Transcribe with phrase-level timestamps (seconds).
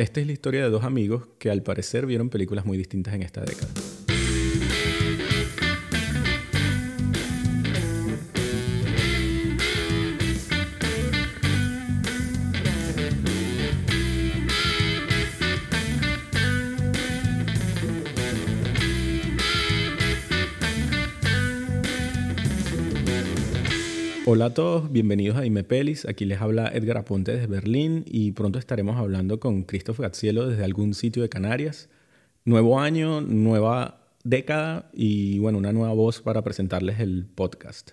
[0.00, 3.22] Esta es la historia de dos amigos que al parecer vieron películas muy distintas en
[3.22, 3.68] esta década.
[24.32, 26.06] Hola a todos, bienvenidos a Dime Pelis.
[26.06, 30.62] Aquí les habla Edgar Aponte desde Berlín y pronto estaremos hablando con Christoph Gatzielo desde
[30.62, 31.88] algún sitio de Canarias.
[32.44, 37.90] Nuevo año, nueva década y bueno, una nueva voz para presentarles el podcast.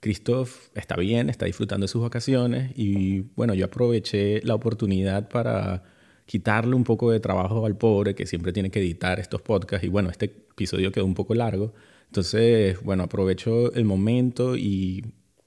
[0.00, 5.84] Christoph está bien, está disfrutando de sus vacaciones y bueno, yo aproveché la oportunidad para
[6.24, 9.88] quitarle un poco de trabajo al pobre que siempre tiene que editar estos podcasts y
[9.88, 11.74] bueno, este episodio quedó un poco largo.
[12.06, 15.04] Entonces, bueno, aprovecho el momento y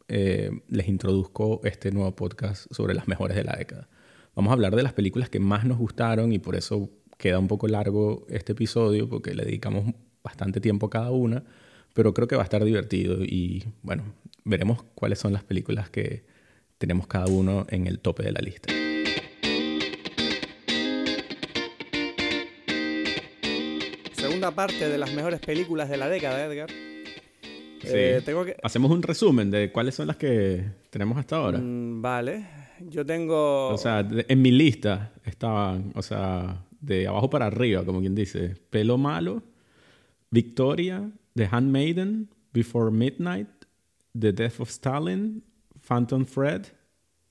[0.10, 3.88] eh, les introduzco este nuevo podcast sobre las mejores de la década.
[4.36, 7.48] Vamos a hablar de las películas que más nos gustaron y por eso queda un
[7.48, 9.94] poco largo este episodio porque le dedicamos
[10.24, 11.44] bastante tiempo a cada una,
[11.94, 14.04] pero creo que va a estar divertido y bueno,
[14.46, 16.26] veremos cuáles son las películas que
[16.80, 18.74] tenemos cada uno en el tope de la lista.
[24.14, 26.89] Segunda parte de las mejores películas de la década, Edgar.
[27.84, 28.56] Eh, tengo que...
[28.62, 31.60] Hacemos un resumen de cuáles son las que tenemos hasta ahora.
[31.60, 32.46] Mm, vale.
[32.82, 33.70] Yo tengo...
[33.70, 38.56] O sea, en mi lista estaban, o sea, de abajo para arriba, como quien dice,
[38.70, 39.44] Pelo Malo,
[40.30, 43.50] Victoria, The Handmaiden, Before Midnight,
[44.18, 45.44] The Death of Stalin,
[45.82, 46.66] Phantom Fred,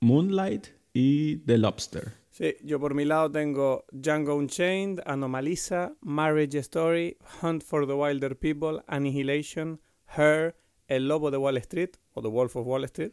[0.01, 2.12] Moonlight y The Lobster.
[2.31, 8.37] Sí, yo por mi lado tengo Django Unchained, Anomalisa, Marriage Story, Hunt for the Wilder
[8.39, 9.81] People, Annihilation,
[10.17, 10.56] her,
[10.87, 13.12] El Lobo de Wall Street, o The Wolf of Wall Street,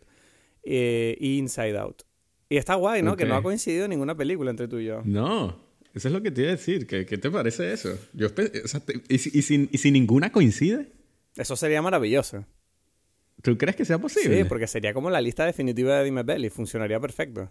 [0.64, 2.04] eh, y Inside Out.
[2.50, 3.16] Y está guay, ¿no?
[3.16, 5.02] Que no ha coincidido ninguna película entre tú y yo.
[5.04, 5.58] No,
[5.94, 6.86] eso es lo que te iba a decir.
[6.86, 7.98] ¿Qué, qué te parece eso?
[8.14, 8.28] Yo,
[9.10, 10.92] ¿y, si, ¿Y si ninguna coincide?
[11.36, 12.46] Eso sería maravilloso.
[13.42, 14.38] ¿Tú crees que sea posible?
[14.38, 16.50] Sí, porque sería como la lista definitiva de Dime Belly.
[16.50, 17.50] Funcionaría perfecto.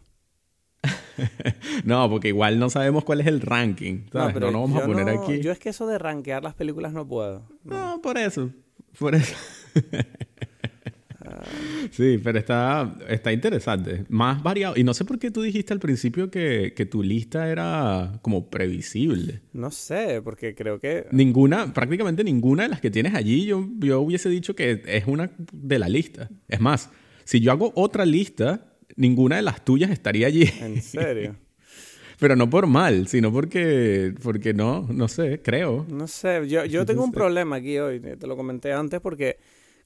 [1.84, 4.06] no, porque igual no sabemos cuál es el ranking.
[4.12, 5.40] No, pero no, vamos a poner aquí.
[5.40, 7.48] Yo es que eso de rankear las películas no puedo.
[7.64, 8.50] no por eso.
[8.98, 9.34] Por eso.
[11.90, 14.04] sí, pero está, está interesante.
[14.08, 14.74] Más variado.
[14.76, 19.40] Y no sé por qué tú dijiste al principio que, tu lista era como previsible.
[19.52, 21.06] No sé, porque creo que...
[21.10, 25.30] Ninguna, prácticamente ninguna de las que tienes allí, yo, yo hubiese dicho que es una
[25.52, 26.28] de la lista.
[26.48, 26.90] Es más,
[27.24, 30.48] si yo hago otra lista, ninguna de las tuyas estaría allí.
[30.60, 31.36] ¿En serio?
[32.18, 35.86] Pero no por mal, sino porque, porque no, no sé, creo.
[35.88, 39.38] No sé, yo, yo tengo un problema aquí hoy, te lo comenté antes, porque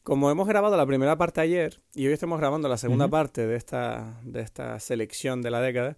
[0.03, 3.57] como hemos grabado la primera parte ayer y hoy estamos grabando la segunda parte de
[3.57, 5.97] esta, de esta selección de la década,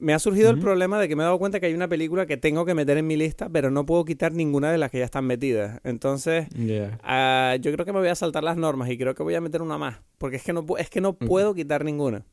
[0.00, 2.26] me ha surgido el problema de que me he dado cuenta que hay una película
[2.26, 4.98] que tengo que meter en mi lista, pero no puedo quitar ninguna de las que
[4.98, 5.80] ya están metidas.
[5.84, 6.48] Entonces,
[7.02, 9.40] ah, yo creo que me voy a saltar las normas y creo que voy a
[9.40, 12.24] meter una más, porque es que no, es que no puedo quitar ninguna.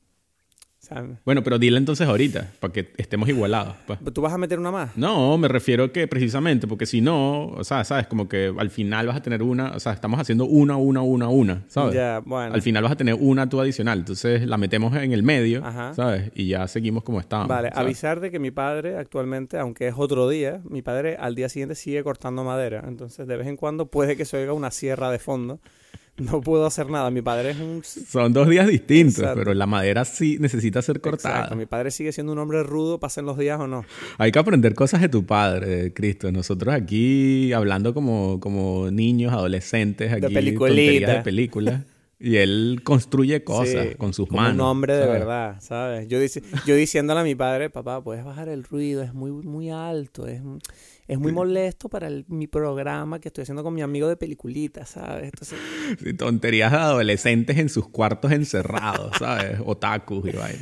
[1.25, 3.75] Bueno, pero dile entonces ahorita, para que estemos igualados.
[3.87, 3.99] Pues.
[4.13, 4.95] ¿Tú vas a meter una más?
[4.97, 8.07] No, me refiero que precisamente, porque si no, o sea, ¿sabes?
[8.07, 11.29] Como que al final vas a tener una, o sea, estamos haciendo una, una, una,
[11.29, 11.95] una, ¿sabes?
[11.95, 12.53] Ya, bueno.
[12.53, 15.61] Al final vas a tener una tú adicional, entonces la metemos en el medio,
[15.93, 16.31] ¿sabes?
[16.35, 17.47] Y ya seguimos como estamos.
[17.47, 21.49] Vale, avisar de que mi padre actualmente, aunque es otro día, mi padre al día
[21.49, 25.09] siguiente sigue cortando madera, entonces de vez en cuando puede que se oiga una sierra
[25.11, 25.59] de fondo
[26.17, 27.09] no puedo hacer nada.
[27.11, 27.83] Mi padre es un...
[27.83, 31.35] Son dos días distintos, pero la madera sí necesita ser cortada.
[31.35, 31.55] Exacto.
[31.55, 33.85] Mi padre sigue siendo un hombre rudo, pasen los días o no.
[34.17, 36.31] Hay que aprender cosas de tu padre, Cristo.
[36.31, 41.81] Nosotros aquí hablando como, como niños, adolescentes, aquí de de películas.
[42.21, 44.55] Y él construye cosas con sus como manos.
[44.55, 46.07] un hombre de verdad, ¿sabes?
[46.07, 46.19] Yo,
[46.65, 50.41] yo diciéndole a mi padre, papá, puedes bajar el ruido, es muy, muy alto, es
[51.11, 55.25] es muy molesto para mi programa que estoy haciendo con mi amigo de peliculitas, ¿sabes?
[55.25, 55.59] Entonces...
[56.17, 59.59] tonterías de adolescentes en sus cuartos encerrados, ¿sabes?
[59.65, 60.61] Otakus y vaina.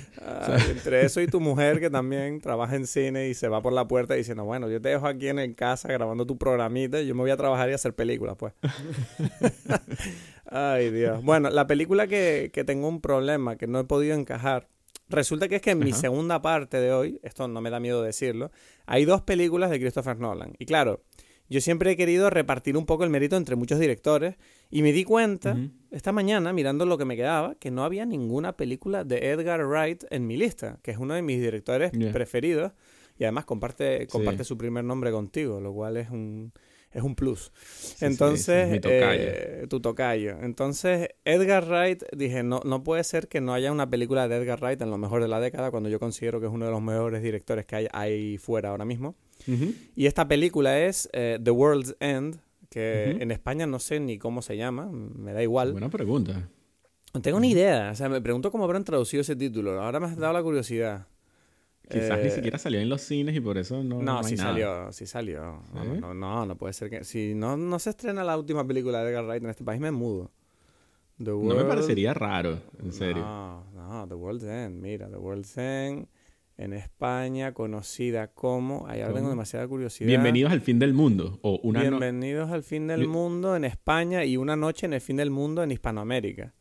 [0.72, 3.88] entre eso y tu mujer que también trabaja en cine y se va por la
[3.88, 7.14] puerta diciendo, bueno, yo te dejo aquí en el casa grabando tu programita y yo
[7.14, 8.54] me voy a trabajar y hacer películas, pues.
[10.52, 11.24] Ay, Dios.
[11.24, 14.68] Bueno, la película que, que tengo un problema, que no he podido encajar,
[15.10, 18.04] Resulta que es que en mi segunda parte de hoy, esto no me da miedo
[18.04, 18.52] decirlo,
[18.86, 20.54] hay dos películas de Christopher Nolan.
[20.60, 21.02] Y claro,
[21.50, 24.36] yo siempre he querido repartir un poco el mérito entre muchos directores
[24.70, 25.58] y me di cuenta
[25.90, 30.04] esta mañana, mirando lo que me quedaba, que no había ninguna película de Edgar Wright
[30.12, 32.74] en mi lista, que es uno de mis directores preferidos
[33.18, 36.54] y además comparte, comparte su primer nombre contigo, lo cual es un,
[36.92, 37.52] es un plus.
[38.02, 40.38] Entonces, eh, tu tocayo.
[40.42, 44.60] Entonces, Edgar Wright, dije, no, no puede ser que no haya una película de Edgar
[44.62, 46.82] Wright en lo mejor de la década, cuando yo considero que es uno de los
[46.82, 49.16] mejores directores que hay ahí fuera ahora mismo.
[49.96, 52.40] Y esta película es eh, The World's End,
[52.70, 55.72] que en España no sé ni cómo se llama, me da igual.
[55.72, 56.50] Buena pregunta.
[57.14, 60.08] No tengo ni idea, o sea, me pregunto cómo habrán traducido ese título, ahora me
[60.08, 61.08] has dado la curiosidad.
[61.90, 64.02] Quizás ni eh, siquiera salió en los cines y por eso no.
[64.02, 65.64] No, sí salió, sí salió.
[65.74, 67.04] No, no, no, puede ser que.
[67.04, 69.92] Si no, no se estrena la última película de Edgar Wright en este país, me
[69.92, 70.32] mudo.
[71.18, 73.24] no me parecería raro, en serio.
[73.24, 76.08] No, no, The World's End, mira, The World's End
[76.60, 78.86] en España, conocida como.
[78.88, 80.08] Ahí ahora tengo demasiada curiosidad.
[80.08, 81.40] Bienvenidos al fin del mundo.
[81.42, 85.16] O una Bienvenidos al fin del mundo en España y una noche en el fin
[85.16, 86.54] del mundo en Hispanoamérica.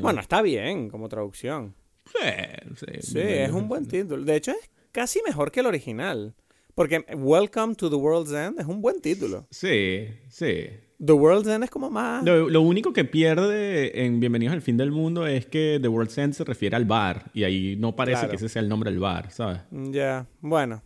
[0.00, 1.74] Bueno, está bien como traducción.
[2.06, 4.24] Sí, sí, es un buen título.
[4.24, 6.34] De hecho, es casi mejor que el original.
[6.74, 9.46] Porque Welcome to the World's End es un buen título.
[9.50, 10.66] Sí, sí.
[11.04, 12.24] The World's End es como más...
[12.24, 16.34] Lo, único que pierde en Bienvenidos al Fin del Mundo es que The World's End
[16.34, 17.30] se refiere al bar.
[17.32, 19.60] Y ahí no parece que ese sea el nombre del bar, ¿sabes?
[19.70, 20.82] Ya, bueno.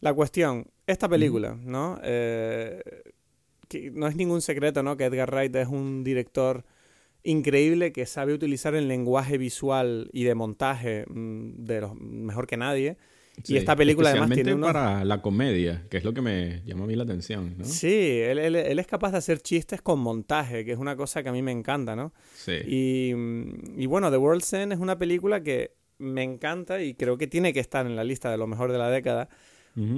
[0.00, 2.00] La cuestión, esta película, ¿no?
[2.02, 2.82] Eh,
[3.92, 4.96] no es ningún secreto, ¿no?
[4.96, 6.64] Que Edgar Wright es un director
[7.24, 12.56] increíble que sabe utilizar el lenguaje visual y de montaje mm, de los, mejor que
[12.56, 12.96] nadie.
[13.46, 16.86] y esta película además tiene para la comedia, que es lo que me llama a
[16.86, 17.64] mí la atención, ¿no?
[17.64, 21.28] Sí, él, él, es capaz de hacer chistes con montaje, que es una cosa que
[21.28, 22.12] a mí me encanta, ¿no?
[22.34, 22.58] Sí.
[22.66, 23.14] Y,
[23.76, 27.52] y bueno, The World's End es una película que me encanta y creo que tiene
[27.52, 29.28] que estar en la lista de lo mejor de la década,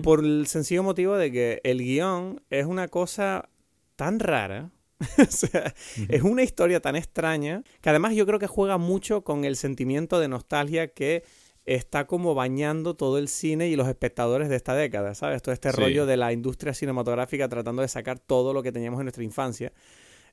[0.05, 3.49] por el sencillo motivo de que el guion es una cosa
[3.97, 4.71] tan rara,
[5.19, 5.75] o sea,
[6.09, 10.21] es una historia tan extraña que además yo creo que juega mucho con el sentimiento
[10.21, 11.25] de nostalgia que
[11.67, 15.43] está como bañando todo el cine y los espectadores de esta década, ¿sabes?
[15.43, 19.05] Todo este rollo de la industria cinematográfica tratando de sacar todo lo que teníamos en
[19.07, 19.73] nuestra infancia.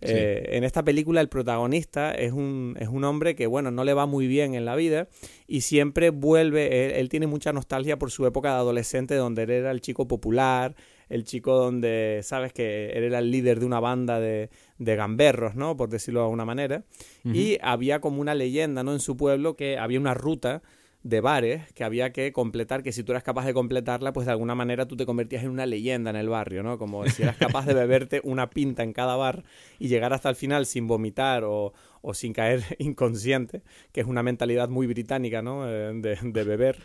[0.04, 3.94] Eh, en esta película el protagonista es un, es un hombre que, bueno, no le
[3.94, 5.08] va muy bien en la vida
[5.46, 9.52] y siempre vuelve, él, él, tiene mucha nostalgia por su época de adolescente donde él
[9.52, 10.76] era el chico popular,
[11.12, 14.50] el chico donde sabes que él era el líder de una banda de,
[14.80, 15.76] de gamberros, ¿no?
[15.76, 16.84] Por decirlo de alguna manera.
[17.24, 18.94] Y había como una leyenda, ¿no?
[18.94, 20.62] En su pueblo que había una ruta
[21.04, 24.32] de bares que había que completar, que si tú eras capaz de completarla, pues de
[24.32, 26.78] alguna manera tú te convertías en una leyenda en el barrio, ¿no?
[26.78, 29.44] Como si eras capaz de beberte una pinta en cada bar
[29.80, 34.24] y llegar hasta el final sin vomitar o, o sin caer inconsciente, que es una
[34.24, 35.68] mentalidad muy británica, ¿no?
[35.68, 36.78] Eh, de, de beber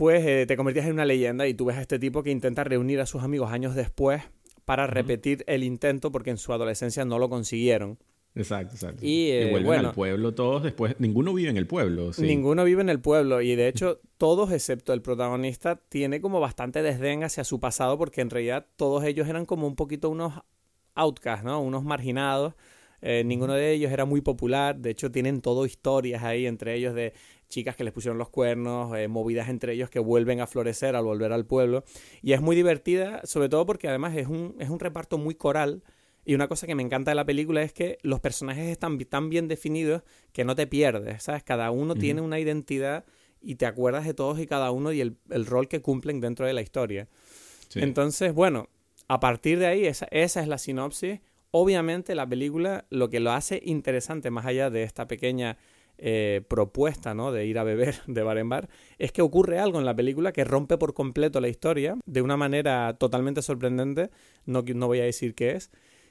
[0.00, 3.00] pues te convertías en una leyenda y tú ves a este tipo que intenta reunir
[3.00, 4.22] a sus amigos años después
[4.64, 7.98] para repetir el intento porque en su adolescencia no lo consiguieron.
[8.34, 9.04] Exacto, exacto.
[9.04, 10.94] Y, eh, vuelven al pueblo todos después.
[11.00, 12.14] Ninguno vive en el pueblo.
[12.14, 12.22] ¿sí?
[12.22, 13.42] Ninguno vive en el pueblo.
[13.42, 18.22] Y de hecho, todos, excepto el protagonista, tiene como bastante desdén hacia su pasado porque
[18.22, 20.32] en realidad todos ellos eran como un poquito unos
[20.94, 21.60] outcasts, ¿no?
[21.60, 22.54] Unos marginados.
[23.02, 24.78] Eh, ninguno de ellos era muy popular.
[24.78, 27.12] De hecho, tienen todo historias ahí entre ellos de
[27.50, 31.04] chicas que les pusieron los cuernos, eh, movidas entre ellos que vuelven a florecer al
[31.04, 31.84] volver al pueblo.
[32.22, 35.82] Y es muy divertida, sobre todo porque además es un, es un reparto muy coral.
[36.24, 39.28] Y una cosa que me encanta de la película es que los personajes están tan
[39.28, 40.02] bien definidos
[40.32, 41.42] que no te pierdes, ¿sabes?
[41.42, 43.04] Cada uno tiene una identidad
[43.40, 46.52] y te acuerdas de todos y cada uno y el, rol que cumplen dentro de
[46.52, 47.08] la historia.
[47.74, 48.68] Entonces, bueno,
[49.08, 51.20] a partir de ahí, esa, esa es la sinopsis.
[51.52, 55.56] Obviamente la película lo que lo hace interesante, más allá de esta pequeña
[56.02, 57.30] eh, propuesta ¿no?
[57.30, 58.68] de ir a beber de bar en bar,
[58.98, 62.36] es que ocurre algo en la película que rompe por completo la historia de una
[62.36, 64.10] manera totalmente sorprendente,
[64.46, 65.70] no, no voy a decir qué es,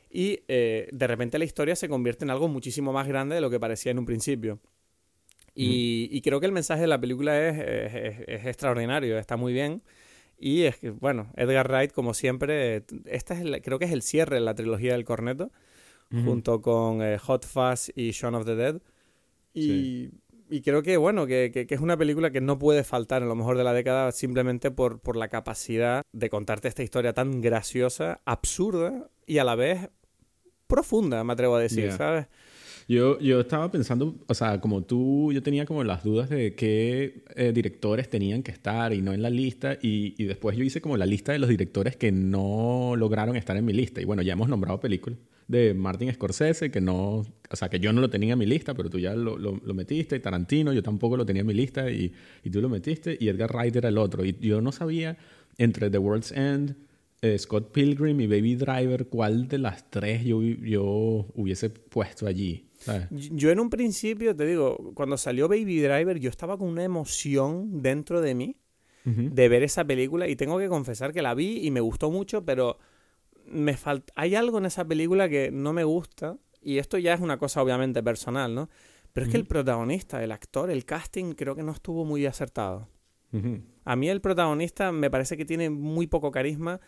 [0.09, 3.49] y eh, de repente la historia se convierte en algo muchísimo más grande de lo
[3.49, 4.59] que parecía en un principio.
[5.61, 9.81] Y, creo que el mensaje de la película es, es, extraordinario, está muy bien.
[10.37, 14.35] Y es que, bueno, Edgar Wright, como siempre, esta es creo que es el cierre
[14.35, 15.51] de la trilogía del corneto,
[16.11, 18.81] junto con eh, Hot Fuzz y Shaun of the Dead.
[19.53, 20.11] Y,
[20.63, 23.63] creo que, bueno, que, es una película que no puede faltar en lo mejor de
[23.63, 29.37] la década simplemente por, por la capacidad de contarte esta historia tan graciosa, absurda y
[29.37, 29.89] a la vez
[30.67, 32.27] profunda, me atrevo a decir, ¿sabes?
[32.89, 37.23] Yo, yo estaba pensando, o sea, como tú, yo tenía como las dudas de qué
[37.35, 40.81] eh, directores tenían que estar y no en la lista, y, y, después yo hice
[40.81, 44.01] como la lista de los directores que no lograron estar en mi lista.
[44.01, 47.93] Y bueno, ya hemos nombrado películas de Martin Scorsese, que no, o sea, que yo
[47.93, 51.15] no lo tenía en mi lista, pero tú ya lo, lo, metiste, Tarantino, yo tampoco
[51.15, 52.11] lo tenía en mi lista, y,
[52.43, 54.25] y, tú lo metiste, y Edgar Wright era el otro.
[54.25, 55.15] Y yo no sabía
[55.59, 56.75] entre The World's End,
[57.21, 62.68] eh, Scott Pilgrim y Baby Driver, cuál de las tres yo, yo hubiese puesto allí.
[63.11, 67.81] Yo en un principio, te digo, cuando salió Baby Driver, yo estaba con una emoción
[67.81, 68.57] dentro de mí
[69.05, 72.45] de ver esa película y tengo que confesar que la vi y me gustó mucho,
[72.45, 72.77] pero
[73.47, 74.13] me falta...
[74.15, 77.63] hay algo en esa película que no me gusta, y esto ya es una cosa
[77.63, 78.69] obviamente personal, ¿no?
[79.11, 82.87] Pero es que el protagonista, el actor, el casting, creo que no estuvo muy acertado.
[83.83, 86.79] A mí el protagonista me parece que tiene muy poco carisma,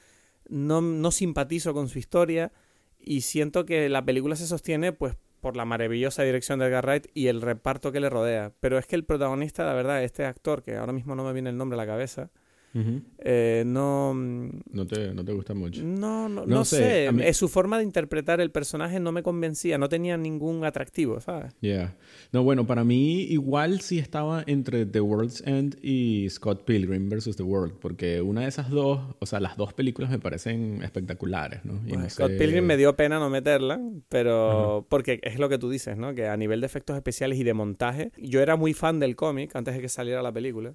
[0.47, 2.51] no, no simpatizo con su historia
[2.99, 7.07] y siento que la película se sostiene pues por la maravillosa dirección de Edgar Wright
[7.13, 8.53] y el reparto que le rodea.
[8.59, 11.49] Pero es que el protagonista, la verdad, este actor, que ahora mismo no me viene
[11.49, 12.29] el nombre a la cabeza,
[12.73, 14.13] eh, no...
[14.13, 15.83] Mm, no te, no te gusta mucho.
[15.83, 17.07] No, no, no, sé.
[17.07, 21.53] Eh, su forma de interpretar el personaje no me convencía, no tenía ningún atractivo, ¿sabes?
[21.61, 21.95] Yeah.
[22.31, 27.35] No, bueno, para mí igual sí estaba entre The World's End y Scott Pilgrim versus
[27.35, 31.65] The World, porque una de esas dos, o sea, las dos películas me parecen espectaculares,
[31.65, 31.81] ¿no?
[32.09, 36.15] Scott Pilgrim me dio pena no meterla, pero porque es lo que tú dices, ¿no?
[36.15, 39.55] Que a nivel de efectos especiales y de montaje, yo era muy fan del cómic
[39.55, 40.73] antes de que saliera la película.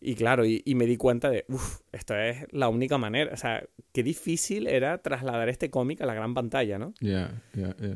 [0.00, 3.32] Y claro, y, me di cuenta de, uff, esto es la única manera.
[3.34, 6.94] O sea, qué difícil era trasladar este cómic a la gran pantalla, ¿no?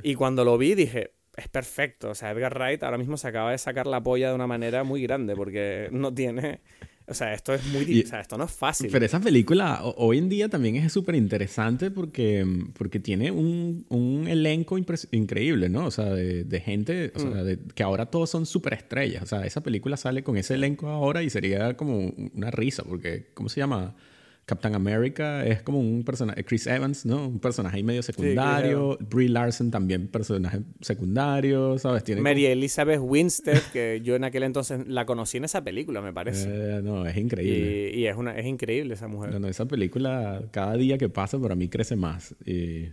[0.02, 2.10] Y cuando lo vi dije, es perfecto.
[2.10, 4.84] O sea, Edgar Wright ahora mismo se acaba de sacar la polla de una manera
[4.84, 6.60] muy grande porque no tiene
[7.06, 8.88] o sea, esto es muy difícil, o sea, esto no es fácil.
[8.90, 12.46] Pero esa película hoy en día también es súper interesante porque,
[12.78, 15.86] porque tiene un, un elenco increíble, ¿no?
[15.86, 17.44] O sea, de, de gente, o sea, mm.
[17.44, 19.22] de, que ahora todos son súper estrellas.
[19.22, 23.26] O sea, esa película sale con ese elenco ahora y sería como una risa porque,
[23.34, 23.94] ¿cómo se llama?
[24.46, 27.28] Captain America es como un personaje, Chris Evans, ¿no?
[27.28, 28.98] Un personaje ahí medio secundario.
[29.00, 32.04] Brie Larson también personaje secundario, ¿sabes?
[32.04, 36.12] Tiene Mary Elizabeth Winstead, que yo en aquel entonces la conocí en esa película, me
[36.12, 36.48] parece.
[36.50, 37.92] Eh, no, es increíble.
[37.94, 39.30] Y, es, una, es increíble esa mujer.
[39.32, 42.34] No, no, esa película cada día que pasa para mí crece más.
[42.44, 42.88] Y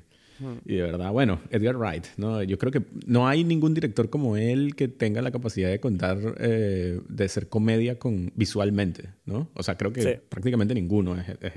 [0.66, 2.42] y de verdad, bueno, Edgar Wright, ¿no?
[2.44, 6.18] Yo creo que no hay ningún director como él que tenga la capacidad de contar,
[6.40, 9.50] eh, de ser comedia con, visualmente, ¿no?
[9.56, 11.16] O sea, creo que prácticamente ninguno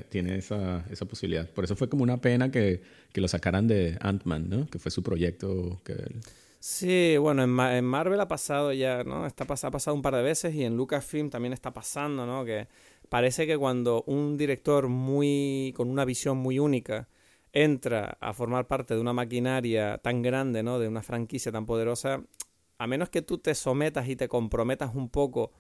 [0.09, 1.49] tiene esa, esa, posibilidad.
[1.49, 4.67] Por eso fue como una pena que, que lo sacaran de Ant-Man, ¿no?
[4.69, 5.95] Que fue su proyecto que...
[6.61, 9.27] Sí, bueno, en, en, Marvel ha pasado ya, ¿no?
[9.27, 12.45] Está ha pasado un par de veces y en Lucasfilm también está pasando, ¿no?
[12.45, 12.69] Que
[13.11, 17.07] parece que cuando un director muy con una visión muy única
[17.55, 20.79] entra a formar parte de una maquinaria tan grande, ¿no?
[20.79, 22.23] De una franquicia tan poderosa,
[22.77, 25.53] a menos que tú te sometas y te comprometas un poco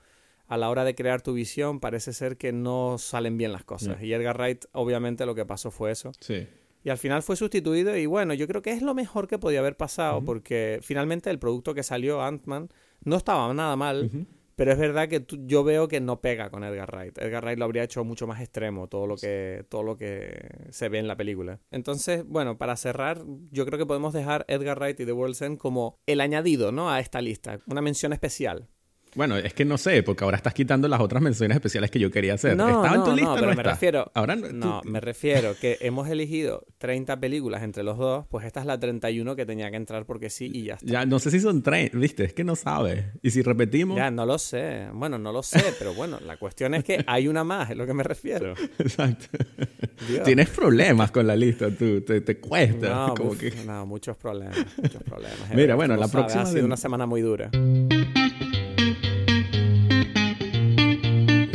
[0.46, 4.02] a la hora de crear tu visión, parece ser que no salen bien las cosas.
[4.02, 6.12] Y Edgar Wright, obviamente, lo que pasó fue eso.
[6.20, 6.46] Sí.
[6.82, 9.60] Y al final fue sustituido y bueno, yo creo que es lo mejor que podía
[9.60, 12.68] haber pasado porque finalmente el producto que salió, Ant-Man,
[13.04, 14.26] no estaba nada mal.
[14.56, 17.18] Pero es verdad que yo veo que no pega con Edgar Wright.
[17.18, 20.88] Edgar Wright lo habría hecho mucho más extremo, todo lo que, todo lo que se
[20.88, 21.60] ve en la película.
[21.70, 25.58] Entonces, bueno, para cerrar, yo creo que podemos dejar Edgar Wright y The World's End
[25.58, 26.90] como el añadido, ¿no?
[26.90, 27.60] A esta lista.
[27.66, 28.68] Una mención especial.
[29.14, 32.10] Bueno, es que no sé, porque ahora estás quitando las otras menciones especiales que yo
[32.10, 32.56] quería hacer.
[32.56, 33.30] No, ¿Estaba en tu lista?
[33.30, 34.10] No, pero me refiero.
[34.14, 38.66] Ahora no, me refiero que hemos elegido 30 películas entre los dos, pues esta es
[38.66, 40.86] la 31 que tenía que entrar porque sí y ya está.
[40.86, 43.04] Ya, no sé si son 30, viste, es que no sabes.
[43.22, 43.96] Y si repetimos.
[43.96, 44.88] Ya, no lo sé.
[44.92, 47.86] Bueno, no lo sé, pero bueno, la cuestión es que hay una más, es lo
[47.86, 48.54] que me refiero.
[48.78, 49.26] Exacto.
[50.24, 52.88] Tienes problemas con la lista, tú, te, cuesta.
[52.88, 53.52] No, como que...
[53.66, 55.54] no, muchos problemas, muchos problemas.
[55.54, 56.42] Mira, bueno, la próxima.
[56.42, 57.50] Ha sido una semana muy dura.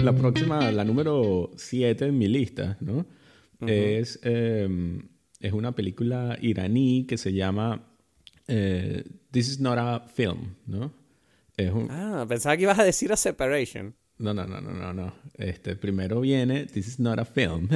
[0.03, 3.05] La próxima, la número 7 en mi lista, ¿no?
[3.67, 5.01] es, em,
[5.39, 7.83] es una película iraní que se llama
[8.47, 10.93] eh, This is not a film, ¿no?
[11.89, 13.93] Ah, pensaba que ibas a decir a Separation.
[14.17, 15.13] No, no, no, no, no, no.
[15.37, 17.67] Este, primero viene This is not a film.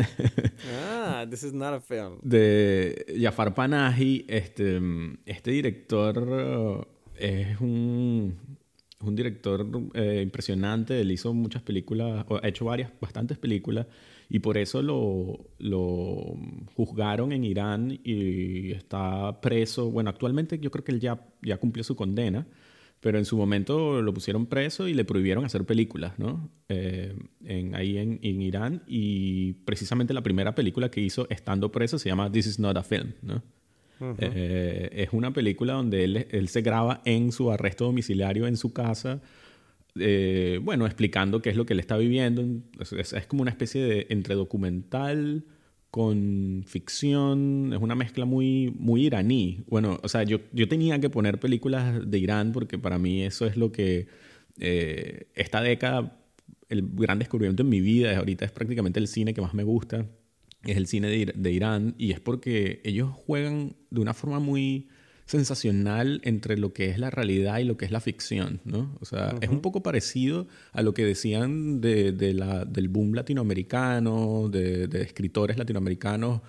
[0.73, 2.19] ah, This is not a film.
[2.21, 4.25] De Jafar Panahi.
[4.29, 4.79] Este,
[5.25, 6.87] este director
[7.17, 8.52] es un
[9.03, 13.87] un director eh, impresionante, él hizo muchas películas, ha hecho varias, bastantes películas,
[14.29, 15.39] y por eso lo,
[16.75, 19.91] juzgaron en Irán y está preso.
[19.91, 22.47] Bueno, actualmente yo creo que él ya, ya cumplió su condena,
[22.99, 26.49] pero en su momento lo pusieron preso y le prohibieron hacer películas, ¿no?
[26.69, 32.09] Eh, en, ahí en, Irán, y precisamente la primera película que hizo estando preso se
[32.09, 33.43] llama This is not a film, ¿no?
[34.19, 39.21] Eh, es una película donde él, se graba en su arresto domiciliario en su casa,
[39.95, 42.43] eh, bueno, explicando qué es lo que él está viviendo.
[42.97, 45.45] Es, como una especie de entre documental
[45.91, 49.63] con ficción, es una mezcla muy, muy iraní.
[49.67, 53.45] Bueno, o sea, yo, yo tenía que poner películas de Irán porque para mí eso
[53.45, 54.07] es lo que
[54.59, 56.19] eh, esta década,
[56.69, 60.07] el gran descubrimiento en mi vida, ahorita es prácticamente el cine que más me gusta
[60.65, 64.87] es el cine de, Irán y es porque ellos juegan de una forma muy
[65.25, 68.95] sensacional entre lo que es la realidad y lo que es la ficción, ¿no?
[68.99, 74.49] O sea, es un poco parecido a lo que decían de, la, del boom latinoamericano,
[74.49, 76.41] de, escritores latinoamericanos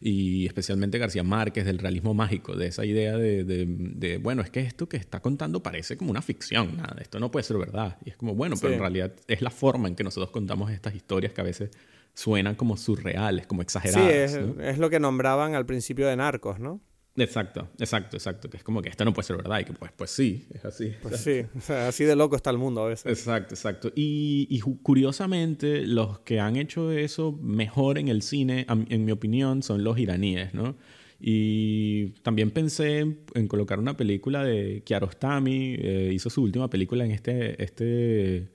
[0.00, 4.60] y especialmente García Márquez, del realismo mágico, de esa idea de, de, bueno, es que
[4.60, 7.98] esto que está contando parece como una ficción, nada, esto no puede ser verdad.
[8.04, 10.94] Y es como, bueno, pero en realidad es la forma en que nosotros contamos estas
[10.94, 11.70] historias que a veces
[12.14, 14.32] suenan como surreales, como exageradas.
[14.32, 16.80] Sí, es, lo que nombraban al principio de Narcos, ¿no?
[17.16, 18.48] Exacto, exacto, exacto.
[18.48, 20.64] Que es como que esto no puede ser verdad y que pues, pues sí, es
[20.64, 20.92] así.
[21.02, 23.06] Pues sí, o sea, así de loco está el mundo a veces.
[23.06, 23.92] Exacto, exacto.
[23.94, 29.62] Y, y, curiosamente, los que han hecho eso mejor en el cine, en mi opinión,
[29.62, 30.76] son los iraníes, ¿no?
[31.24, 37.12] Y también pensé en, colocar una película de Kiarostami, eh, hizo su última película en
[37.12, 38.48] este, este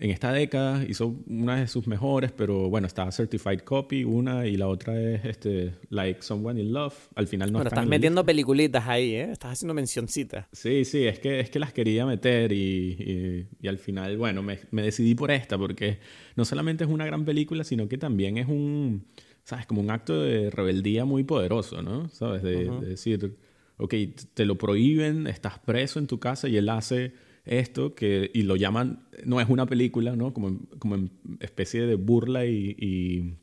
[0.00, 4.56] en esta década hizo una de sus mejores, pero bueno, está Certified Copy, una, y
[4.56, 6.94] la otra es este, Like Someone in Love.
[7.14, 9.30] Al final no Bueno, estás metiendo peliculitas ahí, ¿eh?
[9.30, 10.46] Estás haciendo mencioncitas.
[10.52, 14.58] Sí, sí, es que, es que las quería meter y, y, al final, bueno, me,
[14.70, 15.98] me, decidí por esta porque
[16.34, 19.04] no solamente es una gran película, sino que también es un,
[19.44, 19.66] ¿sabes?
[19.66, 22.08] Como un acto de rebeldía muy poderoso, ¿no?
[22.08, 22.42] ¿Sabes?
[22.42, 23.36] De, de decir,
[23.76, 23.94] ok,
[24.32, 27.12] te lo prohíben, estás preso en tu casa y él hace
[27.44, 30.32] esto que, y lo llaman, no es una película, ¿no?
[30.32, 33.36] Como, como en especie de burla y...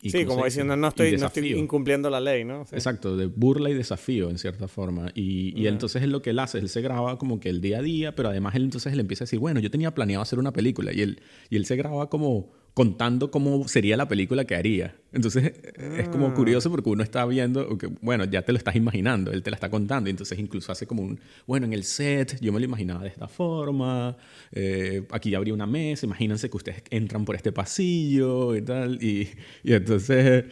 [0.00, 2.62] y, sí, como diciendo, no estoy, no estoy, incumpliendo la ley, ¿no?
[2.72, 5.10] Exacto, de burla y desafío, en cierta forma.
[5.14, 7.78] Y, y entonces es lo que él hace, él se graba como que el día
[7.78, 10.38] a día, pero además él entonces él empieza a decir, bueno, yo tenía planeado hacer
[10.38, 14.54] una película, y él, y él se graba como contando cómo sería la película que
[14.54, 14.94] haría.
[15.10, 16.34] Entonces es como ah.
[16.34, 19.68] curioso porque uno está viendo, bueno, ya te lo estás imaginando, él te la está
[19.68, 23.08] contando, entonces incluso hace como un, bueno, en el set yo me lo imaginaba de
[23.08, 24.16] esta forma,
[24.52, 29.28] eh, aquí habría una mesa, imagínense que ustedes entran por este pasillo y tal, y,
[29.64, 30.44] y entonces,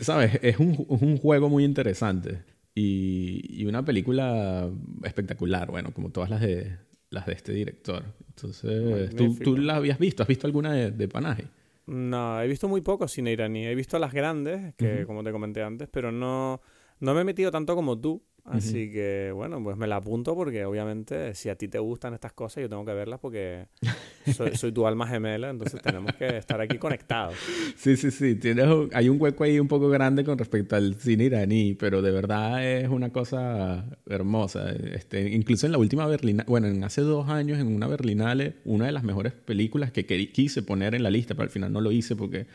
[0.00, 0.38] ¿sabes?
[0.42, 2.42] Es un, un juego muy interesante.
[2.74, 4.68] Y, y, una película
[5.04, 6.76] espectacular, bueno, como todas las de,
[7.14, 8.02] las de este director.
[8.28, 10.22] Entonces, ¿tú, ¿tú la habías visto?
[10.22, 11.44] ¿Has visto alguna de, de Panaje?
[11.86, 13.66] No, he visto muy poco cine iraní.
[13.66, 16.60] He visto las grandes, que como te comenté antes, pero no,
[17.00, 18.22] no me he metido tanto como tú.
[18.44, 22.34] Así que, bueno, pues me la apunto porque obviamente si a ti te gustan estas
[22.34, 23.68] cosas, yo tengo que verlas porque
[24.54, 27.36] soy, tu alma gemela, entonces tenemos que estar aquí conectados.
[27.76, 28.34] Sí, sí, sí.
[28.34, 32.10] Tienes, hay un hueco ahí un poco grande con respecto al cine iraní, pero de
[32.10, 34.72] verdad es una cosa hermosa.
[34.72, 38.84] Este, incluso en la última Berlinale, bueno, en hace dos años en una Berlinale, una
[38.84, 41.92] de las mejores películas que quise poner en la lista, pero al final no lo
[41.92, 42.46] hice porque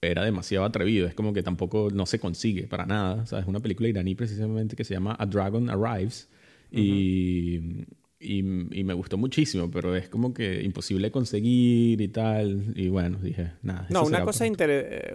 [0.00, 1.06] era demasiado atrevido.
[1.06, 3.22] Es como que tampoco no se consigue para nada.
[3.22, 6.28] O sea, es una película iraní precisamente que se llama A Dragon Arrives.
[6.70, 7.86] y,
[8.22, 12.72] y, me gustó muchísimo, pero es como que imposible conseguir y tal.
[12.76, 13.86] Y bueno, dije, nada.
[13.88, 14.44] No, una cosa,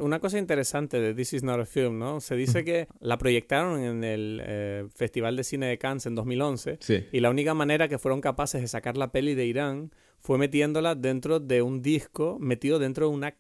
[0.02, 2.20] una cosa interesante de This Is Not a Film, ¿no?
[2.20, 6.80] Se dice que la proyectaron en el eh, Festival de Cine de Cannes en 2011.
[7.12, 10.96] Y la única manera que fueron capaces de sacar la peli de Irán fue metiéndola
[10.96, 13.36] dentro de un disco metido dentro de una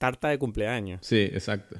[0.00, 1.00] tarta de cumpleaños.
[1.02, 1.76] Sí, exacto.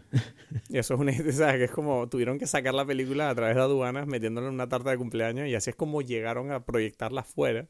[0.69, 1.57] Y eso es una ¿sabes?
[1.57, 4.69] que es como tuvieron que sacar la película a través de aduanas metiéndola en una
[4.69, 7.67] tarta de cumpleaños y así es como llegaron a proyectarla afuera.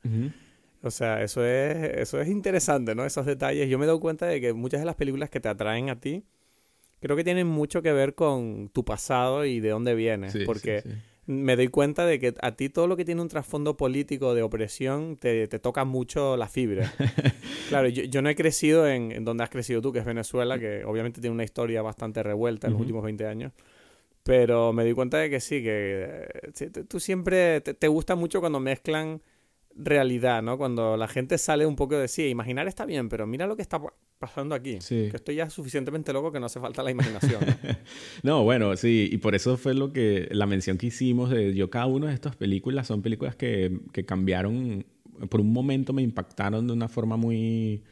[0.82, 3.06] O sea, eso es, eso es interesante, ¿no?
[3.06, 3.68] Esos detalles.
[3.68, 6.24] Yo me doy cuenta de que muchas de las películas que te atraen a ti
[6.98, 10.36] creo que tienen mucho que ver con tu pasado y de dónde vienes.
[10.46, 10.82] porque
[11.30, 14.42] me doy cuenta de que a ti todo lo que tiene un trasfondo político de
[14.42, 16.92] opresión te, te toca mucho la fibra.
[17.68, 20.84] claro, yo, yo, no he crecido en, donde has crecido tú, que es Venezuela, que
[20.84, 23.52] obviamente tiene una historia bastante revuelta en los últimos 20 años.
[24.24, 28.40] Pero me doy cuenta de que sí, que eh, tú siempre te, te gusta mucho
[28.40, 29.22] cuando mezclan
[29.82, 30.58] realidad, ¿no?
[30.58, 33.62] Cuando la gente sale un poco de sí, imaginar está bien, pero mira lo que
[33.62, 33.80] está
[34.18, 34.78] pasando aquí.
[34.86, 37.40] Que estoy ya suficientemente loco que no hace falta la imaginación.
[38.22, 41.70] no, bueno, sí, y por eso fue lo que la mención que hicimos de yo
[41.70, 44.84] cada una de estas películas son películas que, que cambiaron,
[45.28, 47.82] por un momento me impactaron de una forma muy,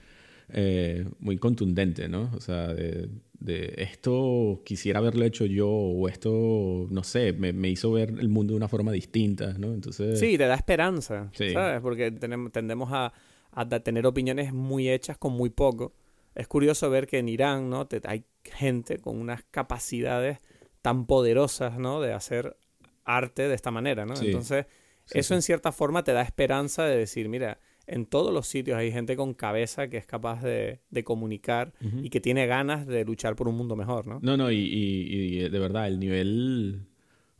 [0.50, 2.30] eh, muy contundente, ¿no?
[2.36, 3.08] O sea, de,
[3.38, 8.28] de, esto quisiera haberlo hecho yo o esto, no sé, me, me, hizo ver el
[8.28, 9.74] mundo de una forma distinta, ¿no?
[9.74, 10.18] Entonces...
[10.18, 11.80] Sí, te da esperanza, ¿sabes?
[11.80, 13.12] Porque tenemos, tendemos a,
[13.52, 15.92] a tener opiniones muy hechas con muy poco
[16.38, 17.88] es curioso ver que en Irán, ¿no?
[18.04, 20.38] hay gente con unas capacidades
[20.82, 22.00] tan poderosas, ¿no?
[22.00, 22.56] De hacer
[23.04, 24.14] arte de esta manera, ¿no?
[24.14, 24.66] Entonces,
[25.10, 27.58] eso en cierta forma te da esperanza de decir, mira,
[27.88, 31.72] en todos los sitios hay gente con cabeza que es capaz de, comunicar
[32.02, 34.18] y que tiene ganas de luchar por un mundo mejor, ¿no?
[34.22, 36.86] No, no, y, de verdad, el nivel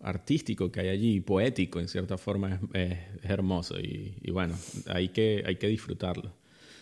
[0.01, 4.55] artístico que hay allí, poético en cierta forma, es, hermoso y, bueno,
[4.87, 6.35] hay que, hay que disfrutarlo.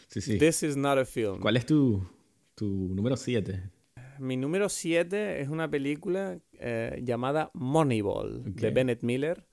[0.08, 0.38] Sí, sí.
[0.38, 1.40] This is not a film.
[1.40, 2.06] ¿Cuál es tu,
[2.54, 3.70] tu número 7?
[4.18, 9.44] Mi número 7 es una película eh, llamada Moneyball de Bennett Miller,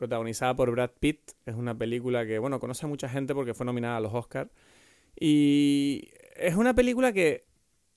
[0.00, 1.20] protagonizada por Brad Pitt.
[1.46, 4.50] Es una película que, bueno, conoce a mucha gente porque fue nominada a los Oscars.
[5.18, 7.44] Y es una película que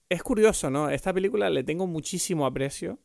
[0.09, 0.89] es curioso, ¿no?
[0.89, 2.99] Esta película le tengo muchísimo aprecio.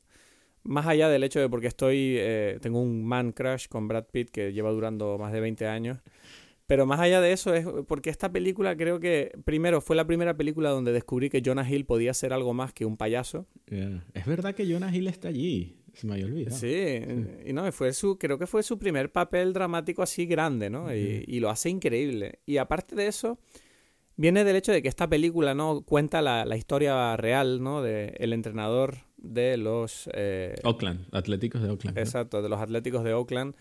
[0.64, 4.30] más allá del hecho de porque estoy, eh, tengo un man crush con Brad Pitt
[4.30, 5.98] que lleva durando más de 20 años,
[6.66, 10.36] pero más allá de eso es porque esta película creo que, primero, fue la primera
[10.36, 13.46] película donde descubrí que Jonah Hill podía ser algo más que un payaso.
[14.12, 15.76] Es verdad que Jonah Hill está allí.
[16.02, 16.56] Me había olvidado.
[16.56, 17.00] Sí,
[17.44, 20.94] y no, fue su, creo que fue su primer papel dramático así grande, ¿no?
[20.94, 22.40] y, lo hace increíble.
[22.46, 23.38] Y aparte de eso,
[24.16, 25.82] viene del hecho de que esta película, ¿no?
[25.82, 27.82] Cuenta la, la historia real, ¿no?
[27.82, 30.08] De el entrenador de los...
[30.14, 31.98] Eh, Oakland, Atléticos de Oakland.
[31.98, 33.54] Exacto, de los Atléticos de Oakland,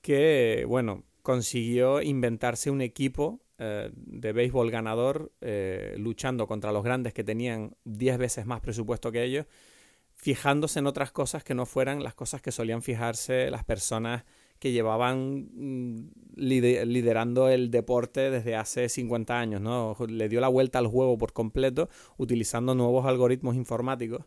[0.00, 7.12] que, bueno, consiguió inventarse un equipo eh, de béisbol ganador eh, luchando contra los grandes
[7.12, 9.46] que tenían 10 veces más presupuesto que ellos
[10.22, 14.24] fijándose en otras cosas que no fueran las cosas que solían fijarse las personas
[14.60, 19.96] que llevaban mm, liderando el deporte desde hace 50 años, ¿no?
[20.06, 24.24] Le dio la vuelta al juego por completo utilizando nuevos algoritmos informáticos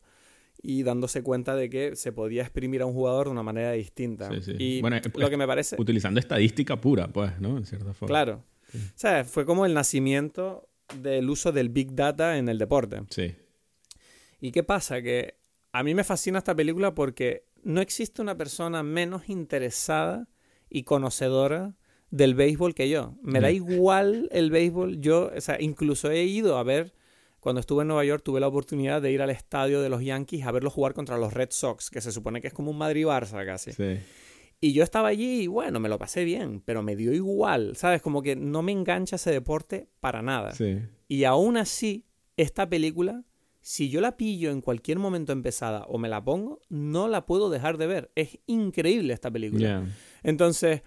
[0.61, 4.29] y dándose cuenta de que se podía exprimir a un jugador de una manera distinta.
[4.59, 5.77] Y bueno, lo que me parece...
[5.79, 7.57] Utilizando estadística pura, pues, ¿no?
[7.57, 8.07] En cierta forma.
[8.07, 8.43] Claro.
[8.73, 10.67] O sea, fue como el nacimiento
[11.01, 13.03] del uso del Big Data en el deporte.
[13.11, 13.33] Sí.
[14.41, 15.01] ¿Y qué pasa?
[15.01, 15.44] Que
[15.75, 20.29] a mí me fascina esta película porque no existe una persona menos interesada
[20.69, 21.75] y conocedora
[22.11, 23.17] del béisbol que yo.
[23.21, 25.01] Me da igual el béisbol.
[25.01, 26.93] Yo, o sea, incluso he ido a ver,
[27.41, 30.45] cuando estuve en Nueva York, tuve la oportunidad de ir al estadio de los Yankees
[30.45, 33.45] a verlo jugar contra los Red Sox, que se supone que es como un Madrid-Barça
[33.45, 33.73] casi.
[33.73, 33.97] Sí.
[34.61, 38.01] Y yo estaba allí y bueno, me lo pasé bien, pero me dio igual, ¿sabes?
[38.01, 40.53] Como que no me engancha ese deporte para nada.
[40.53, 40.79] Sí.
[41.09, 42.05] Y aún así,
[42.37, 43.25] esta película
[43.65, 47.49] si yo la pillo en cualquier momento empezada o me la pongo, no la puedo
[47.49, 48.11] dejar de ver.
[48.13, 49.83] Es increíble esta película.
[50.21, 50.83] Entonces,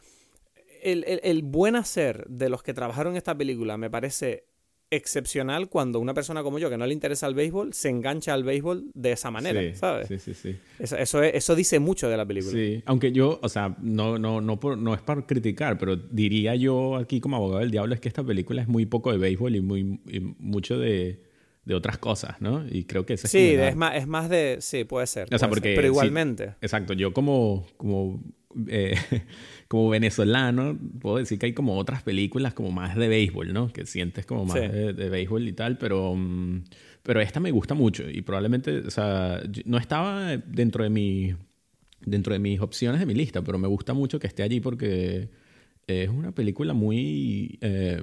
[0.85, 4.45] el, buen hacer de los que trabajaron esta película me parece
[4.93, 8.45] excepcional cuando una persona como yo, que no le interesa el béisbol, se engancha al
[8.45, 10.07] béisbol de esa manera, ¿sabes?
[10.07, 10.57] Sí, sí, sí.
[10.79, 12.53] Eso, eso, dice mucho de la película.
[12.53, 16.95] Sí, aunque yo, o sea, no, no, no, no es para criticar, pero diría yo
[16.95, 19.61] aquí como abogado del diablo es que esta película es muy poco de béisbol y,
[19.63, 21.27] muy, y mucho de
[21.69, 22.65] de otras cosas, ¿no?
[22.67, 24.57] Y creo que ese sí, es, más, es más de...
[24.61, 25.29] Sí, puede ser.
[25.31, 26.55] O sea, porque, pero igualmente.
[26.63, 28.23] exacto, yo como, como,
[28.69, 28.97] eh,
[29.69, 33.71] como venezolano puedo decir que hay como otras películas como más de béisbol, ¿no?
[33.71, 36.65] Que sientes como más de, béisbol y tal, pero, mm,
[37.03, 41.35] pero esta me gusta mucho y probablemente, o sea, no estaba dentro de mi
[42.01, 45.29] dentro de mis opciones de mi lista, pero me gusta mucho que esté allí porque
[45.87, 47.59] es una película muy...
[47.61, 48.03] Eh,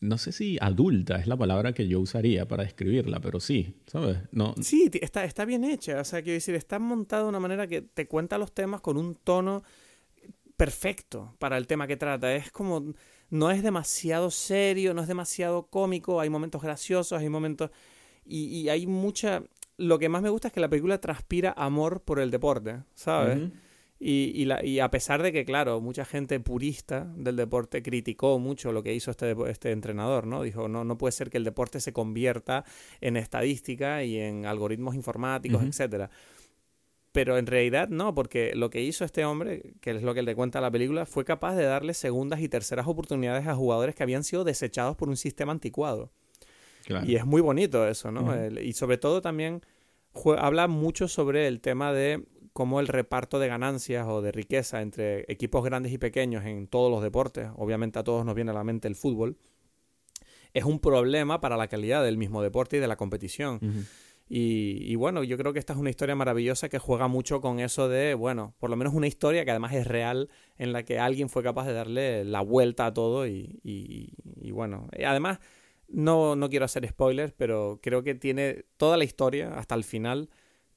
[0.00, 4.18] no sé si adulta es la palabra que yo usaría para describirla, pero sí, ¿sabes?
[4.32, 4.54] No.
[4.60, 6.00] Sí, está, está bien hecha.
[6.00, 8.96] O sea, quiero decir, está montada de una manera que te cuenta los temas con
[8.96, 9.62] un tono
[10.56, 12.34] perfecto para el tema que trata.
[12.34, 12.94] Es como.
[13.28, 16.20] No es demasiado serio, no es demasiado cómico.
[16.20, 17.70] Hay momentos graciosos, hay momentos.
[18.24, 19.42] Y, hay mucha.
[19.76, 23.50] Lo que más me gusta es que la película transpira amor por el deporte, ¿sabes?
[24.02, 28.72] Y, la, y, a pesar de que, claro, mucha gente purista del deporte criticó mucho
[28.72, 30.42] lo que hizo este, este entrenador, ¿no?
[30.42, 32.64] Dijo, no, no puede ser que el deporte se convierta
[33.02, 36.08] en estadística y en algoritmos informáticos, etcétera.
[37.12, 40.34] Pero en realidad no, porque lo que hizo este hombre, que es lo que le
[40.34, 44.24] cuenta la película, fue capaz de darle segundas y terceras oportunidades a jugadores que habían
[44.24, 46.10] sido desechados por un sistema anticuado.
[47.06, 48.34] Y es muy bonito eso, ¿no?
[48.60, 49.60] y sobre todo también
[50.38, 55.24] habla mucho sobre el tema de cómo el reparto de ganancias o de riqueza entre
[55.28, 58.64] equipos grandes y pequeños en todos los deportes, obviamente a todos nos viene a la
[58.64, 59.36] mente el fútbol,
[60.52, 63.60] es un problema para la calidad del mismo deporte y de la competición.
[64.28, 67.88] y, bueno, yo creo que esta es una historia maravillosa que juega mucho con eso
[67.88, 71.28] de, bueno, por lo menos una historia que además es real, en la que alguien
[71.28, 75.38] fue capaz de darle la vuelta a todo y, y bueno, además,
[75.92, 80.30] no, no quiero hacer spoilers, pero creo que tiene toda la historia hasta el final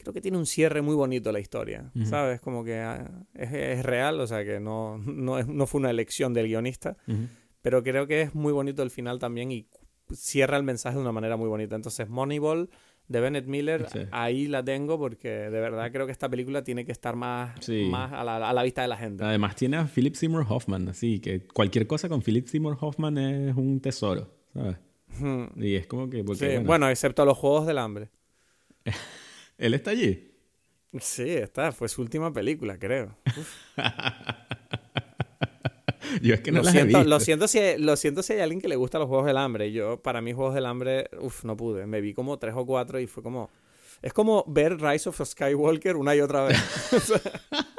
[0.04, 2.42] creo que tiene un cierre muy bonito la historia, ¿sabes?
[2.42, 6.98] Como que ah, es, real, o sea que no, no, fue una elección del guionista,
[7.62, 9.68] pero creo que es muy bonito el final también y
[10.12, 11.76] cierra el mensaje de una manera muy bonita.
[11.76, 12.70] Entonces, Moneyball
[13.08, 16.92] de Bennett Miller, ahí la tengo porque de verdad creo que esta película tiene que
[16.92, 17.56] estar más,
[17.90, 19.24] más a, la, a, la, vista de la gente.
[19.24, 23.56] Además tiene a Philip Seymour Hoffman, así que cualquier cosa con Philip Seymour Hoffman es
[23.56, 24.78] un tesoro, ¿sabes?
[25.58, 26.24] Y es como que...
[26.66, 28.10] bueno, excepto los Juegos del Hambre.
[29.58, 30.32] ¿Él está allí?
[31.00, 31.72] Sí, está.
[31.72, 33.18] Fue su última película, creo.
[36.22, 38.68] Yo es que no lo siento, Lo siento, si, lo siento si hay alguien que
[38.68, 39.72] le gusta los Juegos del Hambre.
[39.72, 41.88] Yo, para mí, Juegos del Hambre, uff, no pude.
[41.88, 43.50] Me vi como tres o cuatro y fue como...
[44.02, 46.58] Es como ver Rise of Skywalker una y otra vez.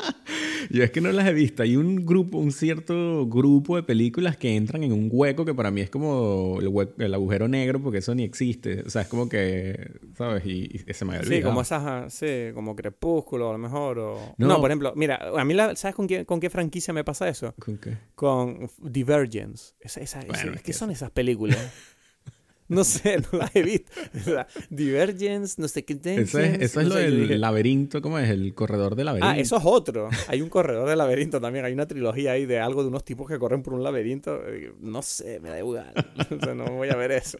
[0.70, 1.62] Yo es que no las he visto.
[1.62, 5.70] Hay un grupo, un cierto grupo de películas que entran en un hueco que para
[5.70, 8.82] mí es como el, agujero negro porque eso ni existe.
[8.86, 10.44] O sea, es como que, ¿sabes?
[10.46, 11.36] Y, se me ha olvidado.
[11.36, 13.98] Sí, como esas, ah, sí, como Crepúsculo a lo mejor.
[13.98, 14.34] O...
[14.38, 14.60] No.
[14.60, 17.54] por ejemplo, mira, a mí, la, ¿sabes con qué, con qué franquicia me pasa eso?
[17.58, 17.98] ¿Con qué?
[18.14, 19.74] Con Divergence.
[19.80, 20.20] Esa, esa,
[20.62, 21.58] ¿Qué son esas películas?
[22.68, 23.92] No sé, no la he visto.
[24.70, 25.94] Divergence, no sé qué.
[26.02, 28.30] Eso es, eso es lo del laberinto, ¿cómo es?
[28.30, 29.28] El corredor del laberinto.
[29.28, 30.08] Ah, eso es otro.
[30.28, 31.64] Hay un corredor del laberinto también.
[31.64, 34.40] Hay una trilogía ahí de algo de unos tipos que corren por un laberinto.
[34.80, 35.92] No sé, me da igual.
[36.30, 37.38] o sea, no voy a ver eso.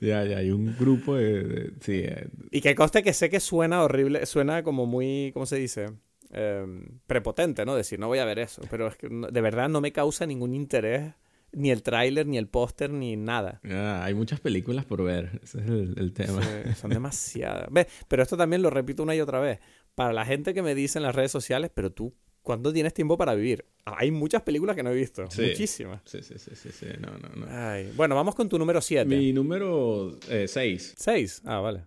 [0.00, 1.72] Ya, ya, hay un grupo de.
[1.80, 2.02] sí.
[2.04, 2.28] Eh.
[2.50, 5.30] Y que coste que sé que suena horrible, suena como muy.
[5.32, 5.90] ¿Cómo se dice?
[6.30, 7.74] Em, prepotente, ¿no?
[7.74, 8.62] Decir, no voy a ver eso.
[8.70, 11.12] Pero es que de verdad no me causa ningún interés
[11.52, 13.60] ni el tráiler, ni el póster, ni nada.
[14.02, 16.40] hay muchas películas por ver, ese es el, tema.
[16.74, 17.68] son demasiadas.
[18.08, 19.60] Pero esto también lo repito una y otra vez.
[19.94, 23.18] Para la gente que me dice en las redes sociales, pero tú, ¿cuándo tienes tiempo
[23.18, 23.66] para vivir?
[23.84, 26.00] Hay muchas películas que no he visto, muchísimas.
[26.04, 27.46] Sí, sí, sí, sí, no, no, no.
[27.94, 29.04] Bueno, vamos con tu número 7.
[29.04, 30.50] Mi número 6.
[30.90, 31.84] Eh, 6, ah, vale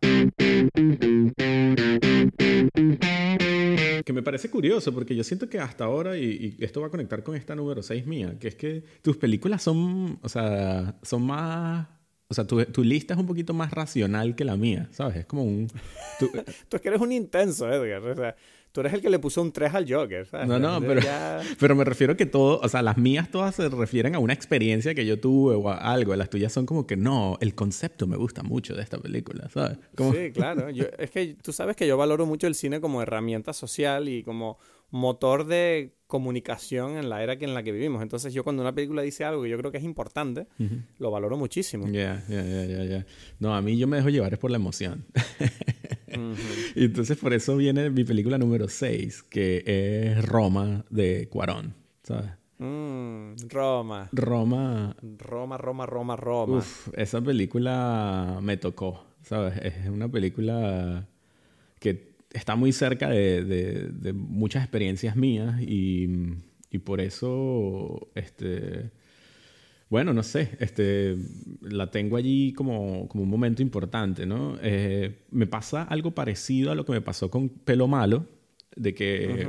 [4.06, 7.24] que me parece curioso porque yo siento que hasta ahora, y, esto va a conectar
[7.24, 11.88] con esta número 6 mía, que es que tus películas son, o sea, son más...
[12.28, 15.18] O sea, tu, tu lista es un poquito más racional que la mía, ¿sabes?
[15.18, 15.68] Es como un...
[16.20, 16.32] Tú
[16.72, 18.02] es que eres un intenso, Edgar.
[18.02, 18.36] O sea,
[18.76, 20.28] Tú eres el que le puso un 3 al Joker.
[20.28, 20.50] ¿sabes?
[20.50, 21.00] No, no, pero,
[21.62, 24.94] pero me refiero que todo, o sea, las mías todas se refieren a una experiencia
[24.94, 26.14] que yo tuve o a algo.
[26.18, 29.78] Las tuyas son como que no, el concepto me gusta mucho de esta película, ¿sabes?
[29.98, 30.68] Sí, claro.
[30.68, 34.58] es que tú sabes que yo valoro mucho el cine como herramienta social y como
[34.92, 38.02] motor de comunicación en la era en la que vivimos.
[38.02, 40.48] Entonces yo cuando una película dice algo que yo creo que es importante,
[41.00, 41.88] lo valoro muchísimo.
[41.88, 43.06] Ya, ya, ya, ya.
[43.40, 45.06] No, a mí yo me dejo llevar es por la emoción.
[46.76, 51.74] Y entonces por eso viene mi película número 6, que es Roma de Cuarón,
[52.04, 52.32] ¿sabes?
[52.58, 54.10] Mm, Roma.
[54.12, 54.96] Roma.
[55.18, 56.58] Roma, Roma, Roma, Roma.
[56.58, 59.58] Uf, esa película me tocó, ¿sabes?
[59.62, 61.08] Es una película
[61.80, 66.10] que está muy cerca de, de, muchas experiencias mías y,
[66.72, 68.92] y por eso, este
[69.90, 71.16] bueno, no sé, este,
[71.62, 74.58] la tengo allí como, como un momento importante, ¿no?
[74.62, 78.28] Eh, me pasa algo parecido a lo que me pasó con Pelo Malo,
[78.76, 79.48] de que,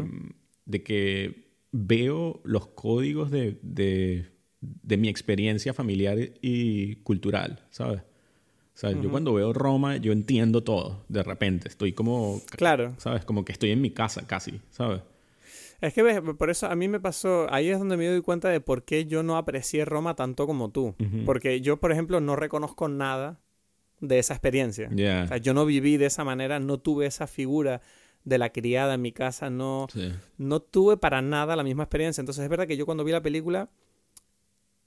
[0.66, 4.26] de que veo los códigos de, de,
[4.60, 8.00] de, mi experiencia familiar y cultural, ¿sabes?
[8.00, 12.42] O sea, yo cuando veo Roma, yo entiendo todo, de repente, estoy como...
[12.50, 12.94] Claro.
[12.98, 13.24] ¿Sabes?
[13.24, 15.00] Como que estoy en mi casa casi, ¿sabes?
[15.80, 18.48] Es que ves, por eso a mí me pasó, ahí es donde me doy cuenta
[18.48, 20.94] de por qué yo no aprecié Roma tanto como tú.
[21.24, 23.40] Porque yo, por ejemplo, no reconozco nada
[24.00, 24.88] de esa experiencia.
[25.24, 27.80] O sea, yo no viví de esa manera, no tuve esa figura
[28.24, 29.86] de la criada en mi casa, no,
[30.36, 32.20] no tuve para nada la misma experiencia.
[32.20, 33.70] Entonces es verdad que yo cuando vi la película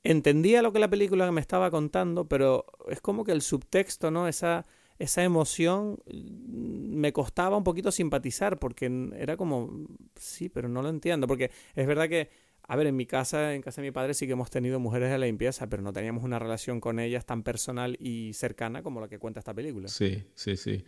[0.03, 4.27] entendía lo que la película me estaba contando, pero es como que el subtexto, ¿no?
[4.27, 4.65] Esa
[4.99, 10.89] esa emoción mm, me costaba un poquito simpatizar porque era como, sí, pero no lo
[10.89, 11.25] entiendo.
[11.25, 12.29] Porque es verdad que,
[12.63, 15.09] a ver, en mi casa, en casa de mi padre sí que hemos tenido mujeres
[15.09, 18.99] de la limpieza, pero no teníamos una relación con ellas tan personal y cercana como
[18.99, 19.87] la que cuenta esta película.
[19.87, 20.83] Sí, sí, sí.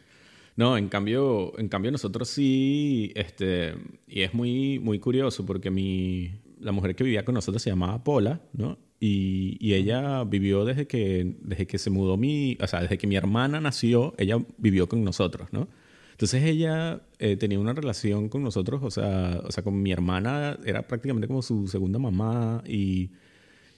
[0.57, 3.73] No, en cambio, en cambio nosotros sí, este,
[4.05, 8.03] y es muy, muy curioso porque mi, la mujer que vivía con nosotros se llamaba
[8.03, 8.77] Pola, ¿no?
[9.03, 13.07] Y, y, ella vivió desde que, desde que se mudó mi, o sea, desde que
[13.07, 15.69] mi hermana nació, ella vivió con nosotros, ¿no?
[16.11, 20.55] Entonces ella eh, tenía una relación con nosotros, o sea, o sea, con mi hermana
[20.63, 23.09] era prácticamente como su segunda mamá y,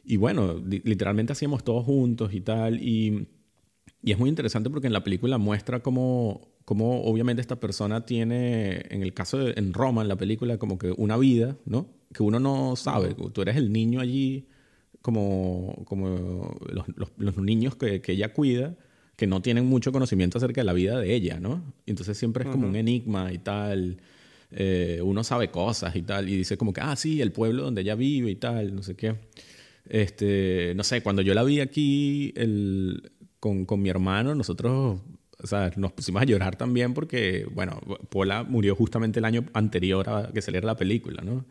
[0.03, 2.81] y bueno, literalmente hacíamos todos juntos y tal.
[2.81, 3.29] Y,
[4.01, 8.87] y, es muy interesante porque en la película muestra cómo, cómo obviamente esta persona tiene,
[8.89, 11.87] en el caso de en Roma, en la película, como que una vida, ¿no?
[12.13, 14.49] Que uno no sabe, tú eres el niño allí
[15.03, 18.75] como, como los, los, niños que, que, ella cuida,
[19.17, 21.61] que no tienen mucho conocimiento acerca de la vida de ella, ¿no?
[21.85, 23.97] Entonces siempre es como un enigma y tal.
[24.51, 27.81] Eh, uno sabe cosas y tal, y dice como que, ah, sí, el pueblo donde
[27.81, 29.15] ella vive y tal, no sé qué.
[29.89, 33.11] Este, no sé, cuando yo la vi aquí el,
[33.41, 35.01] con, con mi hermano, nosotros
[35.43, 40.09] o sea, nos pusimos a llorar también porque, bueno, Paula murió justamente el año anterior
[40.09, 41.43] a que saliera la película, ¿no?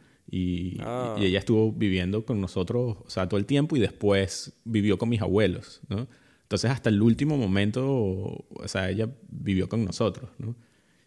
[0.80, 1.16] Ah.
[1.18, 5.08] Y, ella estuvo viviendo con nosotros, o sea, todo el tiempo y después vivió con
[5.08, 6.08] mis abuelos, ¿no?
[6.42, 10.54] Entonces, hasta el último momento, o sea, ella vivió con nosotros, ¿no?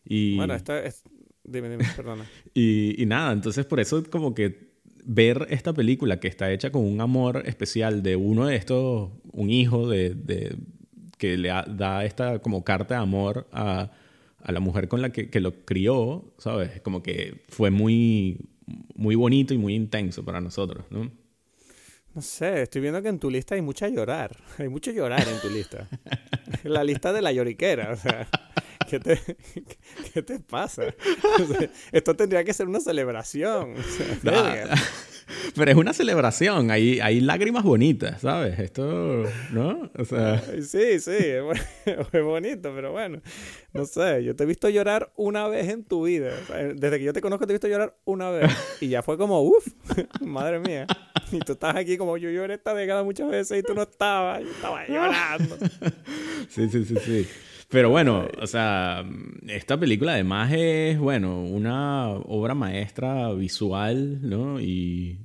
[0.04, 1.04] Y, bueno, esta es...
[1.44, 2.26] Dime, dime, perdona.
[2.54, 4.74] y, y nada, entonces por eso como que
[5.06, 9.50] ver esta película que está hecha con un amor especial de uno de estos, un
[9.52, 10.58] hijo de, de
[11.18, 13.92] que le da esta como carta de amor a,
[14.42, 16.82] a la mujer con la que, que, lo crió, ¿sabes?
[16.82, 18.50] Como que fue muy,
[18.96, 21.12] muy bonito y muy intenso para nosotros, ¿no?
[22.14, 24.38] No sé, estoy viendo que en tu lista hay mucha llorar.
[24.58, 25.90] Hay mucho llorar en tu lista.
[26.64, 28.28] la lista de la lloriquera, o sea.
[28.90, 29.20] ¿Qué te,
[30.14, 30.84] qué te pasa?
[31.92, 33.76] esto tendría que ser una celebración.
[35.56, 38.60] Pero es una celebración, hay, hay lágrimas bonitas, ¿sabes?
[38.60, 39.90] Esto, ¿no?
[39.98, 40.42] O sea...
[40.62, 41.12] Sí, sí,
[41.86, 43.22] es, bonito, pero bueno,
[43.74, 46.32] no sé, yo te he visto llorar una vez en tu vida.
[46.76, 48.52] Desde que yo te conozco te he visto llorar una vez.
[48.82, 49.68] Y ya fue como, uff,
[50.22, 50.88] madre mía.
[51.32, 54.42] Y tú estás aquí como yo lloré esta década muchas veces y tú no estabas,
[54.42, 55.58] yo estaba llorando.
[56.50, 57.28] Sí, sí, sí, sí.
[57.70, 59.04] Pero bueno, o sea,
[59.48, 64.60] esta película además es, bueno, una obra maestra visual, ¿no?
[64.62, 65.20] Y,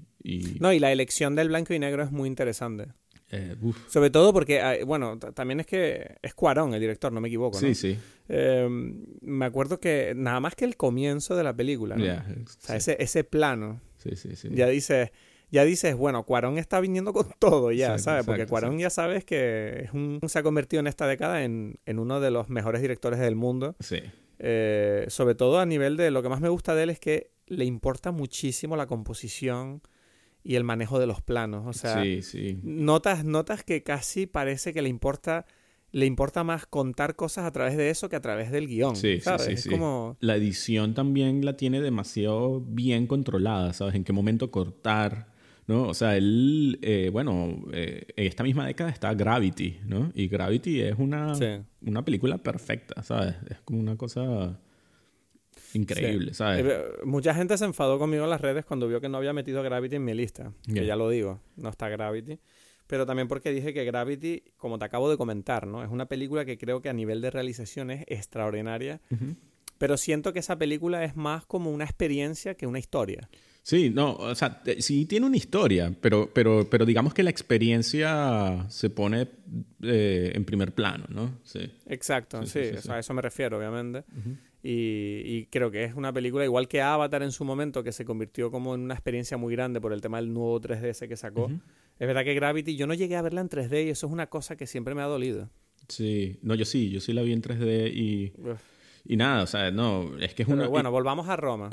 [0.59, 2.88] No, y la elección del blanco y negro es muy interesante.
[3.33, 3.55] Eh,
[3.88, 7.61] Sobre todo porque, ah, bueno, también es que es Cuarón el director, no me equivoco.
[7.61, 7.68] ¿no?
[7.68, 7.96] Sí, sí.
[8.29, 12.05] Em, me acuerdo que nada más que el comienzo de la película, ¿no?
[12.05, 13.81] o sea, ese, ese plano.
[13.98, 14.48] Sí, sí, sí.
[14.53, 15.11] Ya dices,
[15.50, 18.24] ya dices, bueno, Cuarón está viniendo con todo ya, ¿sabes?
[18.24, 22.20] Porque Cuarón ya sabes que es un, se ha convertido en esta década en, uno
[22.20, 23.76] de los mejores directores del mundo.
[23.80, 24.00] Sí.
[24.38, 27.32] Eh, sobre todo a nivel de lo que más me gusta de él es que
[27.46, 29.82] le importa muchísimo la composición
[30.42, 31.66] y el manejo de los planos.
[31.66, 32.02] O sea,
[32.62, 35.46] Notas, notas que casi parece que le importa
[35.92, 38.96] le importa más contar cosas a través de eso que a través del guion.
[38.96, 39.68] Sí, sí, sí, sí.
[39.68, 40.16] Como...
[40.20, 43.94] La edición también la tiene demasiado bien controlada, ¿sabes?
[43.94, 45.29] En qué momento cortar,
[45.70, 45.85] ¿no?
[45.85, 50.11] O sea, él, eh, bueno, eh, en esta misma década está Gravity, ¿no?
[50.16, 51.33] Y Gravity es una,
[51.83, 53.37] una película perfecta, ¿sabes?
[53.48, 54.59] Es como una cosa
[55.72, 56.66] increíble, ¿sabes?
[56.66, 59.62] Eh, mucha gente se enfadó conmigo en las redes cuando vio que no había metido
[59.62, 62.40] Gravity en mi lista, que ya lo digo, no está Gravity.
[62.88, 65.85] Pero también porque dije que Gravity, como te acabo de comentar, ¿no?
[65.85, 69.00] Es una película que creo que a nivel de realización es extraordinaria.
[69.78, 73.30] Pero siento que esa película es más como una experiencia que una historia.
[73.70, 78.66] Sí, no, o sea, sí tiene una historia, pero, pero, pero digamos que la experiencia
[78.68, 79.28] se pone
[79.80, 81.38] eh, en primer plano, ¿no?
[81.44, 81.70] Sí.
[81.87, 84.02] Exacto, sí, a eso me refiero, obviamente.
[84.61, 88.50] y, creo que es una película igual que Avatar en su momento, que se convirtió
[88.50, 91.48] como en una experiencia muy grande por el tema del nuevo 3DS que sacó.
[92.00, 94.26] Es verdad que Gravity, yo no llegué a verla en 3D y eso es una
[94.26, 95.48] cosa que siempre me ha dolido.
[95.87, 98.33] Sí, no, yo sí, yo sí la vi en 3D y...
[99.04, 100.68] Y nada, o sea, no, es que es una...
[100.68, 101.70] Bueno, volvamos a Roma.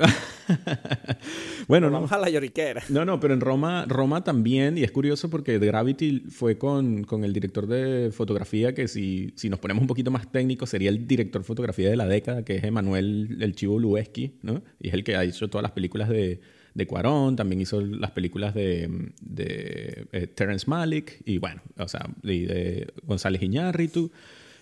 [1.68, 2.82] bueno, volvamos a la lloriquera.
[2.88, 7.24] No, no, pero en Roma, Roma también, y es curioso porque Gravity fue con, con
[7.24, 11.06] el director de fotografía, que si, si nos ponemos un poquito más técnico, sería el
[11.06, 14.62] director de fotografía de la década, que es Emanuel El Chivo Lueski, ¿no?
[14.80, 16.40] Y es el que ha hecho todas las películas de,
[16.74, 22.08] de Cuarón, también hizo las películas de, de eh, Terrence Malick, y bueno, o sea,
[22.22, 24.10] de, de González Iñárritu.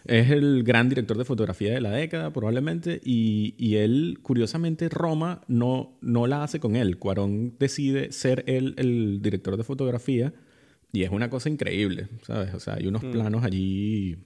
[0.09, 5.43] Es el gran director de fotografía de la década, probablemente, y, y, él, curiosamente, Roma
[5.49, 6.99] no, no la hace con él.
[6.99, 10.33] Cuarón decide ser él el director de fotografía,
[10.93, 12.55] y es una cosa increíble, ¿sabes?
[12.55, 13.11] O sea, hay unos mm.
[13.11, 14.17] planos allí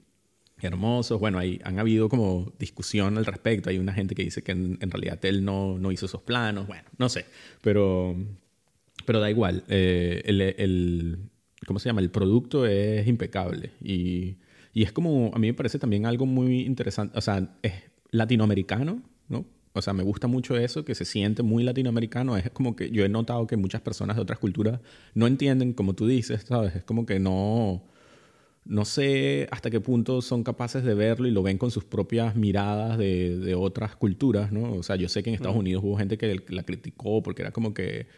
[0.62, 1.18] hermosos.
[1.20, 3.70] Bueno, hay, han habido como discusión al respecto.
[3.70, 6.66] Hay una gente que dice que en, realidad él no, no, hizo esos planos.
[6.66, 7.26] Bueno, no sé,
[7.62, 8.16] pero,
[9.06, 9.64] pero da igual.
[9.68, 11.18] Eh, el, el,
[11.66, 12.00] ¿Cómo se llama?
[12.00, 14.36] El producto es impecable y
[14.72, 17.72] y es como, a mí me parece también algo muy interesante, o sea, es
[18.10, 19.44] latinoamericano, ¿no?
[19.72, 22.36] O sea, me gusta mucho eso, que se siente muy latinoamericano.
[22.36, 24.80] Es como que yo he notado que muchas personas de otras culturas
[25.14, 26.74] no entienden, como tú dices, ¿sabes?
[26.74, 27.84] Es como que no,
[28.64, 32.34] no sé hasta qué punto son capaces de verlo y lo ven con sus propias
[32.34, 34.72] miradas de, de otras culturas, ¿no?
[34.72, 37.52] O sea, yo sé que en Estados Unidos hubo gente que la criticó porque era
[37.52, 38.08] como que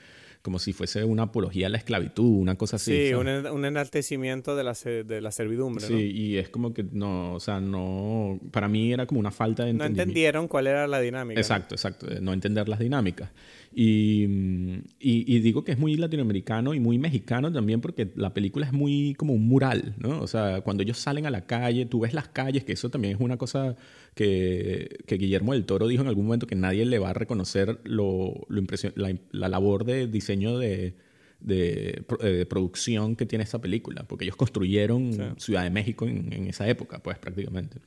[0.43, 3.09] como si fuese una apología a la esclavitud, una cosa así.
[3.09, 5.87] Sí, un, un, enaltecimiento de la, de la servidumbre.
[5.87, 9.63] Sí, y es como que no, o sea, no, para mí era como una falta
[9.65, 9.97] de entendimiento.
[9.97, 11.41] No entendieron cuál era la dinámica.
[11.41, 13.31] Exacto, exacto, no entender las dinámicas.
[13.75, 18.73] Y, y, digo que es muy latinoamericano y muy mexicano también porque la película es
[18.73, 20.21] muy como un mural, ¿no?
[20.21, 23.15] O sea, cuando ellos salen a la calle, tú ves las calles, que eso también
[23.15, 23.77] es una cosa
[24.15, 27.81] que, que Guillermo del Toro dijo en algún momento que nadie le va a reconocer
[27.85, 28.63] lo, lo
[28.95, 30.95] la, la, labor de diseño de,
[31.41, 36.47] de, eh, producción que tiene esta película, porque ellos construyeron Ciudad de México en, en
[36.47, 37.79] esa época, pues prácticamente.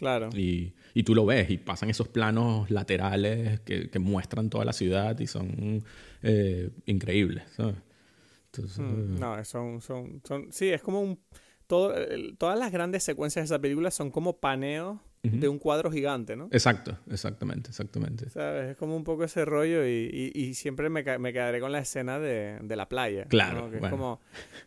[0.00, 0.30] Claro.
[0.34, 4.72] Y, y, tú lo ves y pasan esos planos laterales que, que muestran toda la
[4.72, 5.84] ciudad y son
[6.22, 7.76] eh, increíbles, ¿sabes?
[8.46, 11.20] Entonces, mm, eh, no, son, son, son, sí, es como un...
[11.66, 11.94] Todo,
[12.36, 16.48] todas las grandes secuencias de esa película son como paneos de un cuadro gigante, ¿no?
[16.50, 18.30] Exacto, exactamente, exactamente.
[18.30, 18.70] ¿Sabes?
[18.70, 22.18] Es como un poco ese rollo y, y, siempre me, me, quedaré con la escena
[22.18, 23.26] de, de la playa.
[23.26, 23.70] Claro.
[23.70, 24.20] Que es como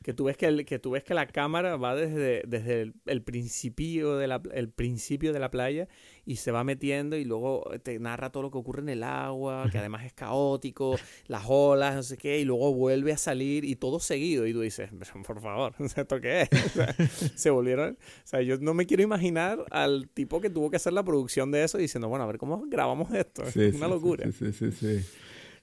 [0.04, 3.22] que tú ves que, el, que tú ves que la cámara va desde, desde el,
[3.24, 5.88] principio de la, el principio de la playa
[6.26, 9.68] y se va metiendo y luego te narra todo lo que ocurre en el agua,
[9.72, 10.96] que además es caótico,
[11.28, 14.48] las olas, no sé qué, y luego vuelve a salir y todo seguido.
[14.48, 14.90] Y tú dices,
[15.26, 16.50] por favor, ¿esto qué es?
[17.36, 17.98] se volvieron.
[18.00, 21.52] O sea, yo no me quiero imaginar al tipo que tuvo que hacer la producción
[21.52, 23.44] de eso diciendo, bueno, a ver cómo grabamos esto.
[23.56, 24.26] es una locura.
[24.32, 25.00] Sí, sí, sí.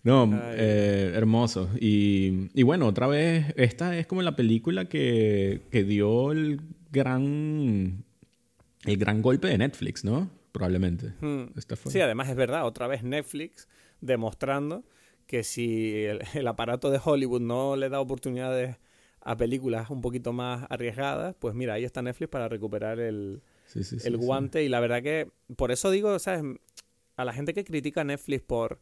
[0.02, 1.68] No, eh, hermoso.
[1.78, 8.02] Y, y, bueno, otra vez, esta es como la película que, que dio el gran,
[8.86, 10.39] el gran golpe de Netflix, ¿no?
[10.52, 11.12] Probablemente.
[11.20, 11.46] Hmm.
[11.86, 13.68] Sí, además es verdad, otra vez Netflix
[14.00, 14.84] demostrando
[15.26, 18.76] que si el, aparato de Hollywood no le da oportunidades
[19.20, 23.42] a películas un poquito más arriesgadas, pues mira, ahí está Netflix para recuperar el,
[24.04, 24.64] el guante.
[24.64, 26.42] Y la verdad que, por eso digo, ¿sabes?
[27.16, 28.80] A la gente que critica a Netflix por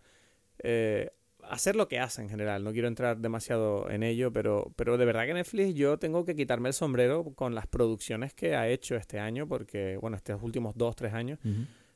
[0.60, 1.10] eh,
[1.49, 2.62] hacer lo que hace en general.
[2.64, 6.34] No quiero entrar demasiado en ello, pero, pero de verdad que Netflix yo tengo que
[6.34, 10.76] quitarme el sombrero con las producciones que ha hecho este año, porque, bueno, estos últimos
[10.76, 11.38] dos, tres años,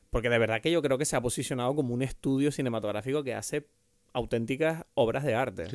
[0.09, 3.33] porque de verdad que yo creo que se ha posicionado como un estudio cinematográfico que
[3.33, 3.67] hace
[4.13, 5.67] auténticas obras de arte.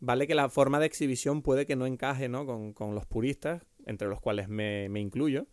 [0.00, 2.46] vale que la forma de exhibición puede que no encaje ¿no?
[2.46, 5.46] Con, con los puristas, entre los cuales me, me incluyo,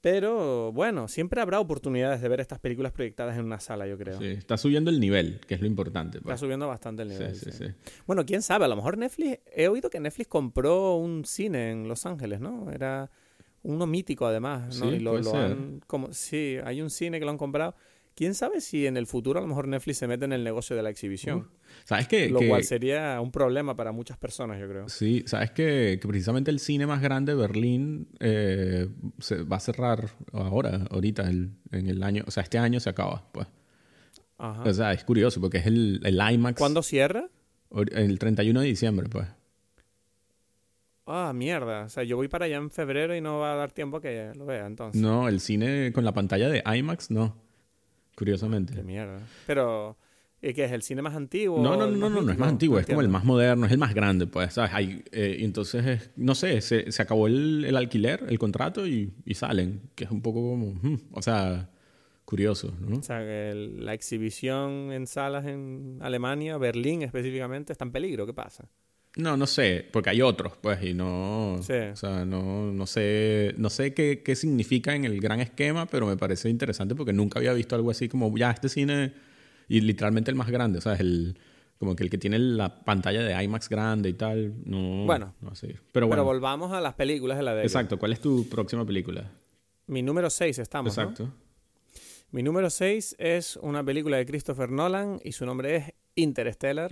[0.00, 4.18] pero bueno, siempre habrá oportunidades de ver estas películas proyectadas en una sala, yo creo.
[4.18, 6.20] Sí, está subiendo el nivel, que es lo importante.
[6.20, 6.34] Pues.
[6.34, 7.34] Está subiendo bastante el nivel.
[7.34, 7.64] Sí, sí, sí,
[8.06, 11.88] Bueno, quién sabe, a lo mejor Netflix, he oído que Netflix compró un cine en
[11.88, 12.70] Los Ángeles, ¿no?
[12.70, 13.10] Era
[13.62, 14.92] uno mítico además, ¿no?
[14.92, 17.74] Y lo, han, como, sí, hay un cine que lo han comprado.
[18.18, 20.74] ¿Quién sabe si en el futuro a lo mejor Netflix se mete en el negocio
[20.74, 21.46] de la exhibición?
[21.84, 22.28] ¿Sabes qué?
[22.28, 24.88] Lo cual sería un problema para muchas personas, yo creo.
[24.88, 28.88] Sí, ¿sabes que, que precisamente el cine más grande de Berlín eh,
[29.20, 33.30] se va a cerrar ahora, ahorita, en el año, o sea, este año se acaba,
[33.30, 33.46] pues.
[34.36, 34.64] Ajá.
[34.64, 36.58] O sea, es curioso porque es el, el IMAX.
[36.58, 37.28] ¿Cuándo cierra?
[37.70, 39.28] El 31 de diciembre, pues.
[41.06, 41.84] Ah, mierda.
[41.84, 44.32] O sea, yo voy para allá en febrero y no va a dar tiempo que
[44.34, 45.00] lo vea, entonces.
[45.00, 47.46] No, el cine con la pantalla de IMAX, no.
[48.18, 48.74] Curiosamente.
[48.74, 49.20] Qué mierda.
[49.46, 49.96] Pero,
[50.42, 50.72] ¿y qué es?
[50.72, 51.62] ¿El cine más antiguo?
[51.62, 53.78] No, no, no, no, no, es más antiguo, es como el más moderno, es el
[53.78, 54.72] más grande, pues, ¿sabes?
[54.74, 59.34] Hay, eh, entonces, no sé, se, se acabó el, el, alquiler, el contrato y, y,
[59.34, 61.70] salen, que es un poco como, hmm, o sea,
[62.24, 62.96] curioso, ¿no?
[62.96, 68.34] O sea, que la exhibición en salas en Alemania, Berlín específicamente, está en peligro, ¿qué
[68.34, 68.68] pasa?
[69.18, 71.54] No, no sé, porque hay otros, pues, y no.
[71.54, 76.06] O sea, no, no sé, no sé qué, qué, significa en el gran esquema, pero
[76.06, 79.12] me parece interesante porque nunca había visto algo así como ya este cine,
[79.68, 81.36] y literalmente el más grande, o sea, es el.
[81.80, 84.54] Como que el que tiene la pantalla de IMAX grande y tal.
[84.64, 85.04] No.
[85.06, 85.34] Bueno.
[85.40, 85.76] No sé.
[85.92, 86.22] Pero bueno.
[86.22, 87.66] Pero volvamos a las películas de la década.
[87.66, 88.00] Exacto.
[88.00, 89.30] ¿Cuál es tu próxima película?
[89.86, 90.98] Mi número 6 estamos.
[90.98, 91.32] Exacto.
[92.32, 96.90] Mi número 6 es una película de Christopher Nolan y su nombre es Interstellar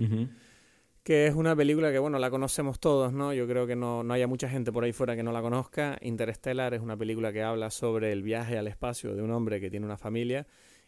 [1.07, 3.33] que es una película que, bueno, la conocemos todos, ¿no?
[3.33, 5.97] Yo creo que no, no haya mucha gente por ahí fuera que no la conozca.
[6.01, 9.69] Interstellar es una película que habla sobre el viaje al espacio de un hombre que
[9.69, 10.47] tiene una familia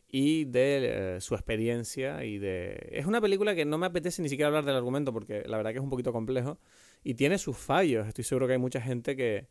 [0.10, 2.90] y de eh, su experiencia y de...
[2.92, 5.72] Es una película que no me apetece ni siquiera hablar del argumento porque la verdad
[5.72, 6.60] que es un poquito complejo
[7.02, 8.06] y tiene sus fallos.
[8.06, 9.48] Estoy seguro que hay mucha gente que,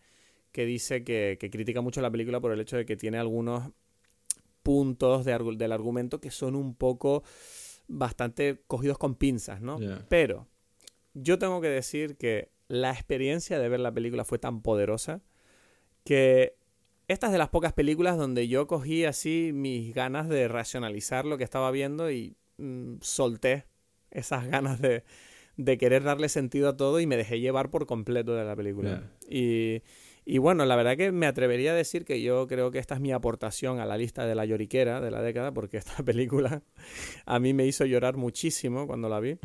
[0.53, 3.71] que dice que, que critica mucho la película por el hecho de que tiene algunos
[4.63, 7.23] puntos de, del argumento que son un poco
[7.87, 9.79] bastante cogidos con pinzas, ¿no?
[10.11, 10.47] Pero
[11.23, 15.23] yo tengo que decir que la experiencia de ver la película fue tan poderosa
[16.05, 16.57] que
[17.09, 21.39] esta es de las pocas películas donde yo cogí así mis ganas de racionalizar lo
[21.39, 23.65] que estaba viendo y mm, solté
[24.11, 25.05] esas ganas de,
[25.57, 29.11] de, querer darle sentido a todo y me dejé llevar por completo de la película.
[29.29, 29.83] Y,
[30.25, 33.01] y, bueno, la verdad que me atrevería a decir que yo creo que esta es
[33.01, 36.63] mi aportación a la lista de la lloriquera de la década, porque esta película
[37.25, 39.39] a mí me hizo llorar muchísimo cuando la vi.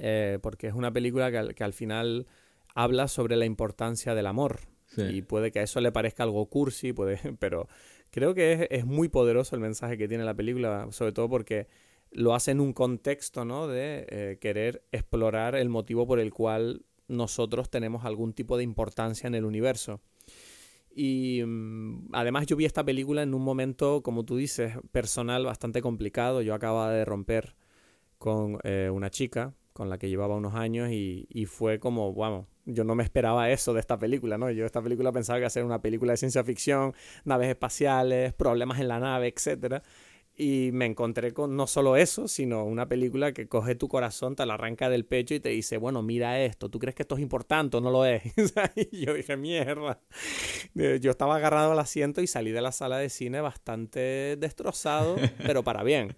[0.00, 2.26] Eh, porque es una película que al, final
[2.74, 4.60] habla sobre la importancia del amor.
[4.96, 7.68] Y puede que a eso le parezca algo cursi, puede, pero
[8.10, 11.68] creo que es, muy poderoso el mensaje que tiene la película, sobre todo porque
[12.10, 13.68] lo hace en un contexto ¿no?
[13.68, 19.26] de eh, querer explorar el motivo por el cual nosotros tenemos algún tipo de importancia
[19.26, 20.00] en el universo.
[20.90, 25.82] Y mm, además yo vi esta película en un momento, como tú dices, personal bastante
[25.82, 26.42] complicado.
[26.42, 27.54] Yo acababa de romper
[28.18, 32.46] con eh, una chica con la que llevaba unos años y, y, fue como, vamos,
[32.66, 34.50] yo no me esperaba eso de esta película, ¿no?
[34.50, 38.34] Yo esta película pensaba que iba a ser una película de ciencia ficción, naves espaciales,
[38.34, 39.84] problemas en la nave, etcétera.
[40.34, 44.44] Y me encontré con no solo eso, sino una película que coge tu corazón, te
[44.46, 47.22] la arranca del pecho y te dice, bueno, mira esto, ¿tú crees que esto es
[47.22, 48.22] importante o no lo es?
[48.74, 50.00] y yo dije, mierda.
[50.74, 55.16] Yo estaba agarrado al asiento y salí de la sala de cine bastante destrozado,
[55.46, 56.16] pero para bien.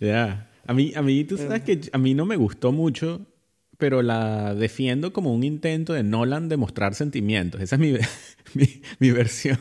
[0.00, 0.50] Ya.
[0.66, 3.26] A mí, a mí, tú sabes que a mí no me gustó mucho,
[3.78, 7.60] pero la defiendo como un intento de Nolan de mostrar sentimientos.
[7.60, 7.80] Esa es
[8.54, 8.66] mi,
[8.98, 9.58] mi, versión.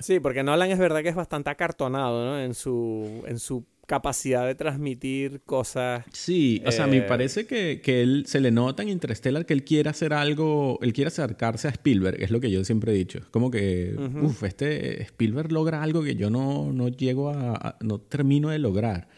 [0.00, 2.40] sí, porque Nolan es verdad que es bastante acartonado, ¿no?
[2.40, 6.04] En su, en su capacidad de transmitir cosas.
[6.12, 9.54] Sí, o sea, me eh, parece que, que, él se le nota en Interstellar que
[9.54, 12.94] él quiere hacer algo, él quiere acercarse a Spielberg, es lo que yo siempre he
[12.94, 13.18] dicho.
[13.18, 17.98] Es como que, uff, este Spielberg logra algo que yo no, no llego a, no
[17.98, 19.08] termino de lograr.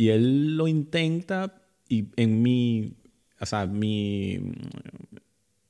[0.00, 2.94] Y él lo intenta y en mi,
[3.38, 4.40] o sea, mi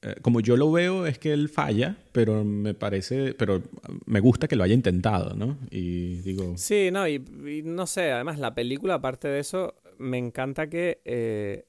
[0.03, 3.61] eh, como yo lo veo es que él falla, pero me parece, pero
[4.07, 5.59] me gusta que lo haya intentado, ¿no?
[5.69, 6.57] Y digo...
[6.57, 7.19] Sí, no, y,
[7.65, 11.65] no sé, además la película, aparte de eso, me encanta que eh,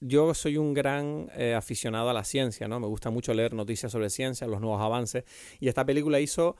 [0.00, 2.80] yo soy un gran eh, aficionado a la ciencia, ¿no?
[2.80, 5.24] Me gusta mucho leer noticias sobre ciencia, los nuevos avances,
[5.60, 6.56] y esta película hizo...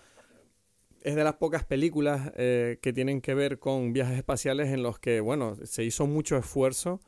[1.05, 5.21] Es de las pocas películas que tienen que ver con viajes espaciales en los que,
[5.21, 7.01] bueno, se hizo mucho esfuerzo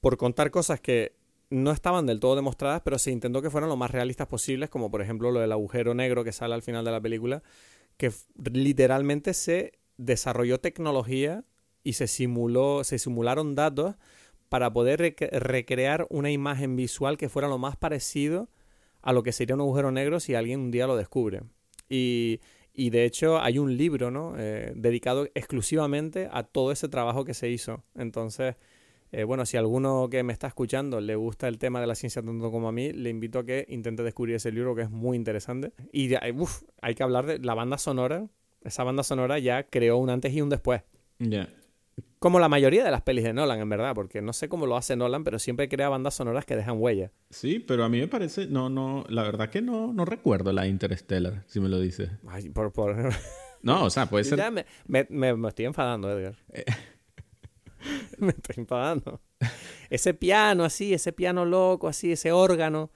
[0.00, 1.14] por contar cosas que
[1.50, 4.90] no estaban del todo demostradas, pero se intentó que fueran lo más realistas posibles, como
[4.90, 7.42] por ejemplo lo del agujero negro que sale al final de la película,
[7.96, 8.12] que
[8.52, 11.44] literalmente se desarrolló tecnología
[11.82, 13.96] y se simuló, se simularon datos
[14.48, 18.48] para poder recrear una imagen visual que fuera lo más parecido
[19.02, 21.42] a lo que sería un agujero negro si alguien un día lo descubre.
[21.88, 22.40] Y,
[22.72, 24.34] y de hecho hay un libro ¿no?
[24.38, 27.82] Eh, dedicado exclusivamente a todo ese trabajo que se hizo.
[27.94, 28.56] Entonces,
[29.12, 32.22] eh, bueno, si alguno que me está escuchando le gusta el tema de la ciencia
[32.22, 35.16] tanto como a mí, le invito a que intente descubrir ese libro que es muy
[35.16, 35.72] interesante.
[35.92, 38.28] Y uf, hay que hablar de la banda sonora.
[38.62, 40.82] Esa banda sonora ya creó un antes y un después.
[41.18, 41.48] Ya.
[42.20, 44.76] Como la mayoría de las pelis de Nolan, en verdad, porque no sé cómo lo
[44.76, 47.12] hace Nolan, pero siempre crea bandas sonoras que dejan huella.
[47.30, 50.66] Sí, pero a mí me parece, no, no, la verdad que no, no recuerdo la
[50.66, 52.10] Interstellar, si me lo dices.
[52.28, 52.94] Ay, por, por...
[53.62, 54.36] No, o sea, puede ser.
[54.36, 56.36] Ya me, me, me, estoy enfadando, Edgar.
[56.52, 56.66] Eh,
[58.18, 59.22] me estoy enfadando.
[59.88, 62.90] Ese piano así, ese piano loco, así, ese órgano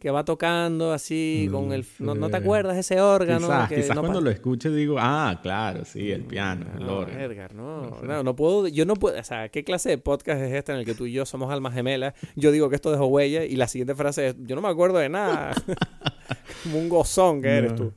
[0.00, 1.84] que va tocando así con el...
[1.98, 3.46] ¿No, te acuerdas ese órgano?
[3.46, 7.20] Quizás, quizás cuando lo escuche digo, ah, claro, sí, el piano, el órgano.
[7.20, 10.52] Edgar, no, no, no, puedo, yo no puedo, o sea, ¿qué clase de podcast es
[10.52, 12.14] este en el que tú y yo somos almas gemelas?
[12.36, 14.98] Yo digo que esto dejó huella y la siguiente frase es, yo no me acuerdo
[14.98, 15.54] de nada.
[16.62, 17.92] Como un gozón que eres tú.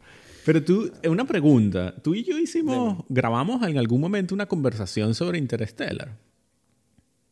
[0.46, 5.38] Pero tú, una pregunta, tú y yo hicimos, grabamos en algún momento una conversación sobre
[5.38, 6.18] Interstellar.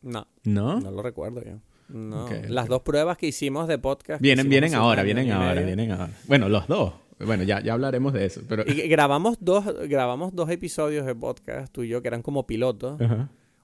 [0.02, 0.26] No.
[0.44, 0.80] ¿No?
[0.80, 1.60] No lo recuerdo yo.
[1.92, 2.28] No.
[2.48, 4.20] Las dos pruebas que hicimos de podcast.
[4.20, 6.12] Vienen, vienen ahora, vienen ahora, vienen ahora.
[6.26, 6.94] Bueno, los dos.
[7.18, 8.40] Bueno, ya, ya hablaremos de eso.
[8.48, 8.64] Pero...
[8.66, 12.98] Y grabamos dos, grabamos dos episodios de podcast, tú y yo, que eran como pilotos.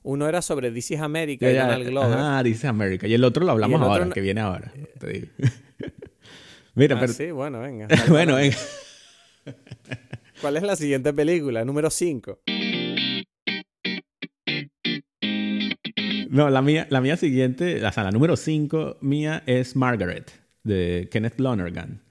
[0.02, 2.14] Uno era sobre This is America y el Globo.
[2.16, 3.06] Ah, This is America.
[3.06, 4.72] Y el otro lo hablamos ahora, que viene ahora.
[5.00, 5.26] Te digo.
[6.74, 7.12] Mira, ah, pero...
[7.12, 7.88] Sí, bueno, venga.
[8.08, 8.56] bueno, venga.
[10.40, 11.64] ¿Cuál es la siguiente película?
[11.64, 12.40] Número 5.
[16.36, 20.30] No, la mía, la mía siguiente, o sea, la número 5 mía es Margaret,
[20.64, 22.02] de Kenneth Lonergan.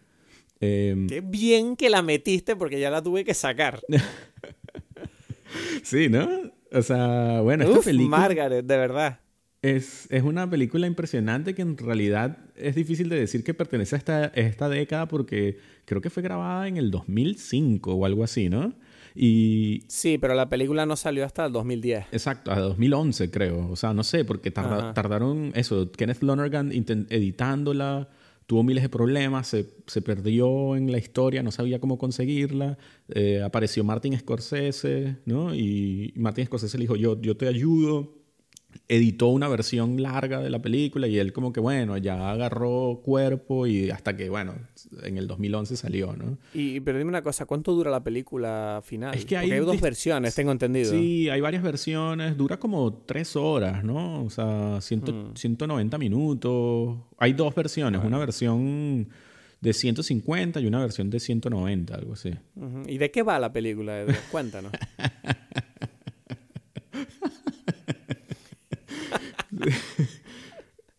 [0.60, 3.82] Em, Qué bien que la metiste porque ya la tuve que sacar.
[5.84, 6.28] sí, ¿no?
[6.72, 8.18] O sea, bueno, esta película...
[8.18, 9.20] Margaret, de verdad.
[9.62, 14.00] Es, es, una película impresionante que en realidad es difícil de decir que pertenece a
[14.00, 18.50] esta, a esta década porque creo que fue grabada en el 2005 o algo así,
[18.50, 18.74] ¿no?
[19.16, 19.84] Y...
[19.88, 22.08] Sí, pero la película no salió hasta el 2010.
[22.12, 23.70] Exacto, a 2011 creo.
[23.70, 25.92] O sea, no sé, porque tardaron eso.
[25.92, 28.10] Kenneth Lonergan editándola,
[28.46, 32.78] tuvo miles de problemas, se, se, perdió en la historia, no sabía cómo conseguirla.
[33.10, 35.56] Eh, apareció Martin Scorsese, ¿no?
[35.56, 38.25] Y Martin Scorsese le dijo, yo, yo te ayudo
[38.88, 43.68] editó una versión larga de la película y él como que bueno, ya agarró cuerpo
[43.68, 44.56] y hasta que bueno,
[45.04, 46.38] en el 2011 salió, ¿no?
[46.54, 49.16] Y pero dime una cosa, ¿cuánto dura la película final?
[49.16, 50.92] Es que hay, dos versiones, tengo entendido.
[50.92, 54.24] Sí, hay varias versiones, dura como tres horas, ¿no?
[54.24, 56.00] O sea, 190 mm.
[56.00, 56.98] minutos.
[57.18, 59.10] Hay dos versiones, una versión
[59.62, 62.32] de 150 y una versión de 190, algo así.
[62.88, 64.06] ¿Y de qué va la película?
[64.32, 64.72] Cuéntanos.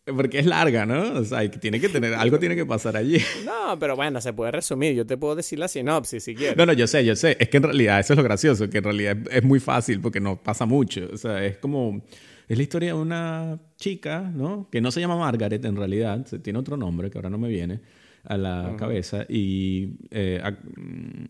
[0.06, 1.14] Porque es larga, ¿no?
[1.18, 3.18] O sea, tiene que tener, algo tiene que pasar allí.
[3.44, 4.94] No, pero bueno, se puede resumir.
[4.94, 6.56] Yo te puedo decir la sinopsis si quieres.
[6.56, 7.36] No, no, yo sé, yo sé.
[7.40, 10.20] Es que en realidad, eso es lo gracioso, que en realidad es, muy fácil porque
[10.20, 11.08] no pasa mucho.
[11.12, 12.04] O sea, es como,
[12.46, 14.68] es la historia de una chica, ¿no?
[14.70, 17.80] Que no se llama Margaret en realidad, tiene otro nombre que ahora no me viene
[18.22, 19.26] a la cabeza.
[19.28, 20.40] Y eh,
[20.76, 21.24] mm,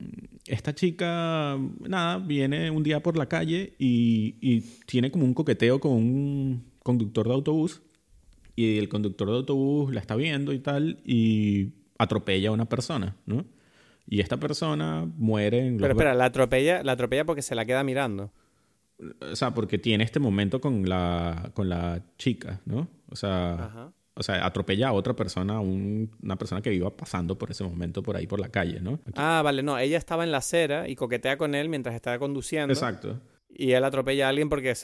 [0.49, 5.81] esta chica, nada, viene un día por la calle y, y tiene como un coqueteo
[5.81, 7.83] con un conductor de autobús
[8.55, 13.17] y el conductor de autobús la está viendo y tal y atropella a una persona,
[13.27, 13.45] ¿no?
[14.07, 17.83] Y esta persona muere en Pero espera, la atropella, la atropella porque se la queda
[17.83, 18.31] mirando.
[19.33, 22.87] O sea, porque tiene este momento con la, con la chica, ¿no?
[23.09, 27.65] O sea, o sea, atropella a otra persona, una persona que iba pasando por ese
[27.65, 29.01] momento por ahí por la calle, ¿no?
[29.17, 32.73] Ah, vale, no, ella estaba en la acera y coquetea con él mientras estaba conduciendo.
[32.73, 33.21] Exacto.
[33.59, 34.75] Y él atropella a alguien porque,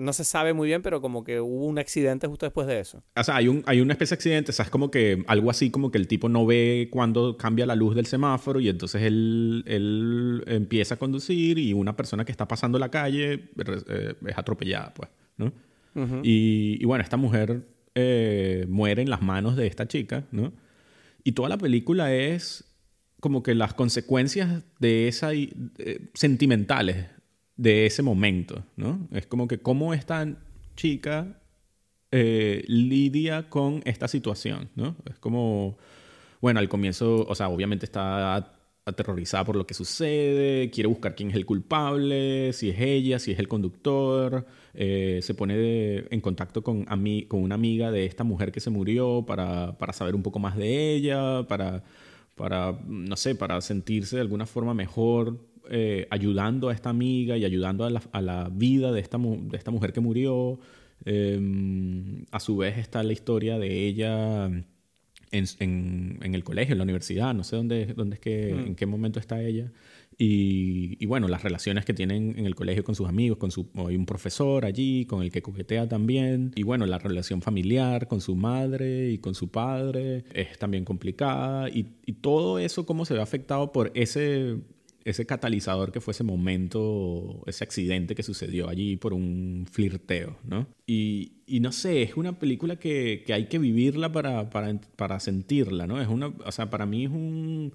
[0.00, 3.02] no se sabe muy bien, pero como que hubo un accidente justo después de eso.
[3.16, 5.50] O sea, hay, un, hay una especie de accidente, o sea, es como que algo
[5.50, 9.02] así como que el tipo no ve cuando cambia la luz del semáforo y entonces
[9.02, 14.38] él, él empieza a conducir y una persona que está pasando la calle eh, es
[14.38, 15.08] atropellada, pues,
[15.38, 15.52] ¿no?
[16.22, 17.62] y, y, bueno, esta mujer
[17.94, 20.52] eh, muere en las manos de esta chica, ¿no?
[21.24, 22.64] Y toda la película es
[23.20, 25.50] como que las consecuencias de esa eh,
[26.14, 27.06] sentimentales
[27.58, 29.06] de ese momento, ¿no?
[29.12, 30.26] Es como que cómo esta
[30.76, 31.40] chica
[32.12, 34.96] eh, lidia con esta situación, ¿no?
[35.10, 35.76] Es como,
[36.40, 38.54] bueno, al comienzo, o sea, obviamente está
[38.86, 43.32] aterrorizada por lo que sucede, quiere buscar quién es el culpable, si es ella, si
[43.32, 48.52] es el conductor, eh, se pone en contacto con, con una amiga de esta mujer
[48.52, 51.82] que se murió para, para saber un poco más de ella, para,
[52.36, 55.38] para, no sé, para sentirse de alguna forma mejor
[55.70, 59.56] eh, ayudando a esta amiga y ayudando a la, a la vida de esta, de
[59.56, 60.58] esta, mujer que murió.
[61.04, 64.46] Em, a su vez está la historia de ella
[65.30, 68.66] en, en, en, el colegio, en la universidad, no sé dónde, dónde es que, mm.
[68.66, 69.70] en qué momento está ella.
[70.20, 73.68] Y, y, bueno, las relaciones que tienen en el colegio con sus amigos, con su,
[73.74, 76.50] hay un profesor allí con el que coquetea también.
[76.56, 81.68] Y bueno, la relación familiar con su madre y con su padre es también complicada.
[81.68, 84.56] Y, y todo eso, cómo se ve afectado por ese
[85.08, 90.66] ese catalizador que fue ese momento, ese accidente que sucedió allí por un flirteo, ¿no?
[90.86, 95.18] Y, y no sé, es una película que, que hay que vivirla para, para, para,
[95.18, 95.98] sentirla, ¿no?
[95.98, 97.72] Es una, o sea, para mí es un,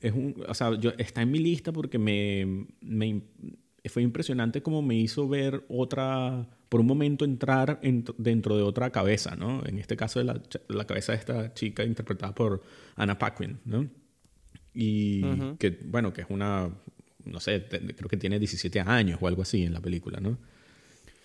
[0.00, 3.22] es un o sea, yo, está en mi lista porque me, me
[3.88, 7.80] fue impresionante como me hizo ver otra, por un momento entrar
[8.16, 9.64] dentro de otra cabeza, ¿no?
[9.66, 12.62] En este caso de la, la cabeza de esta chica interpretada por
[12.94, 13.88] Anna Paquin, ¿no?
[14.78, 15.22] Y
[15.58, 16.70] que, bueno, que es una,
[17.24, 20.36] no sé, creo que tiene 17 años o algo así en la película, ¿no?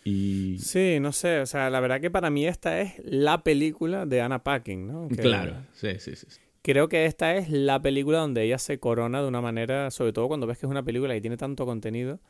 [0.05, 0.57] Y...
[0.59, 4.21] Sí, no sé, o sea, la verdad que para mí esta es la película de
[4.21, 5.09] Anna Packing, ¿no?
[5.09, 6.27] claro, sí, sí, sí.
[6.63, 10.29] Creo que esta es la película donde ella se corona de una manera, sobre todo
[10.29, 12.21] cuando ves que es una película y tiene tanto contenido,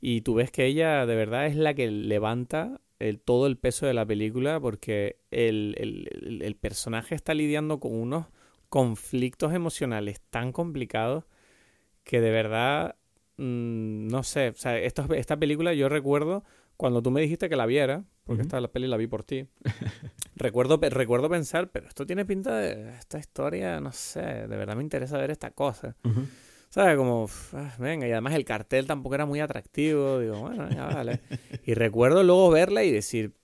[0.00, 3.84] y tú ves que ella de verdad es la que levanta el, todo el peso
[3.84, 8.26] de la película porque el, el, el personaje está lidiando con unos
[8.74, 11.22] conflictos emocionales tan complicados
[12.02, 12.96] que de verdad,
[13.36, 16.42] mm, no sé, o sea, esta película yo recuerdo
[16.76, 19.46] cuando tú me dijiste que la viera, porque esta la peli la vi por ti,
[20.34, 24.82] recuerdo, recuerdo pensar, pero esto tiene pinta de esta historia, no sé, de verdad me
[24.82, 25.94] interesa ver esta cosa.
[26.68, 26.96] ¿Sabes?
[26.96, 31.20] Como, ah, venga, y además el cartel tampoco era muy atractivo, digo, bueno, ya vale.
[31.64, 33.34] y recuerdo luego verla y decir,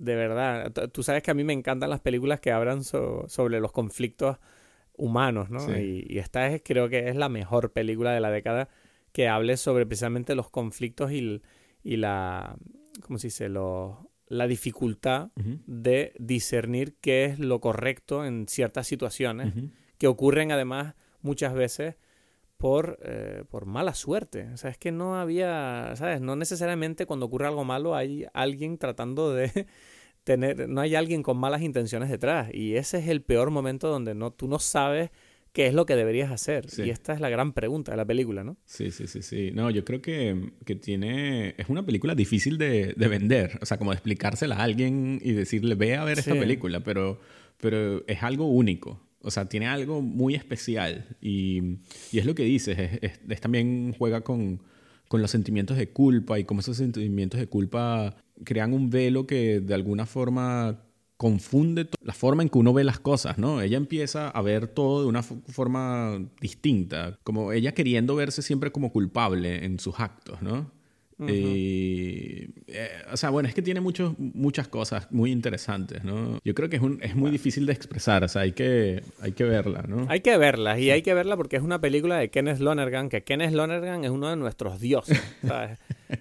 [0.00, 0.72] de verdad.
[0.92, 4.38] Tú sabes que a mí me encantan las películas que hablan sobre los conflictos
[4.96, 5.60] humanos, ¿no?
[5.78, 8.68] Y, esta es, creo que es la mejor película de la década
[9.12, 11.42] que hable sobre precisamente los conflictos y,
[11.82, 12.56] y la,
[13.02, 13.48] ¿cómo se dice?
[13.48, 15.30] la dificultad
[15.66, 19.52] de discernir qué es lo correcto en ciertas situaciones
[19.98, 21.96] que ocurren además muchas veces
[22.60, 24.46] por, eh, por mala suerte.
[24.52, 26.20] O sea, es que no había, ¿sabes?
[26.20, 29.66] No necesariamente cuando ocurre algo malo hay alguien tratando de
[30.24, 32.50] tener, no hay alguien con malas intenciones detrás.
[32.52, 35.10] Y ese es el peor momento donde no, tú no sabes
[35.54, 36.66] qué es lo que deberías hacer.
[36.76, 38.58] Y esta es la gran pregunta de la película, ¿no?
[38.66, 39.52] Sí, sí, sí, sí.
[39.52, 43.58] No, yo creo que, que tiene, es una película difícil de, de, vender.
[43.62, 47.20] O sea, como de explicársela a alguien y decirle, ve a ver esta película, pero,
[47.56, 49.00] pero es algo único.
[49.22, 51.78] O sea, tiene algo muy especial y,
[52.10, 54.62] y es lo que dices, es, también juega con,
[55.08, 59.60] con, los sentimientos de culpa y cómo esos sentimientos de culpa crean un velo que
[59.60, 60.84] de alguna forma
[61.20, 63.60] confunde la forma en que uno ve las cosas, ¿no?
[63.60, 68.90] Ella empieza a ver todo de una forma distinta, como ella queriendo verse siempre como
[68.90, 70.72] culpable en sus actos, ¿no?
[71.28, 76.38] Y, eh, o sea, bueno, es que tiene muchos, muchas cosas muy interesantes, ¿no?
[76.44, 79.32] Yo creo que es, un, es muy difícil de expresar, o sea, hay que, hay
[79.32, 80.06] que verla, ¿no?
[80.08, 83.22] Hay que verla, y hay que verla porque es una película de Kenneth Lonergan, que
[83.22, 85.78] Kenneth Lonergan es uno de nuestros dioses, ¿sabes?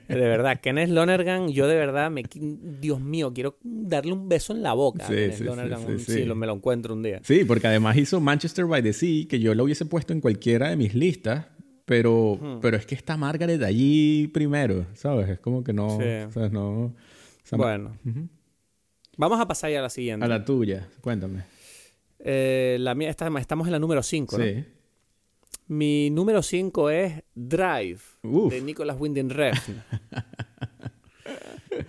[0.08, 4.62] de verdad, Kenneth Lonergan, yo de verdad, me, Dios mío, quiero darle un beso en
[4.62, 7.20] la boca sí, a sí, Lonergan, sí, lo, me lo encuentro un día.
[7.24, 10.70] Sí, porque además hizo Manchester by the Sea, que yo lo hubiese puesto en cualquiera
[10.70, 11.45] de mis listas,
[11.90, 15.28] pero, pero es que está Margaret allí primero, ¿sabes?
[15.28, 15.98] Es como que no...
[16.32, 16.52] ¿sabes?
[16.52, 16.94] no
[17.54, 17.98] bueno.
[19.18, 20.24] Vamos a pasar ya a la siguiente.
[20.24, 21.46] A la tuya, cuéntame.
[22.20, 24.44] Eh, la mía, estamos en la número 5, ¿no?
[24.44, 24.66] Sí.
[25.66, 29.82] Mi número 5 es Drive, de Nicolas Winding Refn.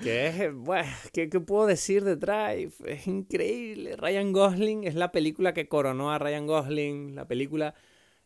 [0.02, 2.72] Que es, bueno, ¿qué, puedo decir de Drive?
[2.86, 3.96] Es increíble.
[3.96, 7.74] Ryan Gosling es la película que coronó a Ryan Gosling, la película,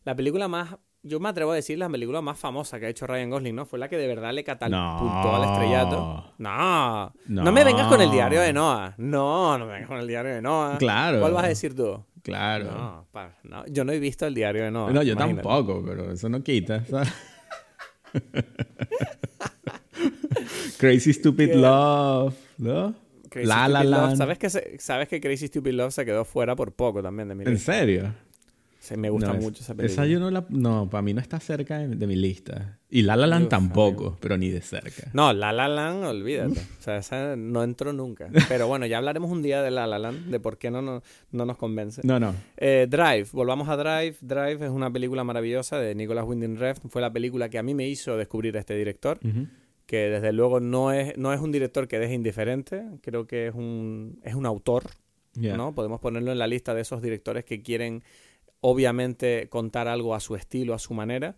[0.05, 3.05] la película más, yo me atrevo a decir la película más famosa que ha hecho
[3.05, 3.67] Ryan Gosling, ¿no?
[3.67, 6.33] Fue la que de verdad le catapultó al estrellato.
[6.39, 8.95] No, no, me vengas con el diario de Noah.
[8.97, 10.77] No, no me vengas con el diario de Noah.
[10.79, 11.19] Claro.
[11.19, 12.03] ¿Cuál vas a decir tú?
[12.23, 13.05] Claro.
[13.43, 14.91] No, yo no he visto el diario de Noah.
[14.91, 16.83] No, yo tampoco, pero eso no quita.
[20.79, 22.95] Crazy Stupid Love, ¿no?
[23.35, 24.15] la La Love.
[24.17, 27.43] ¿Sabes que, ¿Sabes que Crazy Stupid Love se quedó fuera por poco también de mi?
[27.43, 28.11] ¿En serio?
[28.95, 30.03] Me gusta mucho esa película.
[30.03, 30.45] Esa yo no la...
[30.49, 32.79] No, para mí no está cerca de, mi lista.
[32.89, 35.09] Y La La Land tampoco, pero ni de cerca.
[35.13, 36.59] No, La La Land, olvídate.
[36.59, 38.29] o sea, esa no entró nunca.
[38.47, 41.01] Pero bueno, ya hablaremos un día de La La Land, de por qué no, no,
[41.31, 42.01] no nos convence.
[42.03, 42.35] No, no.
[42.57, 44.17] Eh, Drive, volvamos a Drive.
[44.21, 46.89] Drive es una película maravillosa de Nicolas Winding Refn.
[46.89, 49.19] Fue la película que a mí me hizo descubrir a este director
[49.85, 53.53] que desde luego no es, no es un director que deje indiferente, creo que es
[53.53, 54.83] un, es un autor,
[55.35, 55.75] ¿no?
[55.75, 58.03] Podemos ponerlo en la lista de esos directores que quieren
[58.61, 61.35] obviamente contar algo a su estilo, a su manera.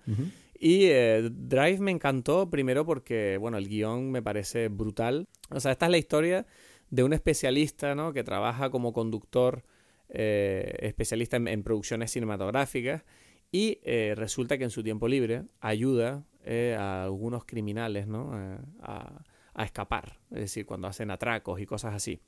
[0.59, 5.27] Y eh, Drive me encantó primero porque, bueno, el guion me parece brutal.
[5.49, 6.45] O sea, esta es la historia
[6.89, 8.13] de un especialista, ¿no?
[8.13, 9.63] Que trabaja como conductor,
[10.09, 13.03] eh, especialista en, producciones cinematográficas
[13.51, 16.23] y eh, resulta que en su tiempo libre ayuda
[16.77, 18.31] a algunos criminales ¿no?
[18.33, 19.23] Eh, a,
[19.65, 22.21] escapar, es decir, cuando hacen atracos y cosas así.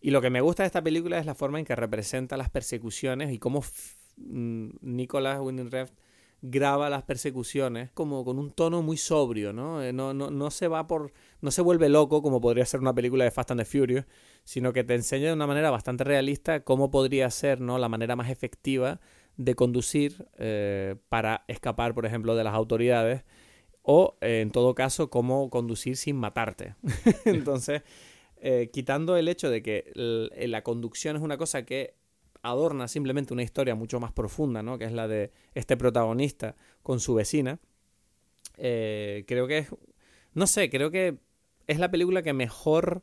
[0.00, 2.50] Y lo que me gusta de esta película es la forma en que representa las
[2.50, 3.62] persecuciones y cómo
[4.18, 5.94] mm, Nicolas Winding Refn
[6.40, 9.80] graba las persecuciones como con un tono muy sobrio, ¿no?
[9.92, 10.30] No, ¿no?
[10.30, 11.12] no, se va por.
[11.40, 14.04] no se vuelve loco como podría ser una película de Fast and the Furious,
[14.44, 17.78] sino que te enseña de una manera bastante realista cómo podría ser, ¿no?
[17.78, 19.00] La manera más efectiva
[19.36, 23.24] de conducir eh, para escapar, por ejemplo, de las autoridades
[23.82, 26.74] o, eh, en todo caso, cómo conducir sin matarte.
[27.24, 27.82] Entonces,
[28.36, 31.94] eh, quitando el hecho de que la conducción es una cosa que
[32.48, 34.78] adorna simplemente una historia mucho más profunda, ¿no?
[34.78, 37.60] que es la de este protagonista con su vecina,
[38.54, 39.68] creo que es,
[40.34, 41.18] no sé, creo que
[41.66, 43.02] es la película que mejor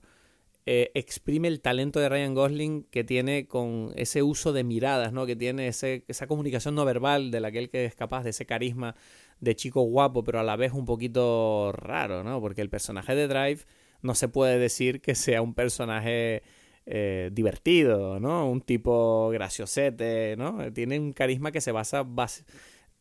[0.67, 5.27] eh, exprime el talento de Ryan Gosling que tiene con ese uso de miradas, ¿no?
[5.27, 8.47] Que tiene ese, esa comunicación no verbal de la que que es capaz, de ese
[8.47, 8.95] carisma
[9.39, 12.41] de chico guapo, pero a la vez un poquito raro, ¿no?
[12.41, 13.65] Porque el personaje de Drive
[14.01, 16.41] no se puede decir que sea un personaje
[16.85, 18.49] eh, divertido, ¿no?
[18.49, 20.71] Un tipo graciosete, ¿no?
[20.73, 22.05] Tiene un carisma que se basa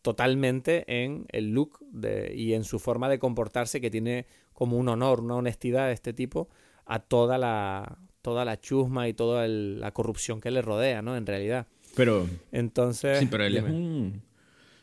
[0.03, 4.89] totalmente en el look de, y en su forma de comportarse que tiene como un
[4.89, 6.49] honor, una honestidad de este tipo
[6.87, 11.16] a toda la, toda la chusma y toda la corrupción que le rodea, ¿no?
[11.16, 11.66] En realidad.
[11.95, 12.28] Pero.
[12.53, 13.18] Entonces.
[13.18, 14.22] Sí, pero él es un.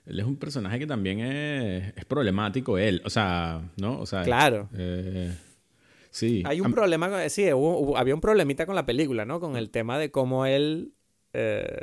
[0.06, 3.02] Él es un personaje que también es, es problemático, él.
[3.06, 4.00] O sea, ¿no?
[4.00, 4.24] O sea.
[4.24, 4.70] Claro.
[4.76, 5.32] Eh,
[6.12, 6.44] sí.
[6.46, 7.28] Hay un problema.
[7.30, 9.40] sí, había un problemita con la película, ¿no?
[9.40, 10.94] Con el tema de cómo él.
[11.34, 11.80] Eh,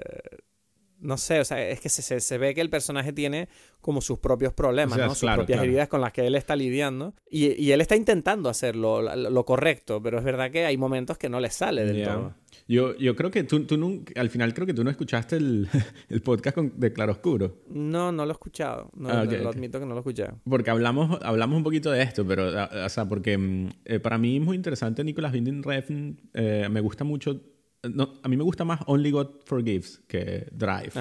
[1.00, 3.48] no sé, o sea, es que se, se, ve que el personaje tiene
[3.80, 5.14] como sus propios problemas, ¿no?
[5.14, 7.14] Sus propias heridas con las que él está lidiando.
[7.30, 11.16] Y, y él está intentando hacer lo, lo, correcto, pero es verdad que hay momentos
[11.16, 12.34] que no le sale del todo.
[12.66, 15.68] Yo, yo creo que tú, tú al final creo que tú no escuchaste el,
[16.08, 17.62] el podcast con, de Claroscuro.
[17.68, 18.90] No, no lo he escuchado.
[18.94, 20.38] No, ah, lo admito que no lo he escuchado.
[20.48, 24.36] Porque hablamos, hablamos un poquito de esto, pero, o sea, porque mm, eh, para mí
[24.36, 26.20] es muy interesante Nicolas Winding Refn.
[26.34, 27.40] Eh, me gusta mucho
[27.82, 30.92] a mí me gusta más Only God Forgives que Drive.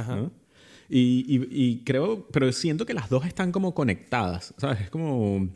[0.89, 4.81] Y, creo, pero siento que las dos están como conectadas, ¿sabes?
[4.81, 5.49] Es como...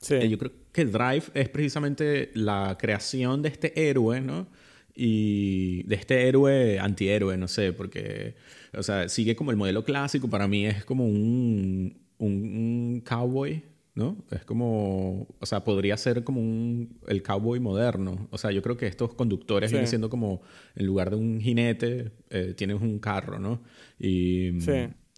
[0.00, 0.14] Sí.
[0.16, 4.46] Eh, yo creo que Drive es precisamente la creación de este héroe, ¿no?
[4.94, 8.34] Y de este héroe antihéroe, no sé, porque,
[8.76, 13.64] o sea, sigue como el modelo clásico, para mí es como un, un cowboy,
[13.94, 14.24] ¿no?
[14.30, 18.28] Es como, o sea, podría ser como un, el cowboy moderno.
[18.30, 20.42] O sea, yo creo que estos conductores vienen siendo como,
[20.74, 23.62] en lugar de un jinete, eh, tienes un carro, ¿no?
[23.98, 24.50] Y,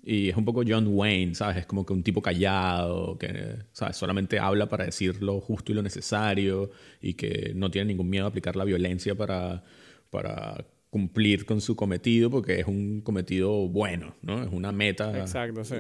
[0.05, 1.57] y es un poco John Wayne, ¿sabes?
[1.57, 3.97] Es como que un tipo callado, que, ¿sabes?
[3.97, 6.71] Solamente habla para decir lo justo y lo necesario
[7.01, 9.65] y que no tiene ningún miedo a aplicar la violencia para,
[10.11, 14.43] para cumplir con su cometido porque es un cometido bueno, ¿no?
[14.43, 15.25] Es una meta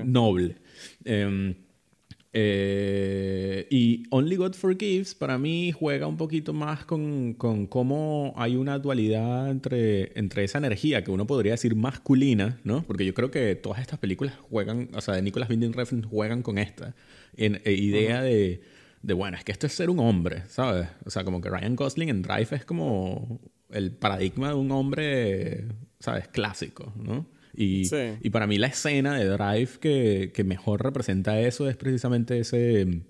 [0.04, 0.56] noble.
[1.04, 1.54] Em,
[2.38, 8.56] eh, y Only God Forgives para mí juega un poquito más con, con, cómo hay
[8.56, 12.82] una dualidad entre, entre esa energía que uno podría decir masculina, ¿no?
[12.82, 16.42] Porque yo creo que todas estas películas juegan, o sea, de Nicolas Winding Refn juegan
[16.42, 16.94] con esta
[17.38, 18.60] en, eh, idea de,
[19.00, 20.88] de, bueno, es que esto es ser un hombre, ¿sabes?
[21.06, 25.68] O sea, como que Ryan Gosling en Drive es como el paradigma de un hombre,
[26.00, 26.28] ¿sabes?
[26.28, 27.24] Clásico, ¿no?
[27.56, 27.88] Y,
[28.20, 33.02] y para mí la escena de Drive que, que mejor representa eso es precisamente ese...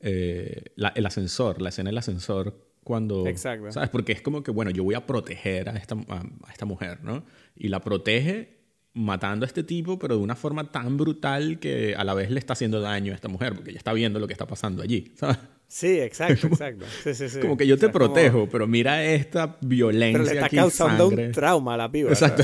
[0.00, 3.26] Eh, el ascensor, la escena del ascensor cuando...
[3.26, 3.72] Exacto.
[3.72, 3.88] ¿Sabes?
[3.88, 7.24] Porque es como que, bueno, yo voy a proteger a esta, a esta mujer, ¿no?
[7.56, 8.58] Y la protege
[8.98, 12.38] matando a este tipo, pero de una forma tan brutal que a la vez le
[12.38, 15.12] está haciendo daño a esta mujer, porque ella está viendo lo que está pasando allí,
[15.16, 15.38] ¿sabes?
[15.68, 16.86] Sí, exacto, exacto.
[17.04, 17.40] Sí, sí, sí.
[17.40, 20.18] Como que yo te protejo, pero mira esta violencia.
[20.18, 22.10] Pero le está causando un trauma a la piba.
[22.10, 22.42] Exacto.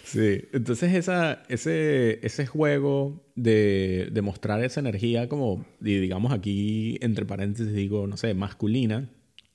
[0.08, 7.24] sí, entonces esa, ese, ese juego de, de mostrar esa energía como, digamos aquí, entre
[7.24, 9.08] paréntesis digo, no sé, masculina,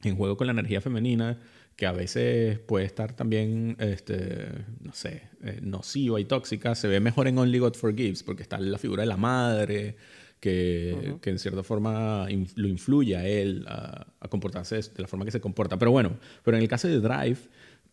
[0.04, 1.40] en juego con la energía femenina,
[1.76, 4.48] que a veces puede estar también, este,
[4.82, 8.60] no sé, eh, nociva y tóxica, se ve mejor en Only God Forgives, porque está
[8.60, 9.96] la figura de la madre,
[10.40, 15.32] que, que en cierta forma lo influye a él a, comportarse de la forma que
[15.32, 15.80] se comporta.
[15.80, 17.38] Pero bueno, pero en el caso de Drive,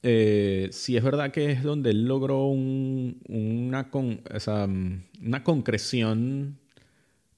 [0.03, 4.23] eh, sí es verdad que es donde él logró una, con,
[5.23, 6.59] una concreción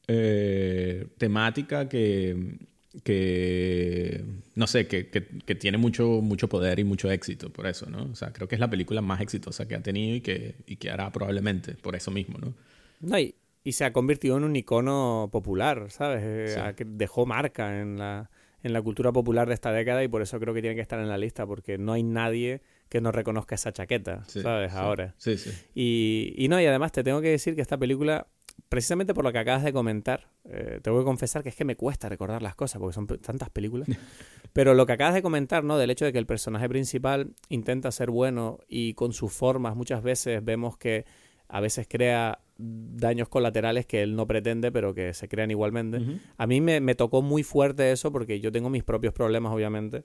[0.09, 2.59] eh, temática que
[3.05, 8.05] que, no sé, que, que, tiene mucho, mucho poder y mucho éxito por eso, ¿no?
[8.05, 10.77] O sea, creo que es la película más exitosa que ha tenido y que, y
[10.77, 12.55] que hará probablemente por eso mismo, ¿no?
[13.01, 13.35] No, y,
[13.71, 16.23] se ha convertido en un icono popular, ¿sabes?
[16.25, 18.29] Eh, dejó marca en la,
[18.63, 20.99] en la cultura popular de esta década y por eso creo que tiene que estar
[20.99, 24.73] en la lista, porque no hay nadie que no reconozca esa chaqueta, ¿sabes?
[24.75, 25.15] Ahora.
[25.19, 25.51] Sí, sí.
[25.75, 28.27] Y, y no, y además te tengo que decir que esta película
[28.69, 31.65] precisamente por lo que acabas de comentar, eh, te voy a confesar que es que
[31.65, 33.89] me cuesta recordar las cosas porque son tantas películas,
[34.53, 35.77] pero lo que acabas de comentar, ¿no?
[35.79, 40.03] Del hecho de que el personaje principal intenta ser bueno y con sus formas muchas
[40.03, 41.05] veces vemos que
[41.49, 46.01] a veces crea daños colaterales que él no pretende, pero que se crean igualmente.
[46.37, 50.05] A mí me, me, tocó muy fuerte eso porque yo tengo mis propios problemas, obviamente,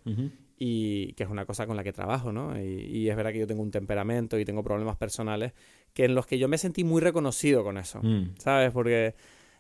[0.57, 2.59] y que es una cosa con la que trabajo, ¿no?
[2.59, 5.53] Y, es verdad que yo tengo un temperamento y tengo problemas personales
[5.93, 8.35] que en los que yo me sentí muy reconocido con eso, mm.
[8.37, 8.71] ¿sabes?
[8.71, 9.15] Porque...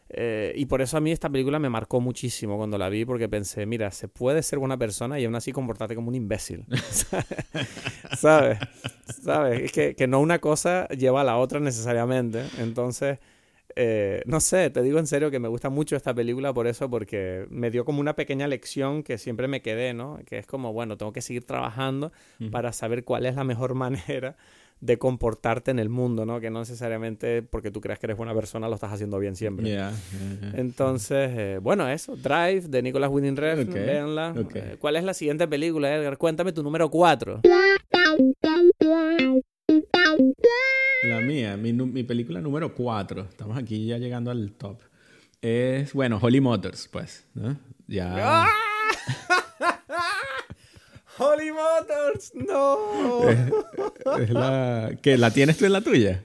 [0.09, 3.27] Eh, y por eso a mí esta película me marcó muchísimo cuando la vi, porque
[3.27, 6.65] pensé, mira, se puede ser buena persona y aún así comportarte como un imbécil.
[8.17, 8.59] ¿Sabes?
[9.21, 9.63] ¿Sabes?
[9.63, 12.45] Es que, que, no una cosa lleva a la otra necesariamente.
[12.59, 13.19] Entonces,
[13.79, 16.89] eh, no sé, te digo en serio que me gusta mucho esta película por eso,
[16.89, 20.19] porque me dio como una pequeña lección que siempre me quedé, ¿no?
[20.25, 22.11] Que es como, bueno, tengo que seguir trabajando
[22.51, 24.35] para saber cuál es la mejor manera
[24.79, 26.39] de comportarte en el mundo, ¿no?
[26.39, 29.79] Que no necesariamente porque tú creas que eres buena persona lo estás haciendo bien siempre.
[30.53, 32.15] Entonces, eh, bueno, eso.
[32.15, 34.35] Drive de Nicolas Winding Refn, véanla.
[34.53, 36.17] Eh, ¿Cuál es la siguiente película, Edgar?
[36.17, 37.41] Cuéntame tu número 4.
[41.03, 43.27] La mía, mi, mi película número 4.
[43.29, 44.79] Estamos aquí ya llegando al top.
[45.41, 47.57] Es, bueno, Holly Motors, pues, ¿no?
[47.87, 48.47] Ya...
[51.17, 53.29] Holly Motors, no.
[54.19, 56.23] Es, la que la tienes tú en la tuya.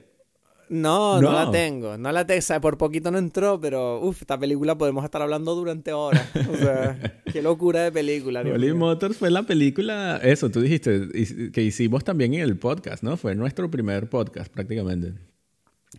[0.69, 1.97] No, no, la tengo.
[1.97, 2.61] No la tengo.
[2.61, 6.27] Por poquito no entró, pero uff, esta película podemos estar hablando durante horas.
[6.49, 8.41] O sea, qué locura de película.
[8.41, 13.17] Holly Motors fue la película, eso, tú dijiste, que hicimos también en el podcast, ¿no?
[13.17, 15.13] Fue nuestro primer podcast prácticamente.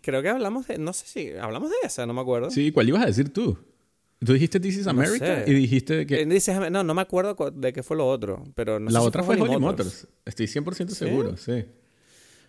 [0.02, 2.50] Creo que hablamos de, no sé si, hablamos de esa, no me acuerdo.
[2.50, 3.56] Sí, ¿cuál ibas a decir tú?
[4.24, 6.26] Tú dijiste This is America y dijiste que...
[6.70, 9.40] No, no me acuerdo de qué fue lo otro, pero no La sé otra fue
[9.40, 10.08] Holly Motors.
[10.24, 11.64] Estoy 100% seguro, sí.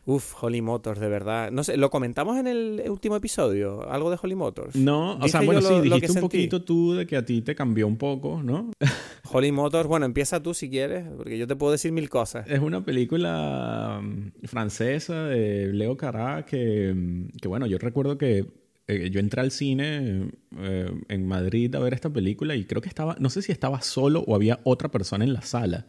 [0.08, 1.52] Uf, Holly Motors, de verdad.
[1.52, 3.90] No sé, ¿lo comentamos en el último episodio?
[3.90, 4.76] ¿Algo de Holly Motors?
[4.76, 7.88] No, o sea, bueno, sí, dijiste un poquito tú de que a ti te cambió
[7.88, 8.70] un poco, ¿no?
[9.32, 12.48] Holly Motors, bueno, empieza tú si quieres, porque yo te puedo decir mil cosas.
[12.48, 18.46] Es una película mm, francesa de Leo Carrá que, mm, que bueno, yo recuerdo que
[18.88, 20.30] eh, yo entré al cine
[20.60, 23.82] eh, en Madrid a ver esta película y creo que estaba, no sé si estaba
[23.82, 25.88] solo o había otra persona en la sala.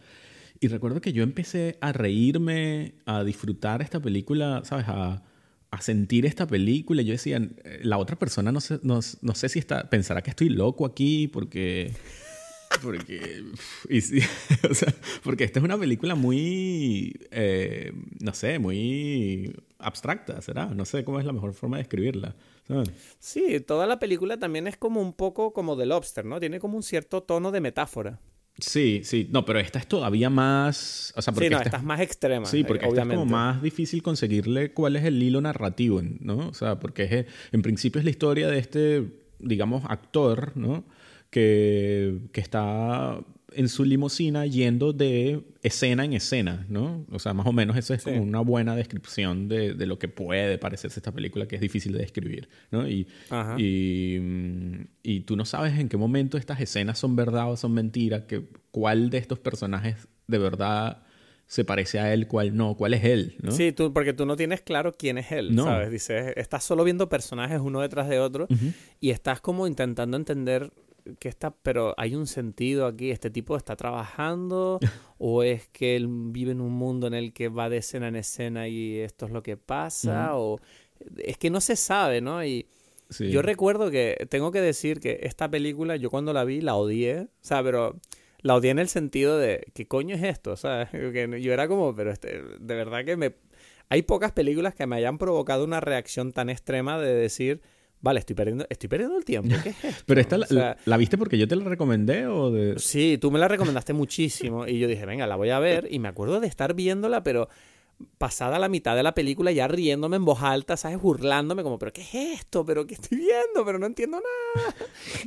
[0.61, 4.87] Y recuerdo que yo empecé a reírme, a disfrutar esta película, ¿sabes?
[4.89, 5.23] A,
[5.71, 7.03] a sentir esta película.
[7.03, 10.31] Yo decía, eh, la otra persona no sé, no, no sé si está, pensará que
[10.31, 11.93] estoy loco aquí porque...
[12.83, 13.45] Porque,
[13.91, 13.99] y
[14.71, 17.15] o sea, porque esta es una película muy,
[18.21, 20.67] no sé, muy abstracta, ¿será?
[20.67, 22.35] No sé cómo es la mejor forma de escribirla.
[23.19, 26.41] Sí, toda la película también es como un poco como The Lobster, ¿no?
[26.41, 28.21] Tiene como un cierto tono de metáfora.
[28.59, 29.29] Sí, sí.
[29.31, 31.13] No, pero esta es todavía más...
[31.17, 32.47] O sea, porque sí, no, esta, es más extrema.
[32.47, 36.49] Sí, porque esta es como más difícil conseguirle cuál es el hilo narrativo, ¿no?
[36.49, 39.05] O sea, porque es, en principio es la historia de este,
[39.39, 40.85] digamos, actor, ¿no?
[41.29, 43.21] Que, que está
[43.57, 47.07] en su limusina yendo de escena en escena, ¿no?
[47.11, 50.09] O sea, más o menos eso es como una buena descripción de, de, lo que
[50.09, 52.87] puede parecerse esta película, que es difícil de describir, ¿no?
[52.87, 53.09] Y,
[53.59, 54.21] y,
[55.03, 58.45] y, tú no sabes en qué momento estas escenas son verdad o son mentira, que,
[58.71, 61.03] cuál de estos personajes de verdad
[61.47, 63.53] se parece a él, cuál no, cuál es él, ¿no?
[63.53, 65.91] Sí, tú, porque tú no tienes claro quién es él, ¿sabes?
[65.91, 68.49] Dices, estás solo viendo personajes uno detrás de otro
[69.01, 70.73] y estás como intentando entender
[71.19, 74.79] que está, pero hay un sentido aquí, este tipo está trabajando
[75.19, 78.17] o es que él vive en un mundo en el que va de escena en
[78.17, 80.61] escena y esto es lo que pasa o
[81.19, 82.45] es que no se sabe, ¿no?
[82.45, 82.67] Y
[83.21, 87.21] yo recuerdo que tengo que decir que esta película yo cuando la vi la odié,
[87.21, 88.01] o sea, pero
[88.41, 90.53] la odié en el sentido de ¿qué coño es esto?
[90.53, 93.35] O sea, que yo era como, pero este, de verdad que me
[93.89, 97.61] hay pocas películas que me hayan provocado una reacción tan extrema de decir
[98.01, 99.55] Vale, estoy perdiendo, estoy perdiendo el tiempo.
[99.63, 102.79] ¿Qué es Pero esta la, viste porque yo te la recomendé o de.
[102.79, 104.67] Sí, tú me la recomendaste muchísimo.
[104.67, 105.89] Y yo dije, venga, la voy a ver.
[105.91, 107.49] Y me acuerdo de estar viéndola, pero
[108.19, 111.01] pasada la mitad de la película ya riéndome en voz alta, ¿sabes?
[111.01, 112.65] Burlándome, como, ¿pero qué es esto?
[112.65, 113.65] ¿Pero qué estoy viendo?
[113.65, 114.75] Pero no entiendo nada.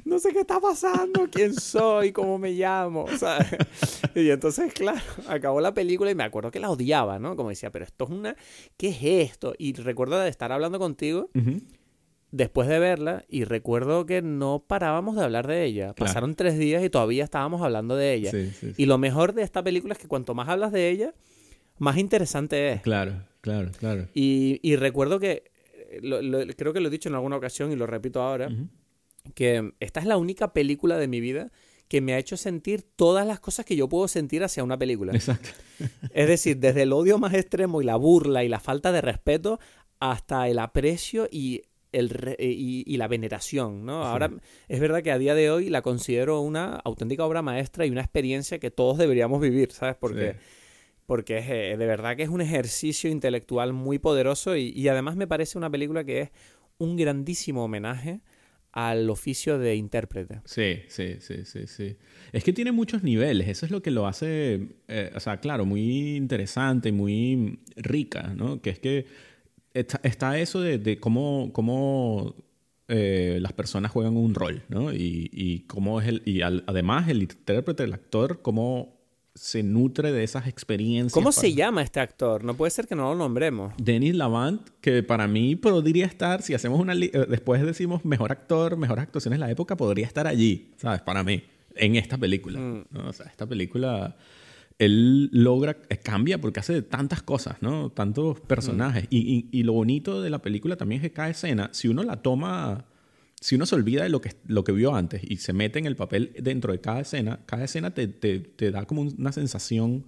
[0.06, 3.48] No sé qué está pasando, quién soy, cómo me llamo, ¿sabes?
[4.16, 7.36] Y entonces, claro, acabó la película y me acuerdo que la odiaba, ¿no?
[7.36, 8.36] Como decía, pero esto es una.
[8.78, 9.54] ¿Qué es esto?
[9.58, 11.30] Y recuerdo de estar hablando contigo
[12.32, 15.94] después de verla y recuerdo que no parábamos de hablar de ella.
[15.94, 18.32] Pasaron tres días y todavía estábamos hablando de ella.
[18.78, 21.14] Y lo mejor de esta película es que cuanto más hablas de ella,
[21.78, 22.82] más interesante es.
[22.82, 24.08] Claro, claro, claro.
[24.14, 28.22] Y, recuerdo que, eh, creo que lo he dicho en alguna ocasión y lo repito
[28.22, 28.50] ahora,
[29.34, 31.52] que esta es la única película de mi vida
[31.88, 35.12] que me ha hecho sentir todas las cosas que yo puedo sentir hacia una película.
[35.12, 35.50] Exacto.
[36.14, 39.60] es decir, desde el odio más extremo y la burla y la falta de respeto
[40.00, 44.04] hasta el aprecio y el eh, y, la veneración, ¿no?
[44.04, 44.32] Ahora
[44.68, 48.02] es verdad que a día de hoy la considero una auténtica obra maestra y una
[48.02, 49.96] experiencia que todos deberíamos vivir, ¿sabes?
[50.00, 50.36] Porque,
[51.06, 55.28] porque es, eh, de verdad que es un ejercicio intelectual muy poderoso y, además me
[55.28, 56.32] parece una película que es
[56.78, 58.22] un grandísimo homenaje
[58.72, 60.42] al oficio de intérprete.
[60.46, 61.98] Sí, sí, sí, sí, sí.
[62.32, 65.66] Es que tiene muchos niveles, eso es lo que lo hace, eh, o sea, claro,
[65.66, 68.62] muy interesante y muy rica, ¿no?
[68.62, 69.08] Que es que
[70.04, 72.36] está, eso de, cómo, cómo
[72.88, 74.94] eh, las personas juegan un rol, ¿no?
[74.94, 79.00] Y, cómo es el, y además el intérprete, el actor, cómo
[79.36, 81.14] se nutre de esas experiencias.
[81.14, 82.44] ¿Cómo se llama este actor?
[82.44, 83.74] No puede ser que no lo nombremos.
[83.78, 86.94] Denis Lavant, que para mí podría estar, si hacemos una...
[86.94, 91.02] Eh, después decimos mejor actor, mejor actuaciones de la época, podría estar allí, ¿sabes?
[91.02, 91.44] Para mí,
[91.76, 92.60] en esta película.
[92.60, 92.86] Mm.
[93.08, 94.18] O sea, esta película
[94.80, 97.92] él logra, eh, cambia porque hace tantas cosas, ¿no?
[97.92, 99.06] Tantos personajes.
[99.10, 102.86] Y, lo bonito de la película también es que cada escena, si uno la toma,
[103.42, 105.86] si uno se olvida de lo que, lo que vio antes y se mete en
[105.86, 110.06] el papel dentro de cada escena, cada escena te, te, da como una sensación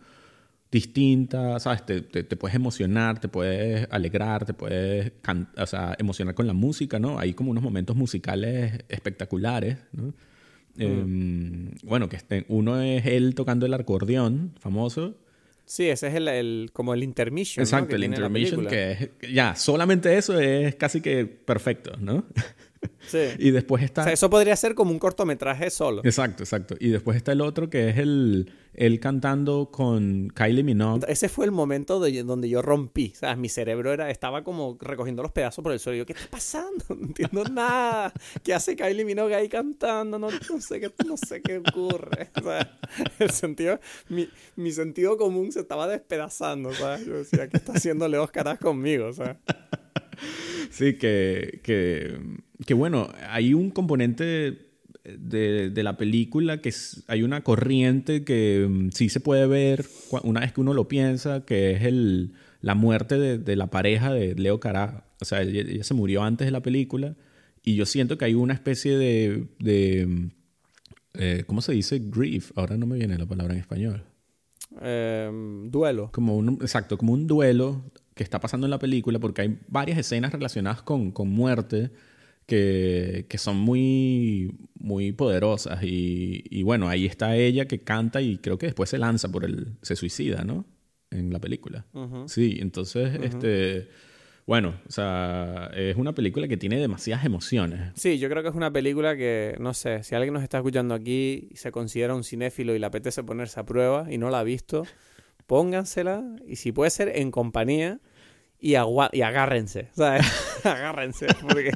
[0.72, 1.86] distinta, ¿sabes?
[1.86, 5.12] Te, te, puedes emocionar, te puedes alegrar, te puedes
[5.58, 7.20] o sea, emocionar con la música, ¿no?
[7.20, 10.14] Hay como unos momentos musicales espectaculares, ¿no?
[10.78, 15.16] Em, bueno, que este, uno es él tocando el acordeón, famoso.
[15.66, 17.64] Sí, ese es el, como el intermission.
[17.64, 22.26] Exacto, el intermission, que es, ya, solamente eso es casi que perfecto, ¿no?
[23.08, 23.20] Sí.
[23.40, 24.02] y después está...
[24.02, 26.02] O sea, eso podría ser como un cortometraje solo.
[26.04, 26.76] Exacto, exacto.
[26.80, 31.06] Y después está el otro que es el, él cantando con Kylie Minogue.
[31.08, 33.12] Ese fue el momento donde yo rompí.
[33.16, 35.98] O sea, mi cerebro era, estaba como recogiendo los pedazos por el suelo.
[35.98, 36.72] Y yo, ¿qué está pasando?
[37.02, 38.14] No entiendo nada.
[38.44, 40.20] ¿Qué hace Kylie Minogue ahí cantando?
[40.20, 42.30] No, sé, qué, no sé qué ocurre.
[42.42, 42.78] O sea,
[43.20, 46.74] el sentido, mi, mi sentido común se estaba despedazando.
[46.74, 47.06] ¿sabes?
[47.06, 49.12] Yo decía, ¿qué está haciendo Leo Caras conmigo?
[50.70, 52.20] Sí, que, que,
[52.66, 54.71] que bueno, hay un componente
[55.04, 56.74] de, la película que
[57.08, 59.86] hay una corriente que mm, sí se puede ver
[60.24, 64.36] una vez que uno lo piensa, que es el, la muerte de, la pareja de
[64.36, 65.06] Leo Cará.
[65.20, 67.16] O sea, ella, se murió antes de la película
[67.64, 69.48] y yo siento que hay una especie de...
[69.60, 70.32] de mm,
[71.16, 72.00] eh, ¿Cómo se dice?
[72.00, 72.52] Grief.
[72.56, 74.06] Ahora no me viene la palabra en español.
[74.80, 76.10] Em, duelo.
[76.14, 77.84] Como un, exacto, como un duelo
[78.14, 81.92] que está pasando en la película porque hay varias escenas relacionadas con, con muerte
[82.46, 85.84] que, que, son muy, muy poderosas.
[85.84, 89.46] Y, y, bueno, ahí está ella que canta y creo que después se lanza por
[89.46, 89.78] el...
[89.82, 90.66] se suicida, ¿no?
[91.10, 91.86] En la película.
[92.28, 93.90] Sí, entonces, este...
[94.48, 97.92] Bueno, o sea, es una película que tiene demasiadas emociones.
[97.96, 100.94] Sí, yo creo que es una película que, no sé, si alguien nos está escuchando
[100.94, 104.40] aquí y se considera un cinéfilo y le apetece ponerse a prueba y no la
[104.40, 104.84] ha visto,
[105.48, 108.00] póngansela y si puede ser en compañía
[108.62, 110.26] y, y agárrense, ¿sabes?
[110.64, 111.72] agárrense, porque,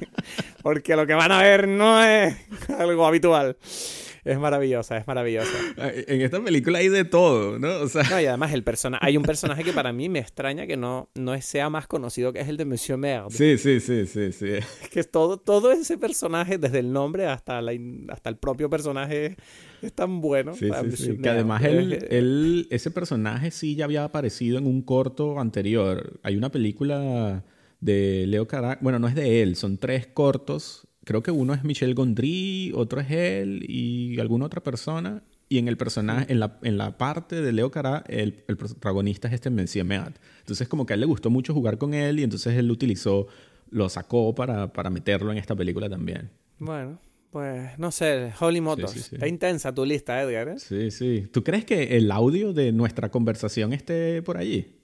[0.62, 2.36] porque lo que van a ver no es
[2.70, 3.58] algo habitual.
[4.24, 5.52] Es maravillosa, es maravillosa.
[5.78, 7.82] En esta película hay de todo, ¿no?
[7.82, 8.02] O sea...
[8.10, 11.10] No, y además el persona hay un personaje que para mí me extraña que no,
[11.14, 13.30] no sea más conocido, que es el de Monsieur Merde.
[13.30, 14.50] Sí, sí, sí, sí, sí.
[14.50, 17.74] Es que todo, todo ese personaje, desde el nombre hasta, la,
[18.10, 19.36] hasta el propio personaje,
[19.86, 20.54] es tan bueno.
[20.56, 21.18] Sí, sí, sí.
[21.18, 26.20] Que además él, ese personaje sí ya había aparecido en un corto anterior.
[26.24, 27.44] Hay una película
[27.80, 31.64] de Leo Carax, bueno, no es de él, son tres cortos creo que uno es
[31.64, 35.24] Michel Gondry, otro es él y alguna otra persona.
[35.48, 39.28] Y en el personaje, en la, en la parte de Leo Cará, el, el protagonista
[39.28, 40.14] es este Monsieur Mead.
[40.40, 42.74] Entonces, como que a él le gustó mucho jugar con él y entonces él lo
[42.74, 43.28] utilizó,
[43.70, 46.32] lo sacó para, para meterlo en esta película también.
[46.58, 47.00] Bueno,
[47.36, 49.12] pues no sé, Holy Motors.
[49.12, 50.48] Está intensa tu lista, Edgar.
[50.48, 50.56] ¿eh?
[50.58, 51.28] Sí, sí.
[51.34, 54.78] ¿Tú crees que el audio de nuestra conversación esté por allí?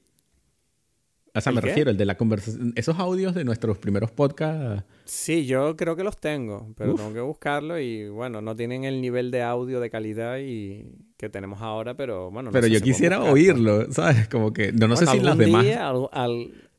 [1.33, 2.73] O sea, me refiero, el de la conversación.
[2.75, 4.83] Esos audios de nuestros primeros podcasts.
[5.05, 8.99] Sí, yo creo que los tengo, pero tengo que buscarlo y bueno, no tienen el
[8.99, 12.51] nivel de audio de calidad y que tenemos ahora, pero bueno.
[12.51, 14.27] pero yo quisiera oírlo, ¿sabes?
[14.27, 14.73] Como que.
[14.73, 15.65] No, no sé si las demás.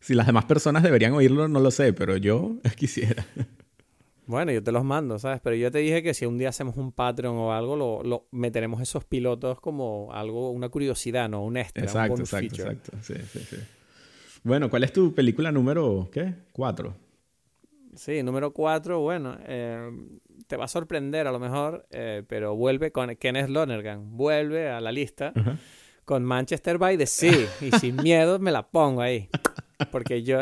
[0.00, 3.24] Si las demás personas deberían oírlo, no lo sé, pero yo quisiera.
[4.32, 5.40] Bueno, yo te los mando, ¿sabes?
[5.42, 8.28] Pero yo te dije que si un día hacemos un Patreon o algo, lo, lo
[8.30, 11.44] meteremos esos pilotos como algo, una curiosidad, ¿no?
[11.44, 13.56] Un extra, exacto, exacto, Exacto, sí, sí, sí.
[14.42, 16.32] Bueno, ¿cuál es tu película número, qué?
[16.52, 16.96] Cuatro.
[17.94, 19.90] Sí, número cuatro, bueno, eh,
[20.46, 24.80] te va a sorprender a lo mejor, eh, pero vuelve con Kenneth Lonergan, vuelve a
[24.80, 25.34] la lista
[26.06, 29.28] con Manchester by the Sea y sin miedo me la pongo ahí,
[29.90, 30.40] porque yo,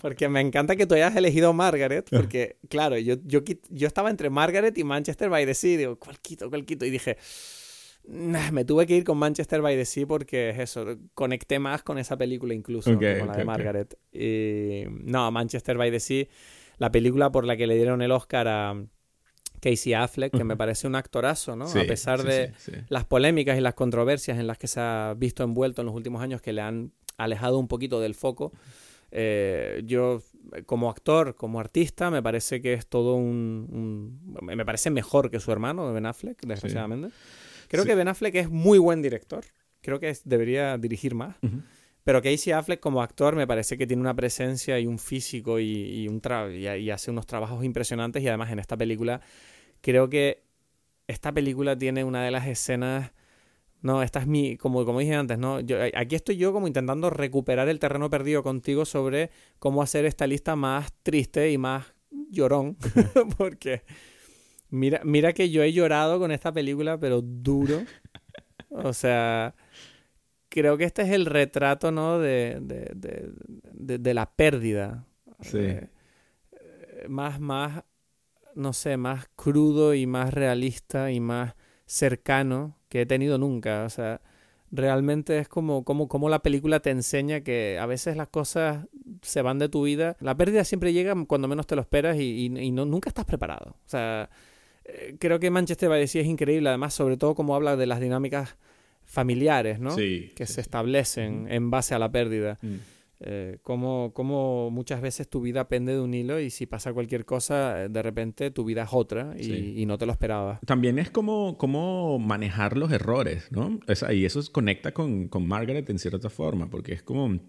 [0.00, 3.40] porque me encanta que tú hayas elegido Margaret, porque claro, yo, yo,
[3.70, 6.84] yo estaba entre Margaret y Manchester by the Sea, digo, ¿cuál quito, cuál quito?
[6.84, 7.16] Y dije,
[8.08, 11.98] me tuve que ir con Manchester by the Sea porque es eso, conecté más con
[11.98, 13.98] esa película incluso, con la de Margaret.
[14.12, 16.26] Y, no, Manchester by the Sea,
[16.78, 18.82] la película por la que le dieron el Oscar a
[19.60, 21.66] Casey Affleck, que me parece un actorazo, ¿no?
[21.66, 22.52] a pesar de
[22.88, 26.22] las polémicas y las controversias en las que se ha visto envuelto en los últimos
[26.22, 28.52] años que le han alejado un poquito del foco.
[29.10, 30.22] Eh, yo,
[30.66, 35.50] como actor, como artista, me parece que es todo un, Me parece mejor que su
[35.52, 37.14] hermano, Ben Affleck, desgraciadamente.
[37.68, 39.44] Creo que Ben Affleck es muy buen director.
[39.80, 41.36] Creo que debería dirigir más.
[42.04, 46.08] Pero Casey Affleck como actor me parece que tiene una presencia y un físico y,
[46.08, 46.22] un
[46.54, 48.22] y, hace unos trabajos impresionantes.
[48.22, 49.20] Y además en esta película
[49.82, 50.44] creo que
[51.06, 53.12] esta película tiene una de las escenas...
[53.80, 55.60] No, esta es mi, como, como dije antes, ¿no?
[55.60, 60.26] Yo, aquí estoy yo como intentando recuperar el terreno perdido contigo sobre cómo hacer esta
[60.26, 61.94] lista más triste y más
[62.30, 62.76] llorón.
[63.38, 63.82] Porque
[64.70, 67.84] Mira, mira que yo he llorado con esta película, pero duro.
[68.70, 69.54] O sea,
[70.50, 72.18] creo que este es el retrato, ¿no?
[72.18, 75.06] De, de, de, la pérdida.
[75.40, 75.58] Sí.
[75.58, 75.88] Eh,
[77.08, 77.82] más, más,
[78.54, 81.54] no sé, más crudo y más realista y más
[81.88, 83.84] cercano que he tenido nunca.
[83.84, 84.20] O sea,
[84.70, 88.86] realmente es como, como, como la película te enseña que a veces las cosas
[89.22, 90.16] se van de tu vida.
[90.20, 93.70] La pérdida siempre llega cuando menos te lo esperas y, y, no, nunca estás preparado.
[93.70, 94.30] O sea,
[94.84, 97.86] eh, creo que Manchester by the Sea es increíble, además, sobre todo como habla de
[97.86, 98.56] las dinámicas
[99.04, 99.92] familiares, ¿no?
[99.92, 102.58] Sí, que se establecen en base a la pérdida.
[102.60, 102.76] Mm.
[103.20, 107.84] Eh, como, muchas veces tu vida pende de un hilo y si pasa cualquier cosa,
[107.84, 110.60] eh, de repente tu vida es otra y, no te lo esperabas.
[110.66, 113.80] También es como, como manejar los errores, ¿no?
[114.12, 117.40] y eso conecta con, con Margaret en cierta forma, porque es como,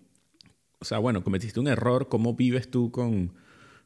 [0.80, 3.36] o sea, bueno, cometiste un error, ¿cómo vives tú con,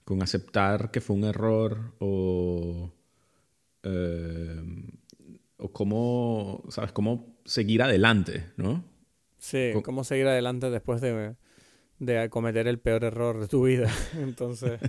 [0.06, 2.94] con aceptar que fue un error o
[3.84, 4.62] eh,
[5.58, 6.92] o cómo, ¿sabes?
[6.92, 8.84] Cómo seguir adelante, ¿no?
[9.38, 11.36] Sí, cómo seguir adelante después de,
[12.00, 13.92] de cometer el peor error de tu vida.
[14.20, 14.80] Entonces,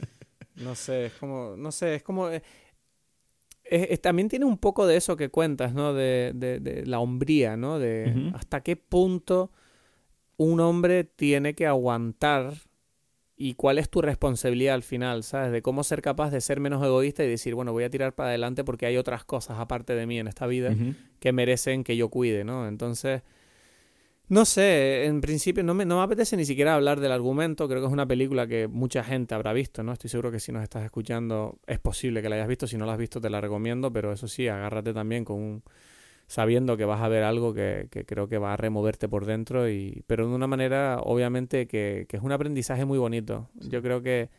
[0.56, 2.28] no sé, es como, no sé, es como...
[2.30, 2.42] Eh,
[4.02, 5.94] también tiene un poco de eso que cuentas, ¿no?
[5.94, 7.78] De, de, la hombría, ¿no?
[7.78, 9.50] De hasta qué punto
[10.36, 12.52] un hombre tiene que aguantar
[13.36, 15.52] y cuál es tu responsabilidad al final, ¿sabes?
[15.52, 18.28] De cómo ser capaz de ser menos egoísta y decir, bueno, voy a tirar para
[18.28, 20.74] adelante porque hay otras cosas aparte de mí en esta vida
[21.18, 22.68] que merecen que yo cuide, ¿no?
[22.68, 23.22] Entonces,
[24.32, 27.82] no sé, en principio no me, no me apetece ni siquiera hablar del argumento, creo
[27.82, 29.92] que es una película que mucha gente habrá visto, ¿no?
[29.92, 32.86] Estoy seguro que si nos estás escuchando es posible que la hayas visto, si no
[32.86, 35.62] la has visto te la recomiendo, pero eso sí, agárrate también con un
[36.28, 40.02] sabiendo que vas a ver algo que, creo que va a removerte por dentro, y,
[40.06, 43.50] pero de una manera obviamente que, es un aprendizaje muy bonito.
[43.68, 44.30] Yo creo que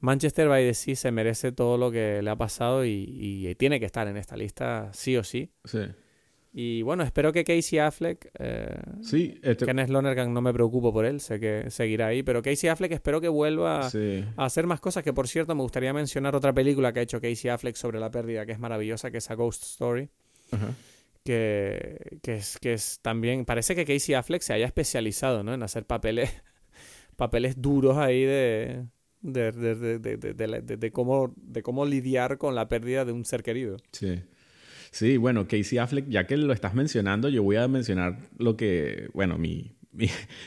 [0.00, 3.86] Manchester by the Sea se merece todo lo que le ha pasado y, tiene que
[3.86, 5.50] estar en esta lista sí o sí.
[5.64, 5.86] Sí.
[6.56, 9.66] Y bueno, espero que Casey Affleck, eh, sí, este...
[9.66, 13.20] Kenneth Lonergan no me preocupo por él, sé que seguirá ahí, pero Casey Affleck espero
[13.20, 17.00] que vuelva a hacer más cosas, que por cierto me gustaría mencionar otra película que
[17.00, 20.08] ha hecho Casey Affleck sobre la pérdida, que es maravillosa, que es A Ghost Story.
[20.52, 20.74] Ajá
[21.24, 25.54] que, que, es, que es también, parece que Casey Affleck se haya especializado, ¿no?
[25.54, 26.30] En hacer papeles,
[27.16, 28.86] papeles duros ahí de,
[29.22, 33.78] de, de, de, de, cómo, de cómo lidiar con la pérdida de un ser querido.
[33.92, 34.22] Sí.
[34.94, 39.08] Sí, bueno, Casey Affleck, ya que lo estás mencionando, yo voy a mencionar lo que,
[39.12, 39.72] bueno, mi,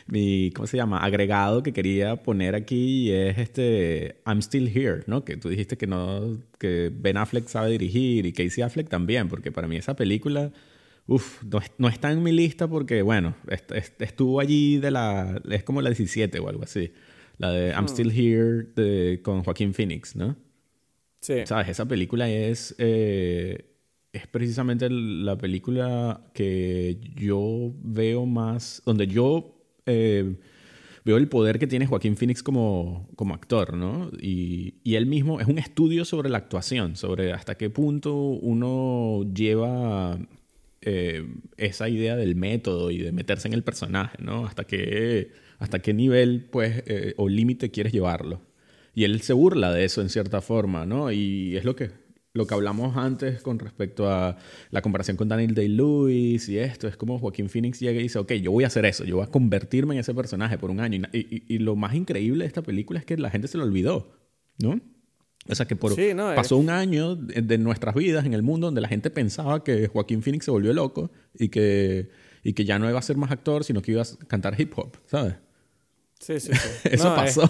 [0.07, 0.99] mi, ¿cómo se llama?
[0.99, 5.26] Agregado que quería poner aquí es este I'm Still Here, ¿no?
[5.26, 9.52] Que tú dijiste que no, que Ben Affleck sabe dirigir y Casey Affleck también, porque
[9.52, 10.53] para mí esa película,
[11.07, 11.44] uff,
[11.78, 13.36] no, está en mi lista porque, bueno,
[13.99, 16.94] estuvo allí de la, es como la 17 o algo así,
[17.38, 17.90] la de I'm hmm.
[17.90, 20.38] Still Here de, con Joaquín Phoenix, ¿no?
[21.19, 21.45] Sí.
[21.45, 21.68] ¿Sabes?
[21.68, 22.74] Esa película es...
[22.78, 23.74] Eh,
[24.18, 30.35] es precisamente la película que yo veo más, donde yo eh,
[31.06, 34.11] veo el poder que tiene Joaquín Phoenix como, como actor, ¿no?
[34.19, 39.23] Y, y, él mismo es un estudio sobre la actuación, sobre hasta qué punto uno
[39.34, 40.19] lleva
[40.81, 41.26] eh,
[41.57, 44.45] esa idea del método y de meterse en el personaje, ¿no?
[44.45, 48.41] Hasta qué, hasta qué nivel, pues, eh, o límite quieres llevarlo.
[48.94, 51.11] Y él se burla de eso en cierta forma, ¿no?
[51.11, 51.91] Y es lo que
[52.38, 54.38] lo que hablamos antes con respecto a
[54.72, 58.34] la comparación con Daniel Day-Lewis y esto, es como Joaquín Phoenix llega y dice, ok,
[58.34, 61.02] yo voy a hacer eso, yo voy a convertirme en ese personaje por un año.
[61.12, 64.14] Y, lo más increíble de esta película es que la gente se lo olvidó,
[64.60, 64.80] ¿no?
[65.50, 65.96] O sea, que por,
[66.36, 70.22] pasó un año de, nuestras vidas en el mundo donde la gente pensaba que Joaquín
[70.22, 72.10] Phoenix se volvió loco y que,
[72.44, 74.74] y que ya no iba a ser más actor, sino que iba a cantar hip
[74.78, 75.36] hop, ¿sabes?
[76.19, 76.69] Sí, sí, sí.
[76.91, 77.49] Eso pasó.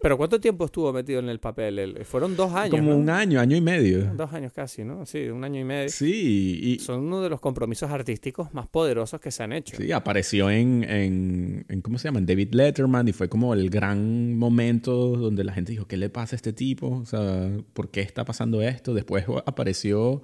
[0.00, 1.98] pero ¿cuánto tiempo estuvo metido en el papel?
[2.04, 2.70] Fueron dos años.
[2.70, 4.12] Como un año, año y medio.
[4.14, 5.04] Dos años casi, ¿no?
[5.06, 5.88] Sí, un año y medio.
[5.90, 6.58] Sí.
[6.62, 6.78] Y...
[6.78, 9.76] Son uno de los compromisos artísticos más poderosos que se han hecho.
[9.76, 12.18] Sí, apareció en, en, en, ¿cómo se llama?
[12.18, 16.08] En David Letterman y fue como el gran momento donde la gente dijo, ¿qué le
[16.08, 16.88] pasa a este tipo?
[16.88, 18.94] O sea, ¿por qué está pasando esto?
[18.94, 20.22] Después apareció,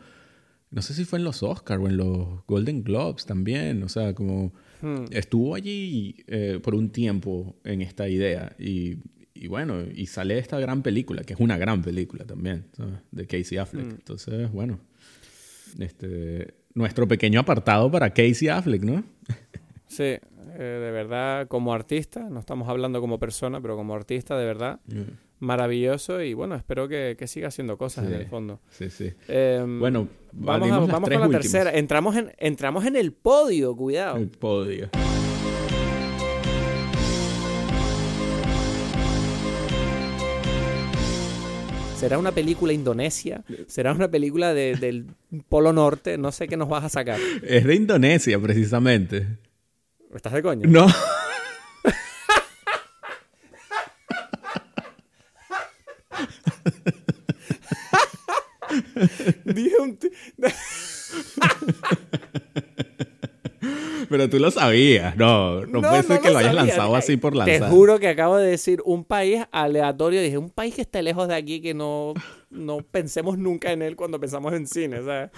[0.70, 3.82] no sé si fue en los Oscars o en los Golden Globes también.
[3.82, 5.04] O sea, como Hmm.
[5.10, 8.98] Estuvo allí eh, por un tiempo en esta idea y,
[9.48, 12.66] bueno, y sale esta gran película, que es una gran película también,
[13.10, 13.86] de Casey Affleck.
[13.86, 13.90] Hmm.
[13.90, 14.80] Entonces, bueno,
[15.78, 19.04] este, nuestro pequeño apartado para Casey Affleck, ¿no?
[19.86, 20.20] sí, eh,
[20.56, 24.80] de verdad, como artista, no estamos hablando como persona, pero como artista, de verdad
[25.40, 28.60] maravilloso y bueno, espero que, siga haciendo cosas en el fondo.
[28.70, 29.12] Sí, sí.
[29.28, 31.70] Em, bueno, vamos, vamos con la tercera.
[31.72, 34.16] Entramos en, entramos en el podio, cuidado.
[34.16, 34.90] El podio.
[41.98, 43.42] ¿Será una película indonesia?
[43.66, 45.06] ¿Será una película del
[45.48, 46.16] Polo Norte?
[46.16, 47.18] No sé qué nos vas a sacar.
[47.42, 49.26] Es de Indonesia, precisamente.
[50.14, 50.68] ¿Estás de coño?
[50.68, 50.86] No.
[59.44, 59.98] Dije un...
[64.08, 67.60] Pero tú lo sabías, no, no, puede ser que lo, hayas lanzado así por lanzar.
[67.60, 70.22] Te juro que acabo de decir un país aleatorio.
[70.22, 72.14] Dije, un país que esté lejos de aquí, que no,
[72.50, 75.30] no pensemos nunca en él cuando pensamos en cine, ¿sabes?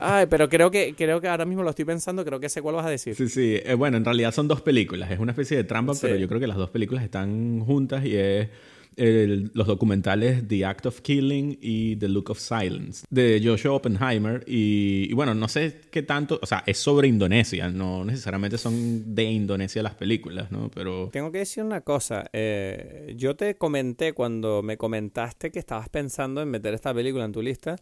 [0.00, 2.74] Ay, pero creo que, creo que ahora mismo lo estoy pensando, creo que sé cuál
[2.74, 3.14] vas a decir.
[3.14, 3.60] Sí, sí.
[3.64, 5.10] Eh, bueno, en realidad son dos películas.
[5.10, 8.16] Es una especie de trampa, pero yo creo que las dos películas están juntas y
[8.16, 8.48] es
[8.96, 14.44] los documentales The Act of Killing y The Look of Silence de Joshua Oppenheimer.
[14.46, 19.24] Y, bueno, no sé qué tanto, o sea, es sobre Indonesia, no necesariamente son de
[19.24, 20.70] Indonesia las películas, ¿no?
[20.74, 21.10] Pero...
[21.12, 26.42] Tengo que decir una cosa, eh, yo te comenté cuando me comentaste que estabas pensando
[26.42, 27.76] en meter esta película en tu lista.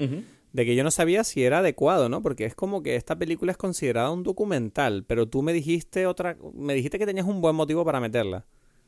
[0.53, 2.21] De que yo no sabía si era adecuado, ¿no?
[2.21, 6.37] Porque es como que esta película es considerada un documental, pero tú me dijiste otra,
[6.53, 8.45] me dijiste que tenías un buen motivo para meterla.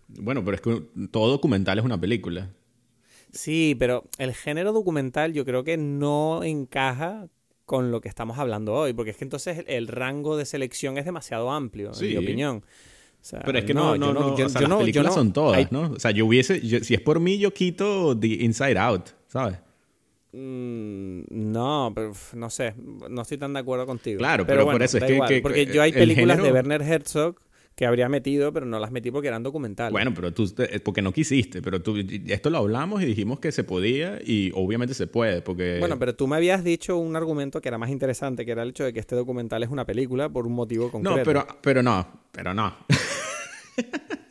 [0.08, 2.50] Bueno, pero es que todo documental es una película.
[3.32, 7.28] Sí, pero el género documental yo creo que no encaja
[7.64, 11.04] con lo que estamos hablando hoy, porque es que entonces el rango de selección es
[11.04, 12.62] demasiado amplio, en mi opinión.
[13.44, 15.92] pero es que no, no, no, las películas son todas, ¿no?
[15.92, 19.58] O sea, yo hubiese, si es por mí, yo quito The Inside Out, ¿sabes?
[20.32, 24.18] Mm, no, pero no sé, no estoy tan de acuerdo contigo.
[24.18, 27.36] Claro, pero, por eso es que, Porque yo hay películas de Werner Herzog
[27.74, 29.92] que habría metido, pero no las metí porque eran documentales.
[29.92, 30.52] Bueno, pero tú,
[30.84, 31.96] porque no quisiste, pero tú,
[32.26, 35.78] esto lo hablamos y dijimos que se podía y obviamente se puede, porque...
[35.80, 38.70] Bueno, pero tú me habías dicho un argumento que era más interesante, que era el
[38.70, 41.18] hecho de que este documental es una película por un motivo concreto.
[41.18, 42.74] No, pero, pero no, pero no.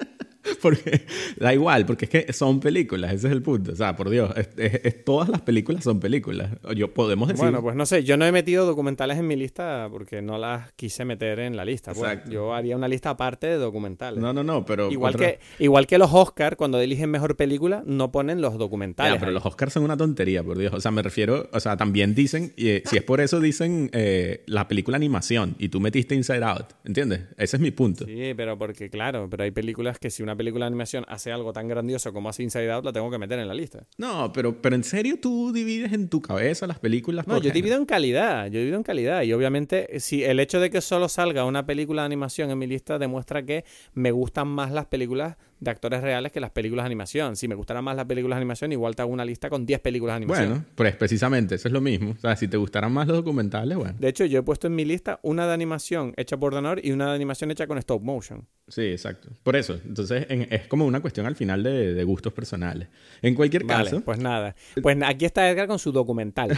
[0.63, 1.01] porque
[1.37, 3.73] da igual, porque es que son películas, ese es el punto.
[3.73, 6.51] O sea, por Dios, es, todas las películas son películas.
[6.75, 7.43] Yo podemos decir.
[7.43, 10.71] Bueno, pues no sé, yo no he metido documentales en mi lista porque no las
[10.73, 11.93] quise meter en la lista.
[11.93, 12.21] Pues.
[12.29, 14.21] yo haría una lista aparte de documentales.
[14.21, 14.89] No, no, no, pero.
[14.89, 19.19] Igual, que, igual que los Oscars, cuando eligen mejor película, no ponen los documentales.
[19.19, 20.73] pero los Oscars son una tontería, por Dios.
[20.73, 24.43] O sea, me refiero, o sea, también dicen, y, si es por eso dicen eh,
[24.47, 27.21] la película animación y tú metiste Inside Out, ¿entiendes?
[27.37, 28.05] Ese es mi punto.
[28.05, 31.31] Sí, pero porque, claro, pero hay películas que si una película película de animación hace
[31.31, 33.85] algo tan grandioso como hace Inside Out, la tengo que meter en la lista.
[33.97, 37.27] No, pero, pero en serio tú divides en tu cabeza las películas.
[37.27, 39.23] No, yo divido en calidad, yo divido en calidad.
[39.23, 42.67] Y obviamente, si el hecho de que solo salga una película de animación en mi
[42.67, 46.87] lista demuestra que me gustan más las películas de actores reales que las películas de
[46.87, 47.35] animación.
[47.35, 49.79] Si me gustaran más las películas de animación, igual te hago una lista con 10
[49.79, 50.49] películas de animación.
[50.49, 52.11] Bueno, pues precisamente, eso es lo mismo.
[52.11, 53.95] O sea, si te gustaran más los documentales, bueno.
[53.99, 56.91] De hecho, yo he puesto en mi lista una de animación hecha por Danor y
[56.91, 58.47] una de animación hecha con stop motion.
[58.67, 59.29] Sí, exacto.
[59.43, 59.79] Por eso.
[59.85, 62.89] Entonces, es como una cuestión al final de, gustos personales.
[63.21, 64.01] En cualquier caso.
[64.01, 64.55] pues nada.
[64.81, 66.57] Pues aquí está Edgar con su documental.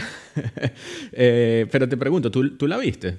[1.12, 3.18] Eh, pero te pregunto, ¿tú, ¿tú la viste?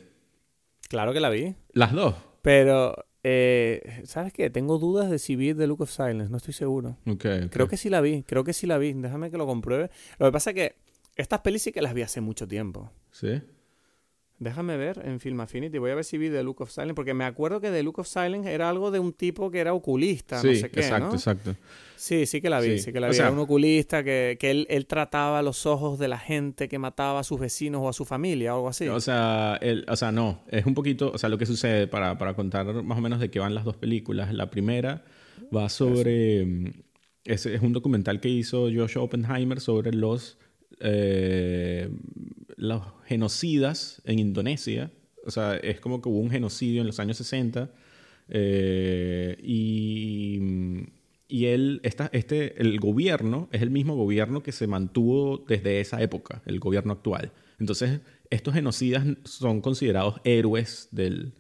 [0.88, 1.56] Claro que la vi.
[1.74, 2.16] Las dos.
[2.42, 4.50] Pero eh, ¿Sabes qué?
[4.50, 6.98] Tengo dudas de si vi The Look of Silence, no estoy seguro.
[7.50, 8.94] Creo que sí la vi, creo que sí la vi.
[8.94, 9.90] Déjame que lo compruebe.
[10.20, 10.76] Lo que pasa es que
[11.16, 12.92] estas pelis sí que las vi hace mucho tiempo.
[13.12, 13.42] Sí.
[14.40, 17.16] Déjame ver en Film Affinity, voy a ver si vi The Look of Silence, porque
[17.16, 20.36] me acuerdo que The Look of Silence era algo de un tipo que era oculista,
[20.36, 20.82] no sé qué.
[20.82, 21.56] Exacto, exacto.
[21.96, 23.18] Sí, sí que la vi, sí, que la vi.
[23.18, 27.22] era un oculista que, que él, él, trataba los ojos de la gente que mataba
[27.22, 28.88] a sus vecinos o a su familia o algo así.
[28.88, 32.36] O sea, o sea, no, es un poquito, o sea, lo que sucede para, para
[32.36, 34.32] contar más o menos de qué van las dos películas.
[34.36, 35.04] La primera
[35.56, 36.44] va sobre,
[37.24, 40.38] es, es un documental que hizo Josh Oppenheimer sobre los
[40.80, 41.90] eh,
[42.56, 44.92] los genocidas en Indonesia.
[45.26, 47.70] O sea, es como que hubo un genocidio en los años 60.
[48.30, 50.40] Eh, y,
[51.28, 56.02] y él, esta, este, el gobierno es el mismo gobierno que se mantuvo desde esa
[56.02, 57.32] época, el gobierno actual.
[57.60, 61.34] Entonces, estos genocidas son considerados héroes del,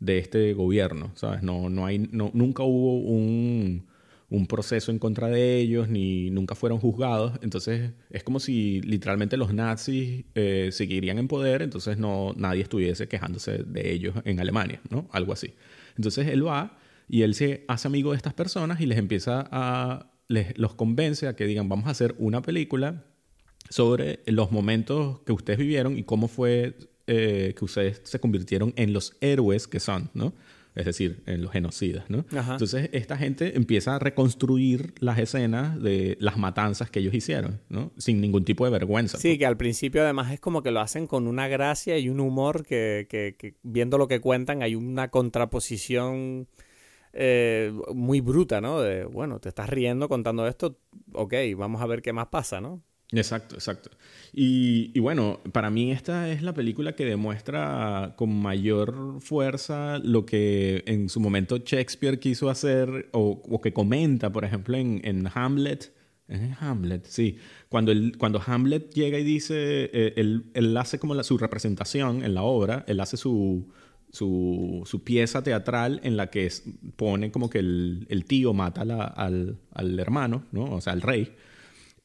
[0.00, 1.42] de este gobierno, ¿sabes?
[1.42, 3.86] No, no hay, no, nunca hubo un,
[4.34, 7.38] un proceso en contra de ellos, ni nunca fueron juzgados.
[7.42, 13.06] Entonces es como si literalmente los nazis eh, seguirían en poder, entonces no, nadie estuviese
[13.06, 15.08] quejándose de ellos en Alemania, ¿no?
[15.12, 15.54] Algo así.
[15.96, 16.78] Entonces él va
[17.08, 21.28] y él se hace amigo de estas personas y les empieza a, les, los convence
[21.28, 23.04] a que digan, vamos a hacer una película
[23.70, 28.92] sobre los momentos que ustedes vivieron y cómo fue eh, que ustedes se convirtieron en
[28.92, 30.34] los héroes que son, ¿no?
[30.74, 32.24] Es decir, en los genocidas, ¿no?
[32.32, 37.92] Entonces, esta gente empieza a reconstruir las escenas de las matanzas que ellos hicieron, ¿no?
[37.96, 39.18] Sin ningún tipo de vergüenza.
[39.18, 42.18] Sí, que al principio además es como que lo hacen con una gracia y un
[42.18, 46.48] humor que, que, viendo lo que cuentan hay una contraposición
[47.12, 48.80] eh, muy bruta, ¿no?
[48.80, 50.80] De, bueno, te estás riendo contando esto,
[51.12, 52.82] ok, vamos a ver qué más pasa, ¿no?
[53.18, 53.90] Exacto, exacto.
[54.32, 60.82] Y, bueno, para mí esta es la película que demuestra con mayor fuerza lo que
[60.86, 65.92] en su momento Shakespeare quiso hacer o, que comenta, por ejemplo, en, en Hamlet.
[66.26, 67.36] En Hamlet, sí.
[67.68, 72.34] Cuando, el, cuando Hamlet llega y dice, eh, él, hace como la, su representación en
[72.34, 73.68] la obra, él hace su,
[74.10, 76.50] su, su, pieza teatral en la que
[76.96, 80.64] pone como que el, el tío mata al, al, hermano, ¿no?
[80.64, 81.34] O sea, al rey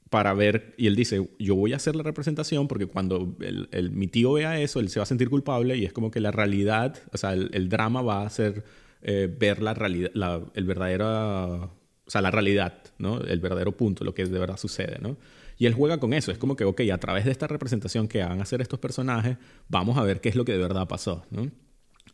[0.10, 4.08] para ver, y él dice, yo voy a hacer la representación porque cuando el, mi
[4.08, 6.98] tío vea eso, él se va a sentir culpable y es como que la realidad,
[7.14, 8.64] o sea, el, drama va a ser
[9.02, 10.12] eh, ver la realidad,
[10.56, 13.22] el verdadero, o sea, la realidad, ¿no?
[13.22, 15.18] El verdadero punto, lo que de verdad sucede, ¿no?
[15.60, 18.24] Y él juega con eso, es como que, ok, a través de esta representación que
[18.24, 19.38] van a hacer estos personajes,
[19.68, 21.26] vamos a ver qué es lo que de verdad pasó.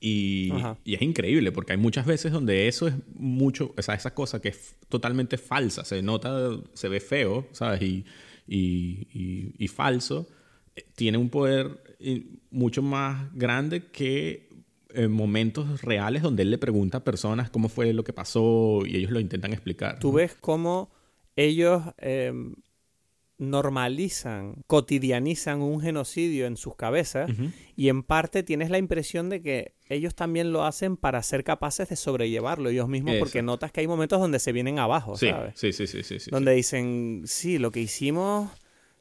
[0.07, 0.51] Y,
[0.85, 4.49] es increíble porque hay muchas veces donde eso es mucho, o sea, esa cosa que
[4.49, 7.81] es totalmente falsa, se nota, se ve feo, ¿sabes?
[7.81, 8.05] Y,
[8.47, 10.27] y, falso,
[10.75, 14.47] eh, tiene un poder eh, mucho más grande que
[14.93, 18.97] en momentos reales donde él le pregunta a personas cómo fue lo que pasó y
[18.97, 19.97] ellos lo intentan explicar.
[19.97, 20.91] Tú ves cómo
[21.35, 22.53] ellos em,
[23.37, 27.29] normalizan, cotidianizan un genocidio en sus cabezas
[27.75, 31.89] y en parte tienes la impresión de que ellos también lo hacen para ser capaces
[31.89, 35.53] de sobrellevarlo ellos mismos porque notas que hay momentos donde se vienen abajo, ¿sabes?
[35.55, 36.31] Sí, sí, sí, sí, sí.
[36.31, 38.49] Donde dicen, sí, lo que hicimos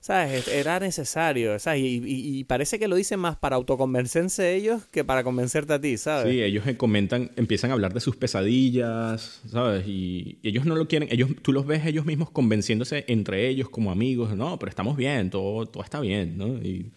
[0.04, 0.48] ¿sabes?
[0.48, 1.80] Era necesario, ¿sabes?
[1.82, 6.30] Y, parece que lo dicen más para autoconvencerse ellos que para convencerte a ti, ¿sabes?
[6.30, 9.88] Sí, ellos comentan, empiezan a hablar de sus pesadillas, ¿sabes?
[9.88, 13.90] Y, ellos no lo quieren, ellos, tú los ves ellos mismos convenciéndose entre ellos como
[13.90, 16.48] amigos, no, pero estamos bien, todo, todo está bien, ¿no?
[16.48, 16.92] Y,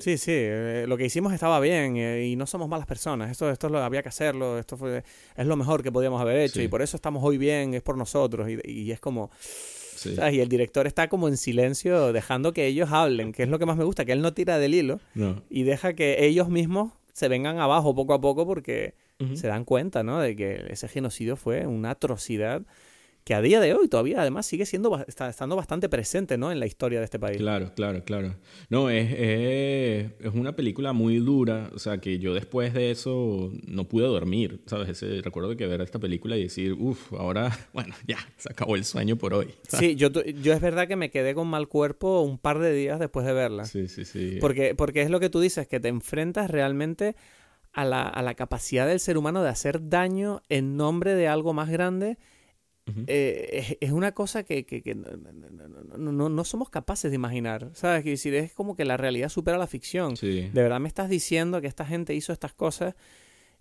[0.00, 3.30] Sí, sí, eh, lo que hicimos estaba bien eh, y no somos malas personas.
[3.30, 5.02] Esto, esto lo, había que hacerlo, esto fue,
[5.36, 7.96] es lo mejor que podíamos haber hecho y por eso estamos hoy bien, es por
[7.96, 8.48] nosotros.
[8.48, 9.30] Y, y es como,
[10.06, 13.66] y el director está como en silencio, dejando que ellos hablen, que es lo que
[13.66, 15.00] más me gusta, que él no tira del hilo
[15.50, 18.94] y deja que ellos mismos se vengan abajo poco a poco porque
[19.34, 20.18] se dan cuenta, ¿no?
[20.18, 22.62] De que ese genocidio fue una atrocidad
[23.24, 26.50] que a día de hoy todavía además sigue siendo está, estando bastante presente ¿no?
[26.52, 27.36] en la historia de este país.
[27.36, 28.34] Claro, claro, claro.
[28.68, 33.84] No, es, es, una película muy dura, o sea, que yo después de eso no
[33.84, 34.88] pude dormir, ¿sabes?
[34.88, 38.84] Ese, recuerdo que ver esta película y decir, uff, ahora, bueno, ya, se acabó el
[38.84, 39.48] sueño por hoy.
[39.80, 42.98] Sí, yo, yo es verdad que me quedé con mal cuerpo un par de días
[42.98, 43.64] después de verla.
[43.64, 44.36] Sí, sí, sí.
[44.40, 47.16] Porque, porque es lo que tú dices, que te enfrentas realmente
[47.72, 51.54] a la, a la capacidad del ser humano de hacer daño en nombre de algo
[51.54, 52.18] más grande
[53.06, 54.64] eh, es, una cosa que,
[55.96, 57.70] no, somos capaces de imaginar.
[57.74, 58.00] ¿Sabes?
[58.00, 60.14] Es decir, es como que la realidad supera la ficción.
[60.14, 62.94] De verdad me estás diciendo que esta gente hizo estas cosas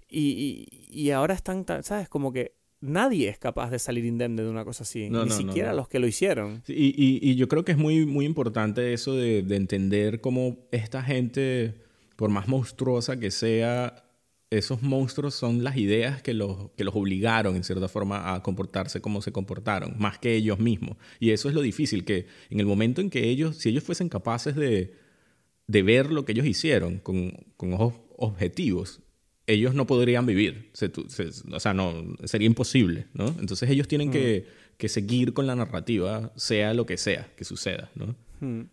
[0.09, 2.09] y, ahora están, ¿sabes?
[2.09, 5.09] Como que nadie es capaz de salir indemne de una cosa así.
[5.09, 6.63] ni siquiera los que lo hicieron.
[6.67, 11.75] y, yo creo que es muy, muy importante eso de, de entender cómo esta gente,
[12.15, 14.08] por más monstruosa que sea,
[14.51, 18.99] esos monstruos son las ideas que los, que los obligaron, en cierta forma, a comportarse
[18.99, 20.97] como se comportaron, más que ellos mismos.
[21.19, 24.09] Y eso es lo difícil, que en el momento en que ellos, si ellos fuesen
[24.09, 24.95] capaces de,
[25.67, 29.01] de ver lo que ellos hicieron con, con ojos objetivos,
[29.45, 30.71] ellos no podrían vivir.
[31.51, 33.27] o sea, no, sería imposible, ¿no?
[33.39, 34.77] Entonces ellos tienen que, mm.
[34.77, 38.15] que seguir con la narrativa, sea lo que sea que suceda, ¿no?
[38.39, 38.63] Hmm.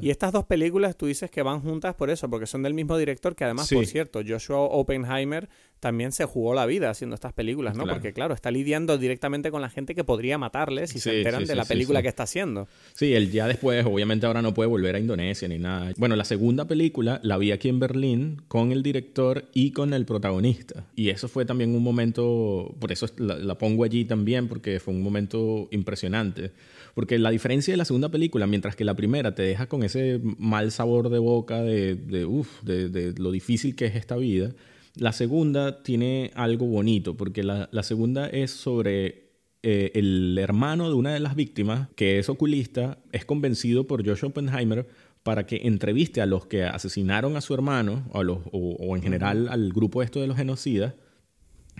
[0.00, 2.96] Y estas dos películas tú dices que van juntas por eso, porque son del mismo
[2.98, 5.48] director que además, por cierto, Joshua Oppenheimer
[5.80, 7.86] también se jugó la vida haciendo estas películas, ¿no?
[7.86, 11.54] Porque claro, está lidiando directamente con la gente que podría matarles si se enteran de
[11.54, 12.68] la película que está haciendo.
[12.94, 15.92] Sí, él ya después, obviamente ahora no puede volver a Indonesia ni nada.
[15.98, 20.06] Bueno, la segunda película la vi aquí en Berlín con el director y con el
[20.06, 20.86] protagonista.
[20.96, 25.02] Y eso fue también un momento, por eso la pongo allí también, porque fue un
[25.02, 26.52] momento impresionante.
[26.94, 30.20] Porque la diferencia de la segunda película, mientras que la primera te deja con ese
[30.38, 34.52] mal sabor de boca de, de, de, lo difícil que es esta vida,
[34.94, 39.24] la segunda tiene algo bonito, porque la, la segunda es sobre
[39.62, 44.24] eh, el hermano de una de las víctimas, que es oculista, es convencido por Josh
[44.24, 44.86] Oppenheimer
[45.24, 49.48] para que entreviste a los que asesinaron a su hermano, o, los, o en general
[49.48, 50.94] al grupo esto de los genocidas,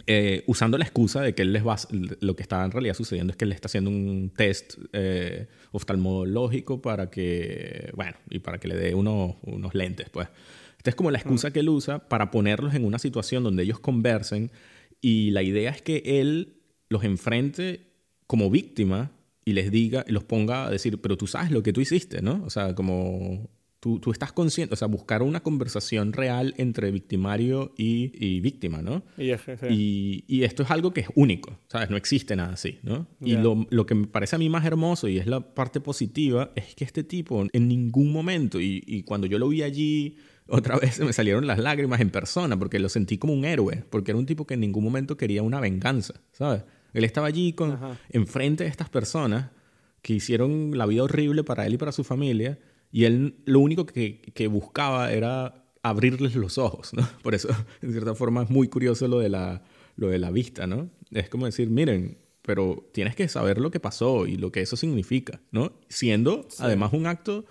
[0.07, 1.77] eh, usando la excusa de que él les va,
[2.21, 6.83] lo que está en realidad sucediendo es que él está haciendo un test eh, oftalmológico
[6.83, 10.29] para que, bueno, y para que le dé unos, unos lentes, pues.
[10.77, 13.81] Esta es como la excusa que él usa para ponerlos en una situación donde ellos
[13.81, 14.51] conversen
[15.01, 16.61] y la idea es que él
[16.91, 17.89] los enfrente
[18.27, 19.11] como víctima
[19.45, 22.43] y les diga, los ponga a decir, pero tú sabes lo que tú hiciste, ¿no?
[22.45, 23.49] O sea, como
[23.85, 28.81] Tú, tú, estás consciente, o sea, buscar una conversación real entre victimario y, y víctima,
[28.81, 29.03] ¿no?
[29.69, 31.91] Y, y, esto es algo que es único, ¿sabes?
[31.91, 33.07] No existe nada así, ¿no?
[33.21, 36.51] Y lo, lo, que me parece a mí más hermoso y es la parte positiva
[36.57, 40.17] es que este tipo en ningún momento, y, y cuando yo lo vi allí,
[40.49, 44.13] otra vez me salieron las lágrimas en persona porque lo sentí como un héroe, porque
[44.13, 46.63] era un tipo que en ningún momento quería una venganza, ¿sabes?
[46.95, 47.79] Él estaba allí con,
[48.09, 49.51] enfrente de estas personas
[50.01, 52.59] que hicieron la vida horrible para él y para su familia
[52.95, 57.03] y él lo único que, que buscaba era abrirles los ojos, ¿no?
[57.25, 57.49] Por eso,
[57.83, 59.65] en cierta forma, es muy curioso lo de la,
[59.97, 60.91] lo de la vista, ¿no?
[61.11, 64.77] Es como decir, miren, pero tienes que saber lo que pasó y lo que eso
[64.77, 65.73] significa, ¿no?
[65.89, 67.47] Siendo además un acto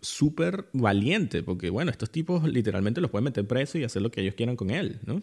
[0.00, 4.22] súper valiente, porque bueno, estos tipos literalmente los pueden meter preso y hacer lo que
[4.22, 5.22] ellos quieran con él, ¿no?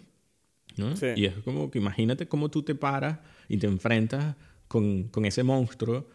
[0.77, 0.93] ¿No?
[1.15, 4.35] Y es como que imagínate cómo tú te paras y te enfrentas
[4.67, 6.07] con, con ese monstruo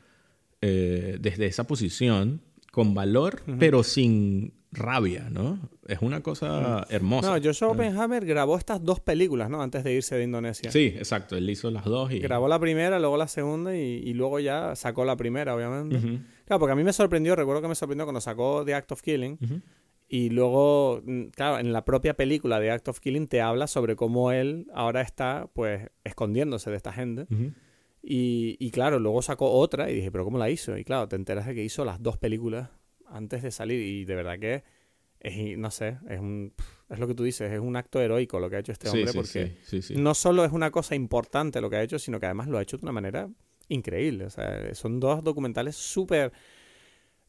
[0.61, 2.41] eh, desde esa posición
[2.71, 5.59] con valor, pero sin rabia, ¿no?
[5.87, 7.39] Es una cosa hermosa.
[7.39, 9.63] No, Joshua Oppenheimer grabó estas dos películas, ¿no?
[9.63, 10.71] Antes de irse de Indonesia.
[10.71, 11.37] Sí, exacto.
[11.37, 12.19] Él hizo las dos y...
[12.19, 16.21] Grabó la primera, luego la segunda y, luego ya sacó la primera, obviamente.
[16.45, 19.03] Claro, porque a mí me sorprendió, recuerdo que me sorprendió cuando sacó The Act of
[19.03, 19.39] Killing.
[20.11, 23.95] Y luego, mm, claro, en la propia película de Act of Killing te habla sobre
[23.95, 27.27] cómo él ahora está, pues, escondiéndose de esta gente.
[28.11, 30.79] Y, claro, luego sacó otra y dije, ¿pero cómo la hizo?
[30.79, 32.71] Y claro, te enteras de que hizo las dos películas
[33.07, 34.65] antes de salir y de verdad que
[35.21, 36.55] es, no sé, es un,
[36.89, 39.13] es lo que tú dices, es un acto heroico lo que ha hecho este hombre
[39.13, 39.59] porque
[39.97, 42.63] no solo es una cosa importante lo que ha hecho, sino que además lo ha
[42.63, 43.29] hecho de una manera
[43.69, 44.25] increíble.
[44.25, 46.33] O sea, son dos documentales súper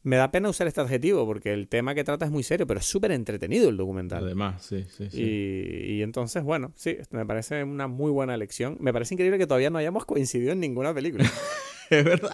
[0.02, 2.80] me da pena usar este adjetivo porque el tema que trata es muy serio, pero
[2.80, 4.24] es súper entretenido el documental.
[4.24, 5.22] Además, sí, sí, sí.
[5.22, 8.76] Y, entonces, bueno, sí, me parece una muy buena elección.
[8.80, 11.24] Me parece increíble que todavía no hayamos coincidido en ninguna película.
[11.90, 12.32] es verdad.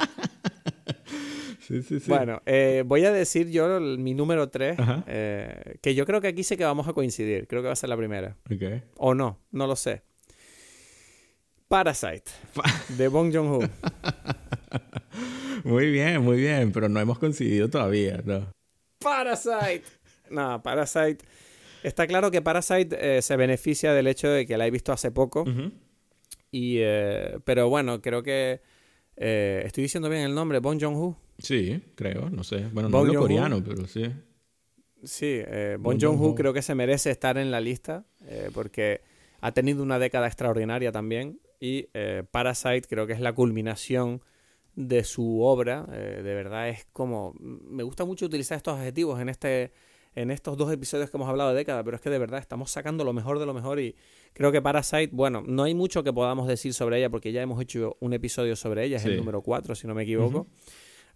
[1.60, 2.08] sí, sí, sí.
[2.08, 4.78] Bueno, eh, voy a decir yo mi número 3,
[5.08, 7.48] eh, que yo creo que aquí sé que vamos a coincidir.
[7.48, 8.36] Creo que va a ser la primera.
[8.44, 8.82] Okay.
[8.96, 10.02] O no, no lo sé.
[11.66, 12.30] Parasite,
[12.96, 13.58] de Bong Joon-ho.
[15.66, 18.52] Muy bien, muy bien, pero no hemos coincidido todavía, ¿no?
[19.00, 19.82] Parasite.
[20.30, 21.18] No, Parasite.
[21.82, 25.10] Está claro que Parasite eh, se beneficia del hecho de que la he visto hace
[25.10, 25.44] poco.
[26.52, 28.60] Y, eh, pero bueno, creo que
[29.18, 31.16] Eh, estoy diciendo bien el nombre, Bon Joon-ho.
[31.38, 32.68] Sí, creo, no sé.
[32.70, 34.04] Bueno, no hablo coreano, pero sí.
[35.02, 39.00] Sí, eh, Bon, Joon-ho creo que se merece estar en la lista eh, porque
[39.40, 44.20] ha tenido una década extraordinaria también y eh, Parasite creo que es la culminación
[44.76, 45.82] de su obra.
[45.82, 47.34] de verdad es como...
[47.40, 49.72] Me gusta mucho utilizar estos adjetivos en este
[50.16, 52.70] en estos dos episodios que hemos hablado de década, pero es que de verdad estamos
[52.70, 53.94] sacando lo mejor de lo mejor y
[54.32, 57.60] creo que Parasite, bueno, no hay mucho que podamos decir sobre ella porque ya hemos
[57.60, 60.46] hecho un episodio sobre ella, es el número 4 si no me equivoco.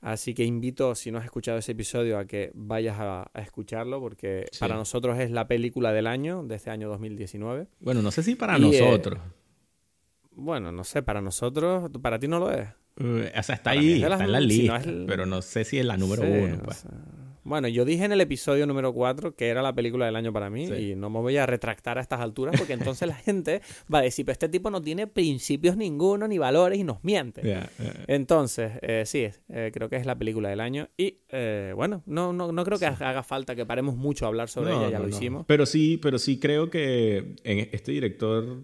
[0.03, 4.47] Así que invito, si no has escuchado ese episodio, a que vayas a, escucharlo, porque
[4.59, 7.69] para nosotros es la película del año, de este año 2019.
[7.81, 9.19] Bueno, no sé si para nosotros.
[10.31, 12.69] bueno, no sé, para nosotros, para ti no lo es.
[13.01, 15.97] Uh, o sea, está ahí, está en la lista, pero no sé si es la
[15.97, 16.59] número uno.
[16.63, 16.85] Pues.
[17.43, 20.51] Bueno, yo dije en el episodio número 4 que era la película del año para
[20.51, 23.63] mí y no me voy a retractar a estas alturas porque entonces la gente
[23.93, 27.59] va a decir, pero este tipo no tiene principios ninguno ni valores y nos miente.
[28.07, 32.33] Entonces, eh, sí, eh, creo que es la película del año y eh, bueno, no,
[32.33, 35.09] no, no creo que haga falta que paremos mucho a hablar sobre ella, ya lo
[35.09, 35.45] hicimos.
[35.47, 38.63] Pero sí, pero sí creo que en este director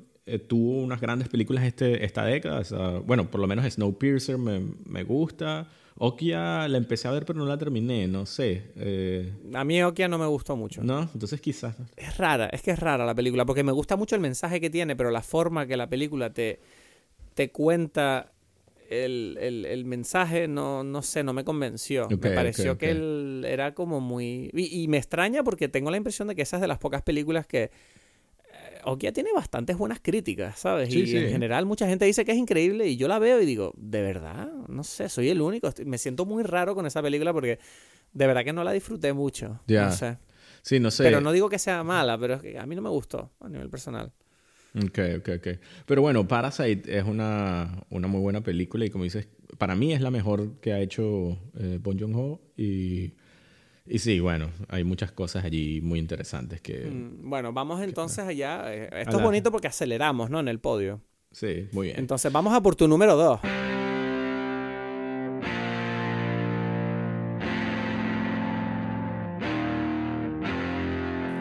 [0.48, 2.62] tuvo unas grandes películas este, esta década.
[3.01, 5.69] bueno, por lo menos Snowpiercer me, me gusta.
[5.98, 8.65] Okia la empecé a ver, pero no la terminé, no sé.
[8.77, 9.32] Eh.
[9.55, 10.82] A mí Okia no me gustó mucho.
[10.82, 11.09] ¿No?
[11.15, 11.77] Entonces quizás.
[11.97, 14.69] Es rara, es que es rara la película, porque me gusta mucho el mensaje que
[14.69, 16.61] tiene, pero la forma que la película te,
[17.35, 18.32] te cuenta
[18.90, 22.09] el, el, mensaje, no, no sé, no me convenció.
[22.11, 24.51] me pareció que él era como muy...
[24.53, 27.47] y me extraña porque tengo la impresión de que esa es de las pocas películas
[27.47, 27.70] que
[28.86, 30.88] Okia tiene bastantes buenas críticas, ¿sabes?
[30.94, 33.74] y en general mucha gente dice que es increíble y yo la veo y digo,
[33.76, 34.48] ¿de verdad?
[34.68, 35.68] No sé, soy el único.
[35.84, 37.58] Me siento muy raro con esa película porque
[38.12, 39.60] de verdad que no la disfruté mucho.
[39.66, 39.86] Ya.
[39.86, 40.18] No sé.
[40.62, 41.02] Sí, no sé.
[41.02, 43.48] Pero no digo que sea mala, pero es que a mí no me gustó a
[43.48, 44.12] nivel personal.
[44.76, 45.48] Ok, ok, ok.
[45.84, 49.26] Pero bueno, Parasite es una, una muy buena película y como dices,
[49.58, 53.14] para mí es la mejor que ha hecho eh, Bon Joon-ho y
[53.88, 56.86] y sí, bueno, hay muchas cosas allí muy interesantes que...
[56.86, 58.74] Mm, bueno, vamos entonces allá.
[58.74, 60.40] Eh, esto es bonito porque aceleramos, ¿no?
[60.40, 61.00] En el podio.
[61.30, 61.98] Sí, muy bien.
[61.98, 63.40] Entonces vamos a por tu número dos.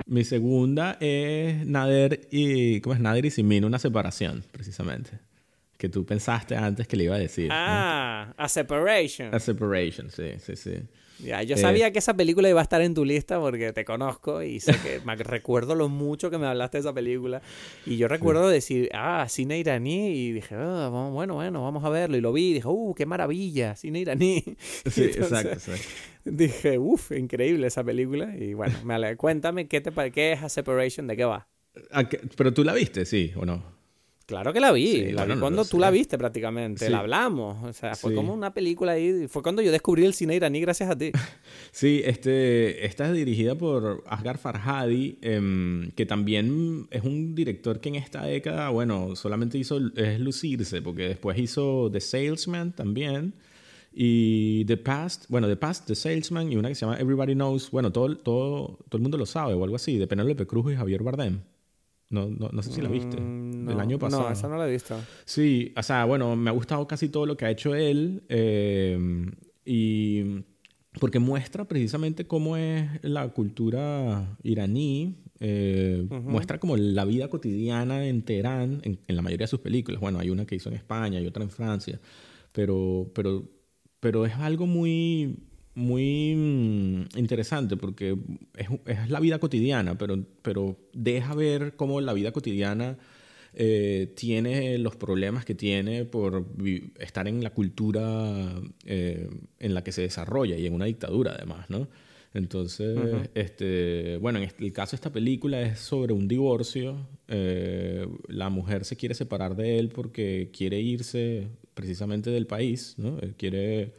[0.07, 2.79] Mi segunda es Nader y...
[2.81, 3.01] ¿Cómo es?
[3.01, 5.19] Nader y Simin, una separación, precisamente.
[5.77, 7.49] Que tú pensaste antes que le iba a decir.
[7.51, 9.33] Ah, a separation.
[9.33, 10.75] A separation, sí, sí, sí.
[11.19, 14.43] Ya, yo sabía que esa película iba a estar en tu lista porque te conozco
[14.43, 17.41] y sé que me recuerdo lo mucho que me hablaste de esa película.
[17.85, 20.09] Y yo recuerdo decir, ah, cine iraní.
[20.09, 22.17] Y dije, ah, bueno, bueno, vamos a verlo.
[22.17, 24.43] Y lo vi y dije, uh, qué maravilla, cine iraní.
[24.89, 25.71] Sí, exacto,
[26.23, 28.35] Dije, uff, increíble esa película.
[28.35, 31.47] Y bueno, me cuéntame qué, te, qué es A Separation, de qué va.
[32.35, 33.74] Pero tú la viste, sí, o no?
[34.25, 37.93] Claro que la vi, la vi cuando tú la viste prácticamente, la hablamos, o sea,
[37.93, 41.11] fue como una película ahí, fue cuando yo descubrí el cine iraní gracias a ti.
[41.71, 47.89] Sí, este, esta es dirigida por Asghar Farhadi, em, que también es un director que
[47.89, 53.33] en esta década, bueno, solamente hizo es lucirse, porque después hizo The Salesman también,
[53.93, 57.69] y The Past, bueno, The Past, The Salesman, y una que se llama Everybody Knows,
[57.71, 60.75] bueno, todo, todo, todo el mundo lo sabe, o algo así, de Penélope Cruz y
[60.75, 61.41] Javier Bardem.
[62.15, 63.19] No, no, no sé si la viste.
[63.19, 64.23] Mm, del año pasado.
[64.23, 64.95] No, esa no la he visto.
[65.25, 68.23] Sí, o sea, bueno, me ha gustado casi todo lo que ha hecho él.
[68.29, 68.97] Eh,
[69.65, 70.23] y
[70.99, 75.17] porque muestra precisamente cómo es la cultura iraní.
[75.41, 79.99] Eh, muestra como la vida cotidiana en Teherán, en, en, la mayoría de sus películas.
[79.99, 81.99] Bueno, hay una que hizo en España y otra en Francia.
[82.53, 83.43] Pero, pero,
[83.99, 85.44] pero es algo muy
[85.75, 88.17] muy mm, interesante porque
[88.55, 92.97] es, es, la vida cotidiana, pero, pero deja ver cómo la vida cotidiana
[93.57, 96.45] eh, tiene los problemas que tiene por
[96.99, 98.53] estar en la cultura
[98.85, 99.29] eh,
[99.59, 101.87] en la que se desarrolla y en una dictadura además, ¿no?
[102.33, 102.97] Entonces,
[103.33, 107.07] este, bueno, en el caso de esta película es sobre un divorcio.
[107.29, 113.17] Eh, la mujer se quiere separar de él porque quiere irse precisamente del país, ¿no?
[113.37, 113.93] Quiere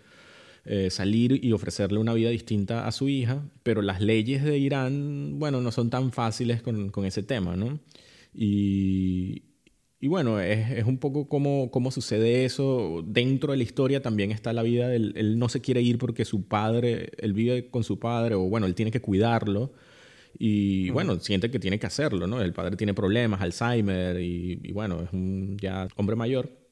[0.69, 5.39] eh, salir y ofrecerle una vida distinta a su hija, pero las leyes de Irán,
[5.39, 7.79] bueno, no son tan fáciles con, con ese tema, ¿no?
[8.35, 9.45] Y,
[10.01, 13.05] y bueno, es, es, un poco cómo, cómo sucede eso.
[13.07, 15.13] Dentro de la historia también está la vida del...
[15.17, 18.67] Él no se quiere ir porque su padre, él vive con su padre, o bueno,
[18.67, 19.73] él tiene que cuidarlo.
[20.39, 22.43] Y bueno, siente que tiene que hacerlo, ¿no?
[22.43, 26.66] El padre tiene problemas, Alzheimer, y, y bueno, es un ya hombre mayor.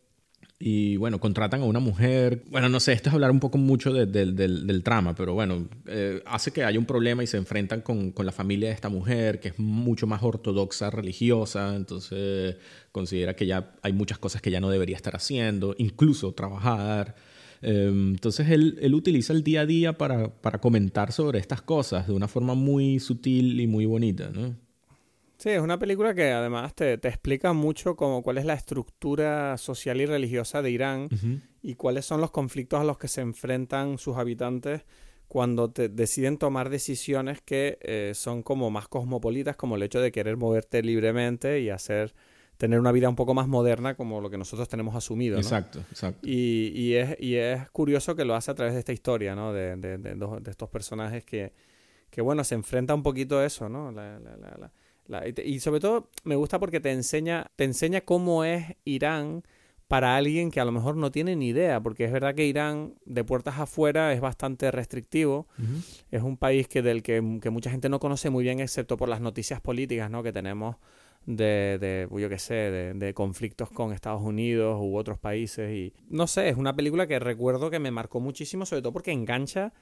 [0.66, 2.42] Y bueno, contratan a una mujer.
[2.50, 6.52] Bueno, no sé, esto es hablar un poco mucho del, trama, pero bueno, eh, hace
[6.52, 9.48] que haya un problema y se enfrentan con, con, la familia de esta mujer, que
[9.48, 12.56] es mucho más ortodoxa, religiosa, entonces
[12.92, 17.14] considera que ya hay muchas cosas que ya no debería estar haciendo, incluso trabajar.
[17.60, 22.06] Em, entonces él, él, utiliza el día a día para, para comentar sobre estas cosas
[22.06, 24.63] de una forma muy sutil y muy bonita, ¿no?
[25.44, 29.58] Sí, es una película que además te, te explica mucho como cuál es la estructura
[29.58, 31.10] social y religiosa de Irán
[31.60, 34.86] y cuáles son los conflictos a los que se enfrentan sus habitantes
[35.28, 40.12] cuando te deciden tomar decisiones que eh, son como más cosmopolitas, como el hecho de
[40.12, 42.14] querer moverte libremente y hacer
[42.56, 45.36] tener una vida un poco más moderna como lo que nosotros tenemos asumido.
[45.36, 46.26] Exacto, exacto.
[46.26, 49.52] Y, y, es, y es curioso que lo hace a través de esta historia, ¿no?
[49.52, 51.52] De, de, de, de estos personajes que,
[52.08, 53.92] que, bueno, se enfrenta un poquito a eso, ¿no?
[53.92, 54.72] La, la, la,
[55.44, 59.42] y sobre todo me gusta porque te enseña, te enseña cómo es Irán
[59.88, 62.94] para alguien que a lo mejor no tiene ni idea, porque es verdad que Irán
[63.04, 65.46] de puertas afuera es bastante restrictivo,
[66.10, 69.20] es un país que del que, mucha gente no conoce muy bien excepto por las
[69.20, 70.22] noticias políticas ¿no?
[70.22, 70.76] que tenemos
[71.26, 75.70] de, de yo qué sé, de, de, conflictos con Estados Unidos u otros países.
[75.70, 79.12] Y no sé, es una película que recuerdo que me marcó muchísimo, sobre todo porque
[79.12, 79.72] engancha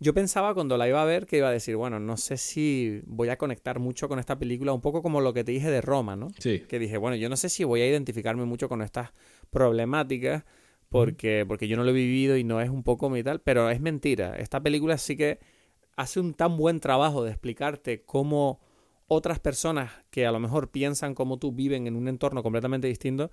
[0.00, 3.02] yo pensaba cuando la iba a ver que iba a decir, bueno, no sé si
[3.04, 5.82] voy a conectar mucho con esta película, un poco como lo que te dije de
[5.82, 6.28] Roma, ¿no?
[6.38, 6.60] Sí.
[6.66, 9.12] Que dije, bueno, yo no sé si voy a identificarme mucho con estas
[9.50, 10.44] problemáticas
[10.88, 13.68] porque, porque yo no lo he vivido y no es un poco mi tal, pero
[13.68, 14.36] es mentira.
[14.36, 15.38] Esta película sí que
[15.96, 18.58] hace un tan buen trabajo de explicarte cómo
[19.06, 23.30] otras personas que a lo mejor piensan como tú viven en un entorno completamente distinto,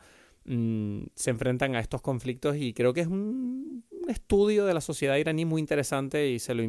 [0.48, 5.18] mm, se enfrentan a estos conflictos y creo que es un estudio de la sociedad
[5.18, 6.64] iraní muy interesante y se lo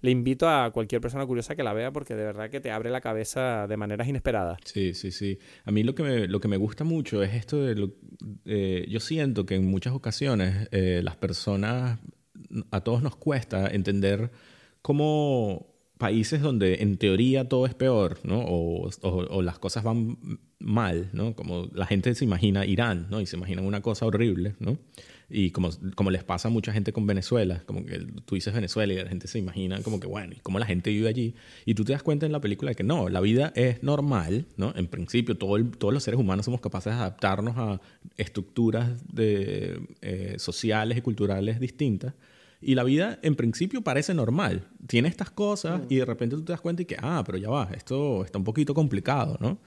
[0.00, 2.90] le invito a cualquier persona curiosa que la vea porque de verdad que te abre
[2.90, 4.58] la cabeza de maneras inesperadas.
[4.64, 5.38] Sí, sí, sí.
[5.64, 7.94] A mí lo que me, lo que me gusta mucho es esto de lo,
[8.44, 11.98] eh, yo siento que en muchas ocasiones eh, las personas,
[12.70, 14.30] a todos nos cuesta entender
[14.82, 18.40] cómo países donde en teoría todo es peor, ¿no?
[18.40, 20.16] O, o, las cosas van
[20.58, 21.34] mal, ¿no?
[21.34, 23.20] Como la gente se imagina Irán, ¿no?
[23.20, 24.78] Y se imagina una cosa horrible, ¿no?
[25.30, 28.92] Y como, como les pasa a mucha gente con Venezuela, como que tú dices Venezuela
[28.94, 31.34] y la gente se imagina como que, bueno, ¿y cómo la gente vive allí?
[31.66, 34.46] Y tú te das cuenta en la película de que no, la vida es normal,
[34.56, 34.72] ¿no?
[34.74, 37.80] En principio, todo todos los seres humanos somos capaces de adaptarnos a
[38.16, 42.14] estructuras de, eh, sociales y culturales distintas.
[42.60, 44.68] Y la vida, en principio, parece normal.
[44.86, 47.50] Tiene estas cosas y de repente tú te das cuenta y que, ah, pero ya
[47.50, 49.58] va, esto está un poquito complicado, ¿no?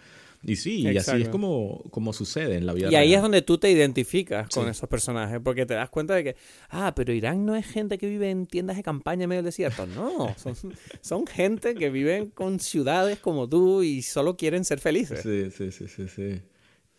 [0.44, 2.90] Y sí, y así es como, como sucede en la vida.
[2.92, 6.24] Y ahí es donde tú te identificas con esos personajes, porque te das cuenta de
[6.24, 6.36] que,
[6.70, 9.46] ah, pero Irán no es gente que vive en tiendas de campaña en medio del
[9.46, 9.86] desierto.
[9.86, 10.56] No, son,
[11.02, 15.22] son gente que viven con ciudades como tú y solo quieren ser felices.
[15.22, 16.42] Sí, sí, sí, sí, sí.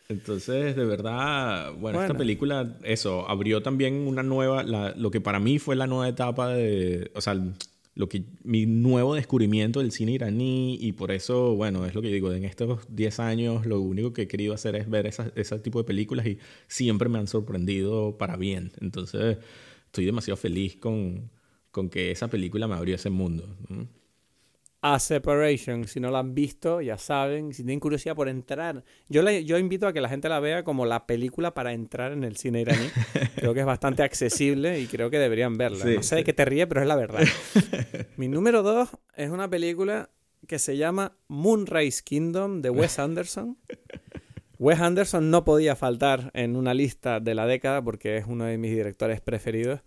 [0.08, 5.38] Entonces, de verdad, bueno, esta película, eso, abrió también una nueva, la, lo que para
[5.38, 7.34] mí fue la nueva etapa de, o sea,
[7.94, 12.08] lo que mi nuevo descubrimiento del cine iraní y por eso, bueno, es lo que
[12.08, 15.78] digo, en estos 10 años lo único que he querido hacer es ver ese tipo
[15.78, 16.38] de películas y
[16.68, 18.72] siempre me han sorprendido para bien.
[18.80, 19.38] Entonces,
[19.86, 21.30] estoy demasiado feliz con,
[21.70, 23.46] con que esa película me abrió ese mundo.
[24.82, 25.86] A Separation.
[25.86, 27.54] Si no la han visto, ya saben.
[27.54, 30.64] Si tienen curiosidad por entrar, yo, le, yo invito a que la gente la vea
[30.64, 32.88] como la película para entrar en el cine iraní.
[33.36, 35.84] creo que es bastante accesible y creo que deberían verla.
[35.84, 37.22] no sé de qué te ríe, pero es la verdad.
[38.16, 40.10] Mi número dos es una película
[40.48, 43.56] que se llama Moonrise Kingdom de Wes Anderson.
[44.62, 48.58] Wes Anderson no podía faltar en una lista de la década porque es uno de
[48.58, 49.80] mis directores preferidos.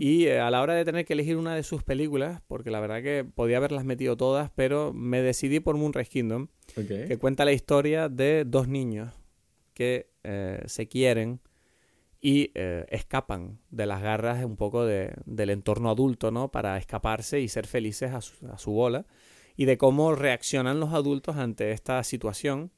[0.00, 2.80] Y eh, a la hora de tener que elegir una de sus películas, porque la
[2.80, 7.52] verdad que podía haberlas metido todas, pero me decidí por Moonrise Kingdom, que cuenta la
[7.52, 9.12] historia de dos niños
[9.74, 11.38] que eh, se quieren
[12.20, 16.50] y eh, escapan de las garras un poco del entorno adulto, ¿no?
[16.50, 19.06] Para escaparse y ser felices a su, a su bola.
[19.54, 22.72] Y de cómo reaccionan los adultos ante esta situación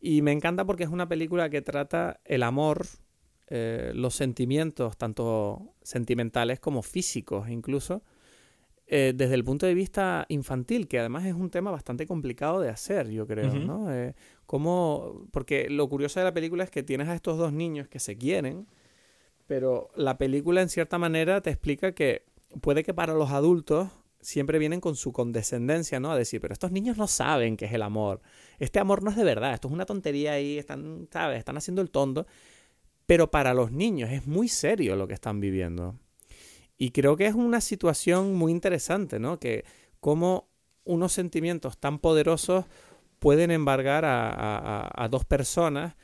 [0.00, 2.86] y me encanta porque es una película que trata el amor,
[3.48, 8.02] eh, los sentimientos, tanto sentimentales como físicos incluso,
[8.86, 12.70] eh, desde el punto de vista infantil, que además es un tema bastante complicado de
[12.70, 13.92] hacer, yo creo, ¿no?
[13.92, 14.14] Eh,
[15.30, 18.16] porque lo curioso de la película es que tienes a estos dos niños que se
[18.16, 18.66] quieren,
[19.46, 22.24] pero la película en cierta manera te explica que
[22.60, 23.90] puede que para los adultos
[24.20, 26.10] siempre vienen con su condescendencia, ¿no?
[26.12, 28.20] A decir, pero estos niños no saben qué es el amor.
[28.58, 31.38] Este amor no es de verdad, esto es una tontería ahí, están, ¿sabes?
[31.38, 32.26] Están haciendo el tonto.
[33.06, 35.98] Pero para los niños es muy serio lo que están viviendo.
[36.76, 39.38] Y creo que es una situación muy interesante, ¿no?
[39.38, 39.64] Que
[40.00, 40.48] cómo
[40.84, 42.64] unos sentimientos tan poderosos
[43.18, 45.94] pueden embargar a, a dos personas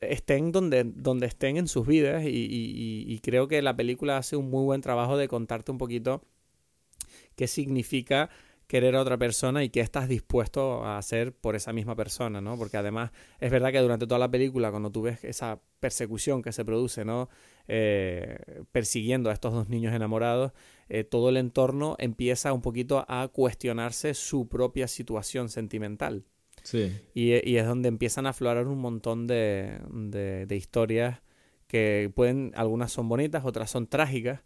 [0.00, 4.50] estén donde, donde estén en sus vidas y, y, creo que la película hace un
[4.50, 6.22] muy buen trabajo de contarte un poquito
[7.40, 8.28] qué significa
[8.66, 12.58] querer a otra persona y qué estás dispuesto a hacer por esa misma persona, ¿no?
[12.58, 16.52] Porque además es verdad que durante toda la película, cuando tú ves esa persecución que
[16.52, 17.30] se produce, ¿no?
[17.66, 18.36] Eh,
[18.72, 20.52] persiguiendo a estos dos niños enamorados,
[20.90, 26.26] eh, todo el entorno empieza un poquito a cuestionarse su propia situación sentimental.
[26.62, 26.92] Sí.
[27.14, 31.22] Y, es donde empiezan a aflorar un montón de, de, historias
[31.70, 34.40] que pueden, algunas son bonitas, otras son trágicas.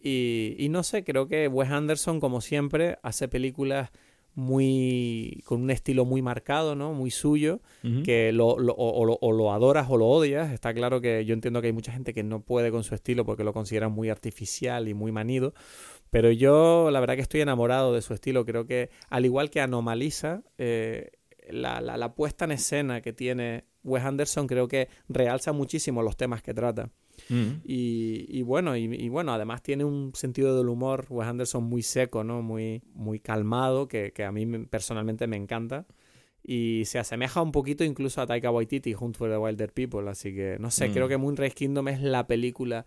[0.00, 3.90] y, y, no sé, creo que Wes Anderson, como siempre, hace películas
[4.34, 6.94] muy con un estilo muy marcado, ¿no?
[6.94, 7.60] Muy suyo,
[8.04, 10.52] que lo, lo, o, lo, adoras o lo odias.
[10.52, 13.26] Está claro que yo entiendo que hay mucha gente que no puede con su estilo
[13.26, 15.52] porque lo consideran muy artificial y muy manido.
[16.10, 18.46] Pero yo la verdad que estoy enamorado de su estilo.
[18.46, 21.10] Creo que al igual que Anomaliza, eh,
[21.50, 26.42] la, la, puesta en escena que tiene Wes Anderson creo que realza muchísimo los temas
[26.42, 26.90] que trata.
[27.28, 27.62] Mm.
[27.64, 32.42] Y, bueno, y, bueno, además tiene un sentido del humor, Wes Anderson muy seco, ¿no?
[32.42, 35.86] Muy, muy calmado, que, a mí personalmente me encanta.
[36.44, 40.08] Y se asemeja un poquito incluso a Taika Waititi junto for the Wilder People.
[40.10, 41.08] Así que, no sé, creo mm.
[41.08, 42.86] que Moonrise Kingdom es la película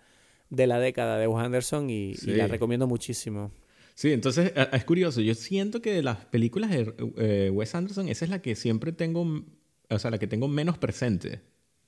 [0.49, 3.51] de la década de Wes Anderson y, la recomiendo muchísimo.
[3.93, 5.21] Sí, entonces es curioso.
[5.21, 8.91] Yo siento que de las películas de eh, Wes Anderson, esa es la que siempre
[8.91, 9.45] tengo,
[9.89, 11.41] o sea, la que tengo menos presente.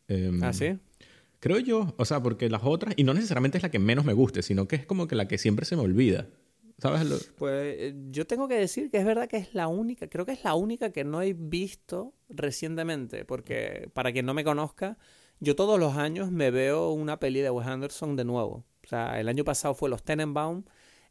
[0.07, 0.77] Em, ¿Ah, sí?
[1.39, 4.13] Creo yo, o sea, porque las otras, y no necesariamente es la que menos me
[4.13, 6.27] guste, sino que es como que la que siempre se me olvida.
[6.79, 7.31] ¿Sabes?
[7.37, 10.33] Pues eh, yo tengo que decir que es verdad que es la única, creo que
[10.33, 14.97] es la única que no he visto recientemente, porque para quien no me conozca,
[15.39, 18.65] yo todos los años me veo una peli de Wes Anderson de nuevo.
[18.83, 20.63] O sea, el año pasado fue Los Tenenbaum,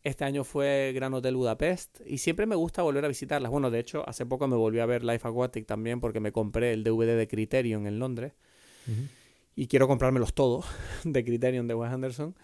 [0.06, 3.50] este año fue Gran Hotel Budapest y siempre me gusta volver a visitarlas.
[3.50, 6.72] Bueno, de hecho, hace poco me volví a ver Life Aquatic también porque me compré
[6.72, 8.32] el DVD de Criterion en Londres
[9.56, 10.64] y quiero comprármelos todos
[11.04, 12.36] de Criterion de Wes Anderson.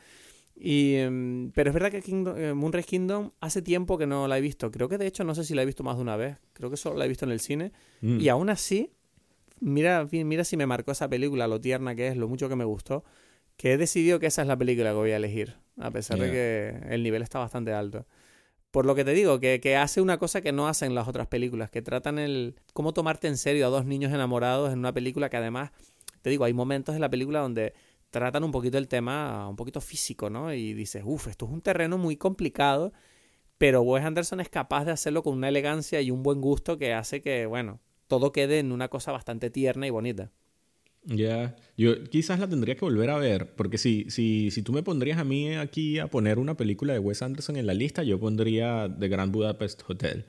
[0.57, 4.39] Y, em, pero es verdad que Kingdom, eh, Moonrise Kingdom hace tiempo que no la
[4.39, 4.73] he visto.
[4.73, 6.39] Creo que de hecho no sé si la he visto más de una vez.
[6.55, 7.73] Creo que solo la he visto en el cine.
[8.01, 8.21] Mm.
[8.21, 8.91] Y aún así,
[9.61, 12.65] mira, mira si me marcó esa película, lo tierna que es, lo mucho que me
[12.65, 13.05] gustó,
[13.63, 15.55] que he decidido que esa es la película que voy a elegir.
[15.79, 18.07] A pesar de que el nivel está bastante alto.
[18.73, 21.29] Por lo que te digo, que, que, hace una cosa que no hacen las otras
[21.29, 25.31] películas, que tratan el cómo tomarte en serio a dos niños enamorados en una película
[25.31, 25.71] que además
[26.23, 27.73] te digo, hay momentos en la película donde
[28.11, 30.53] tratan un poquito el tema, un poquito físico, ¿no?
[30.53, 32.93] Y dices, uff, esto es un terreno muy complicado,
[33.59, 36.95] pero Wes Anderson es capaz de hacerlo con una elegancia y un buen gusto que
[36.95, 37.79] hace que, bueno,
[38.09, 40.33] todo quede en una cosa bastante tierna y bonita.
[41.05, 44.85] Ya, yo quizás la tendría que volver a ver, porque si, si, si tú me
[44.85, 48.21] pondrías a mí aquí a poner una película de Wes Anderson en la lista, yo
[48.21, 50.25] pondría The Grand Budapest Hotel.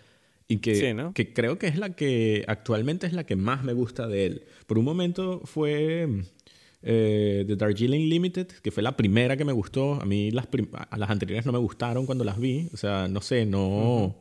[0.48, 4.08] Y que, que creo que es la que actualmente es la que más me gusta
[4.08, 4.44] de él.
[4.68, 6.08] Por un momento fue
[6.82, 10.02] eh, The Darjeeling Limited, que fue la primera que me gustó.
[10.02, 10.48] A mí las,
[10.98, 12.70] las anteriores no me gustaron cuando las vi.
[12.74, 14.16] O sea, no sé, no...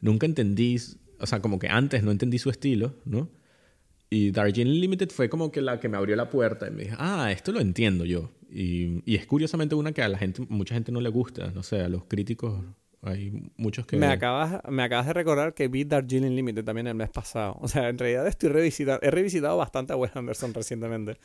[0.00, 0.76] Nunca entendí...
[1.18, 3.28] O sea, como que antes no entendí su estilo, ¿no?
[4.08, 6.96] Y Darjeeling Limited fue como que la que me abrió la puerta y me dijo,
[6.98, 8.30] ah, esto lo entiendo yo.
[8.50, 11.50] Y, y es curiosamente una que a la gente, mucha gente no le gusta.
[11.50, 12.64] No sé, a los críticos
[13.02, 13.96] hay muchos que...
[13.96, 17.56] Me acabas, me acabas de recordar que vi Darjeeling Limited también el mes pasado.
[17.60, 19.00] O sea, en realidad estoy revisitando...
[19.02, 21.18] He revisitado bastante a Wes Anderson recientemente.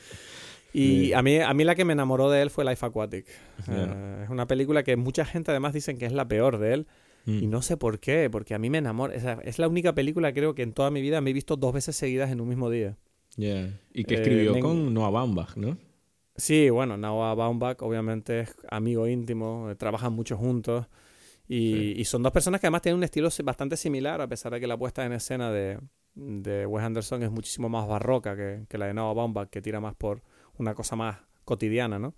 [0.74, 3.26] Y a, mí, a mí la que me enamoró de él fue Life Aquatic.
[3.68, 6.88] Eh, es una película que mucha gente además dicen que es la peor de él.
[7.26, 7.50] Y mm.
[7.50, 9.14] no sé por qué, porque a mí me enamora.
[9.44, 11.96] es la única película creo que en toda mi vida me he visto dos veces
[11.96, 12.98] seguidas en un mismo día.
[13.94, 15.78] Y que escribió eh, con Noah Baumbach, ¿no?
[16.36, 20.88] Sí, bueno, Noah Baumbach obviamente es amigo íntimo, eh, trabajan mucho juntos.
[21.48, 24.68] Y, son dos personas que además tienen un estilo bastante similar, a pesar de que
[24.68, 25.80] la puesta en escena de,
[26.16, 29.82] de Wes Anderson es muchísimo más barroca que, que la de Noah Baumbach, que tira
[29.82, 30.24] más por
[30.58, 32.16] una cosa más cotidiana, ¿no?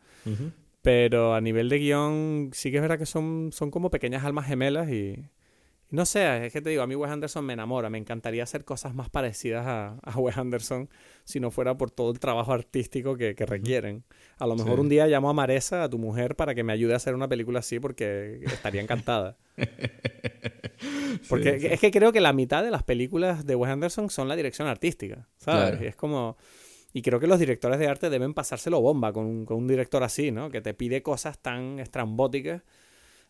[0.84, 4.46] Pero a nivel de guion sí que es verdad que son, son como pequeñas almas
[4.46, 5.30] gemelas y,
[5.94, 8.66] no sé, es que te digo, a mí Wes Anderson me enamora, me encantaría hacer
[8.66, 10.90] cosas más parecidas a, a Wes Anderson
[11.24, 14.04] si no fuera por todo el trabajo artístico que, que requieren.
[14.40, 16.94] A lo mejor un día llamo a Maresa, a tu mujer, para que me ayude
[16.94, 19.38] a hacer una película así porque estaría encantada.
[21.30, 24.36] porque es que creo que la mitad de las películas de Wes Anderson son la
[24.36, 25.80] dirección artística, ¿sabes?
[25.80, 26.36] Y es como...
[26.94, 30.32] Y creo que los directores de arte deben pasárselo bomba con, con un director así,
[30.32, 30.50] ¿no?
[30.50, 32.62] Que te pide cosas tan estrambóticas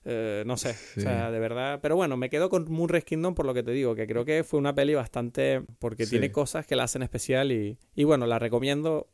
[0.06, 1.80] eh, no sé, o sea, de verdad.
[1.81, 4.44] Pero bueno, me quedo con Moonrise Kingdom por lo que te digo, que creo que
[4.44, 5.64] fue una peli bastante.
[5.80, 9.07] porque tiene cosas que la hacen especial y, y bueno, la recomiendo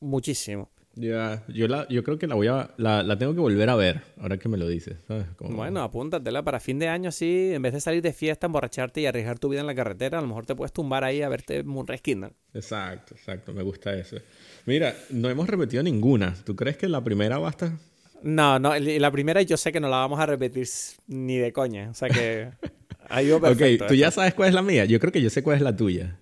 [0.00, 0.70] muchísimo.
[0.96, 3.76] Ya, yo, la, yo creo que la voy a, la, la tengo que volver a
[3.76, 5.26] ver, ahora que me lo dices, ¿sabes?
[5.40, 9.06] Bueno, apúntatela para fin de año así, en vez de salir de fiesta, emborracharte y
[9.06, 11.62] arriesgar tu vida en la carretera, a lo mejor te puedes tumbar ahí a verte
[11.62, 12.30] Moonrise Kingdom.
[12.54, 14.16] Exacto, exacto, me gusta eso.
[14.64, 16.34] Mira, no hemos repetido ninguna.
[16.44, 17.78] ¿Tú crees que la primera basta?
[18.22, 20.66] No, no, la primera yo sé que no la vamos a repetir
[21.08, 22.48] ni de coña, o sea que...
[23.08, 23.84] Ahí perfecto.
[23.84, 25.62] Ok, tú ya sabes cuál es la mía, yo creo que yo sé cuál es
[25.62, 26.18] la tuya.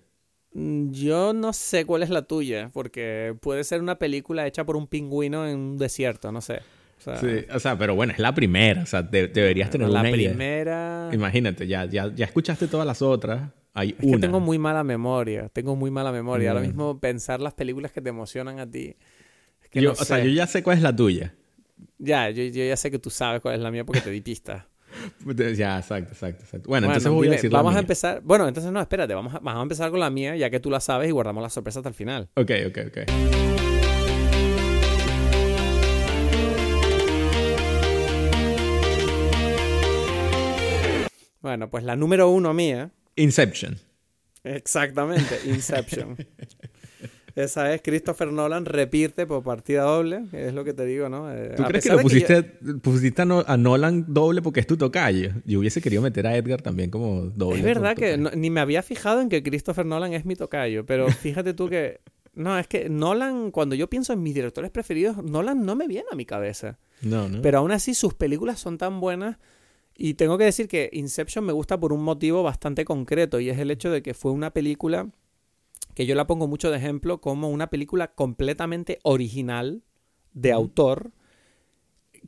[0.55, 4.77] Mm, yo no sé cuál es la tuya, porque puede ser una película hecha por
[4.77, 6.61] un pingüino en un desierto, no sé.
[6.97, 9.99] O sea, sí, o sea, pero bueno, es la primera, o sea, deberías tener la
[9.99, 11.09] una La primera...
[11.11, 15.49] Imagínate, ya, ya, ya escuchaste todas las otras, hay es Que tengo muy mala memoria,
[15.49, 16.51] tengo muy mala memoria.
[16.51, 18.95] Ahora mismo pensar las películas que te emocionan a ti...
[19.69, 21.35] que yo, O sea, yo ya sé cuál es la tuya.
[21.97, 24.21] Ya, yo, yo ya sé que tú sabes cuál es la mía porque te di
[24.21, 24.69] pista.
[25.55, 26.69] Ya, exacto, exacto, exacto.
[26.69, 28.21] Bueno, entonces voy a decir Vamos a empezar.
[28.23, 30.69] Bueno, entonces no, espérate, vamos a, vamos a empezar con la mía, ya que tú
[30.69, 32.29] la sabes y guardamos la sorpresa hasta el final.
[32.35, 32.97] Ok, ok, ok.
[41.41, 42.89] Bueno, pues la número uno mía.
[43.15, 43.77] Inception.
[44.43, 46.17] Exactamente, Inception.
[47.35, 51.29] Esa es Christopher Nolan repite por partida doble, es lo que te digo, ¿no?
[51.29, 52.43] Eh, ¿Tú crees que lo pusiste,
[52.81, 55.31] pusiste a, Nolan doble porque es tu tocayo?
[55.43, 57.59] Yo hubiese querido meter a Edgar también como doble.
[57.59, 61.07] Es verdad que ni me había fijado en que Christopher Nolan es mi tocayo, pero
[61.11, 61.99] fíjate tú que...
[62.33, 66.07] No, es que Nolan, cuando yo pienso en mis directores preferidos, Nolan no me viene
[66.11, 66.79] a mi cabeza.
[67.01, 67.41] No, no.
[67.41, 69.37] Pero aún así sus películas son tan buenas
[69.97, 73.59] y tengo que decir que Inception me gusta por un motivo bastante concreto y es
[73.59, 75.09] el hecho de que fue una película
[75.95, 79.81] que yo la pongo mucho de ejemplo como una película completamente original
[80.33, 81.13] de autor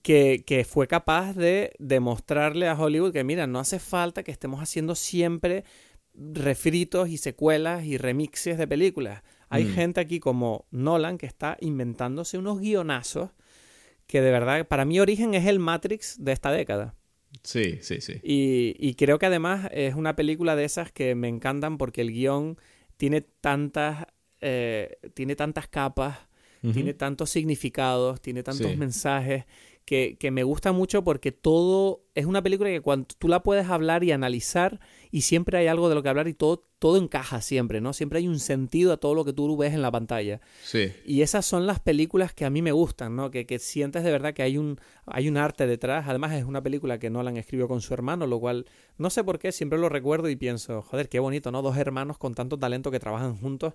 [0.02, 4.62] que, que, fue capaz de demostrarle a Hollywood que, mira, no hace falta que estemos
[4.62, 5.66] haciendo siempre
[6.14, 9.24] refritos y secuelas y remixes de películas.
[9.50, 9.74] Hay mm.
[9.74, 13.32] gente aquí como Nolan que está inventándose unos guionazos
[14.08, 16.96] que de verdad, para mí origen es el Matrix de esta década.
[17.44, 18.14] Sí, sí, sí.
[18.24, 22.14] Y, y creo que además es una película de esas que me encantan porque el
[22.14, 22.58] guion
[22.98, 24.06] tiene tantas,
[24.42, 26.18] eh, tiene tantas capas,
[26.74, 29.46] tiene tantos significados, tiene tantos mensajes
[29.86, 33.68] que, que, me gusta mucho porque todo es una película que cuando tú la puedes
[33.70, 37.42] hablar y analizar y siempre hay algo de lo que hablar y todo, todo encaja
[37.42, 37.94] siempre, ¿no?
[37.94, 40.42] Siempre hay un sentido a todo lo que tú ves en la pantalla.
[40.64, 40.92] Sí.
[41.06, 43.32] Y esas son las películas que a mí me gustan, ¿no?
[43.32, 46.06] Que, que sientes de verdad que hay un, hay un arte detrás.
[46.08, 48.66] Además es una película que Nolan escribió con su hermano, lo cual
[48.98, 51.62] no sé por qué, siempre lo recuerdo y pienso, joder, qué bonito, ¿no?
[51.62, 53.74] Dos hermanos con tanto talento que trabajan juntos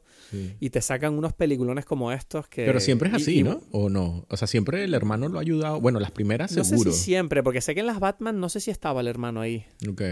[0.60, 2.64] y te sacan unos peliculones como estos que...
[2.64, 3.62] Pero siempre es así, ¿no?
[3.72, 4.26] ¿O no?
[4.28, 5.80] O sea, siempre el hermano lo ha ayudado.
[5.80, 6.90] Bueno, las primeras seguro.
[6.90, 9.08] No sé si siempre, porque sé que en las Batman no sé si estaba el
[9.08, 9.66] hermano ahí.
[9.88, 10.02] Ok.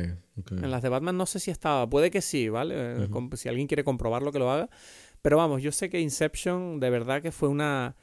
[0.50, 2.80] En las de Batman no sé si estaba, puede que sí, ¿vale?
[2.81, 4.69] Eh, si alguien quiere comprobarlo, que lo haga.
[5.23, 7.97] Pero vamos, yo sé que Inception de verdad que fue una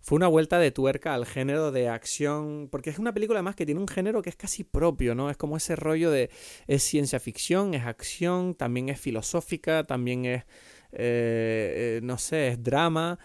[0.00, 3.66] fue una vuelta de tuerca al género de acción, porque es una película además que
[3.66, 5.28] tiene un género que es casi propio, ¿no?
[5.28, 6.30] Es como ese rollo de
[6.66, 10.44] es ciencia ficción, es acción, también es filosófica, también es
[10.92, 13.18] eh, eh, no sé, es drama,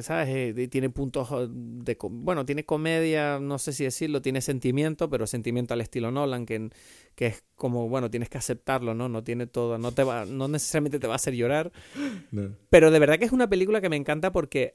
[0.00, 0.28] ¿sabes?
[0.28, 1.96] Eh, tiene puntos de...
[2.00, 6.70] Bueno, tiene comedia, no sé si decirlo, tiene sentimiento, pero sentimiento al estilo Nolan, que,
[7.14, 9.08] que es como, bueno, tienes que aceptarlo, ¿no?
[9.08, 11.72] No tiene todo, no, te va, no necesariamente te va a hacer llorar.
[12.70, 14.74] Pero de verdad que es una película que me encanta porque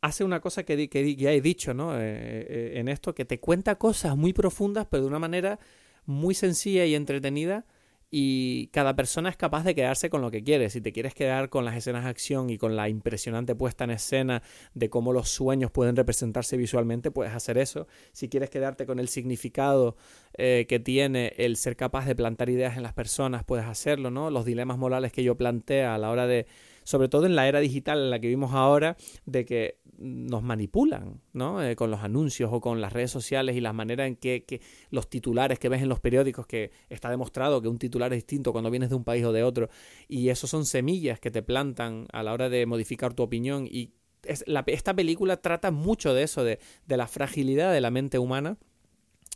[0.00, 1.98] hace una cosa que, que ya he dicho, ¿no?
[2.00, 5.58] en esto, que te cuenta cosas muy profundas, pero de una manera
[6.06, 7.66] muy sencilla y entretenida
[8.10, 10.68] y cada persona es capaz de quedarse con lo que quiere.
[10.68, 13.90] Si te quieres quedar con las escenas de acción y con la impresionante puesta en
[13.90, 14.42] escena
[14.74, 17.86] de cómo los sueños pueden representarse visualmente, puedes hacer eso.
[18.12, 19.96] Si quieres quedarte con el significado
[20.36, 24.30] eh, que tiene el ser capaz de plantar ideas en las personas, puedes hacerlo, ¿no?
[24.30, 26.46] Los dilemas morales que yo plantea a la hora de,
[26.90, 31.20] sobre todo en la era digital en la que vivimos ahora, de que nos manipulan,
[31.32, 31.62] ¿no?
[31.62, 34.60] Eh, con los anuncios o con las redes sociales y la manera en que,
[34.90, 38.50] los titulares que ves en los periódicos, que está demostrado que un titular es distinto
[38.50, 39.68] cuando vienes de un país o de otro,
[40.08, 43.68] y eso son semillas que te plantan a la hora de modificar tu opinión.
[43.70, 43.92] Y
[44.24, 46.58] esta película trata mucho de eso, de,
[46.88, 48.58] la fragilidad de la mente humana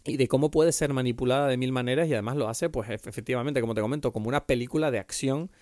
[0.04, 3.60] y de cómo puede ser manipulada de mil maneras y además lo hace, pues efectivamente,
[3.60, 5.52] como te comento, como una película de acción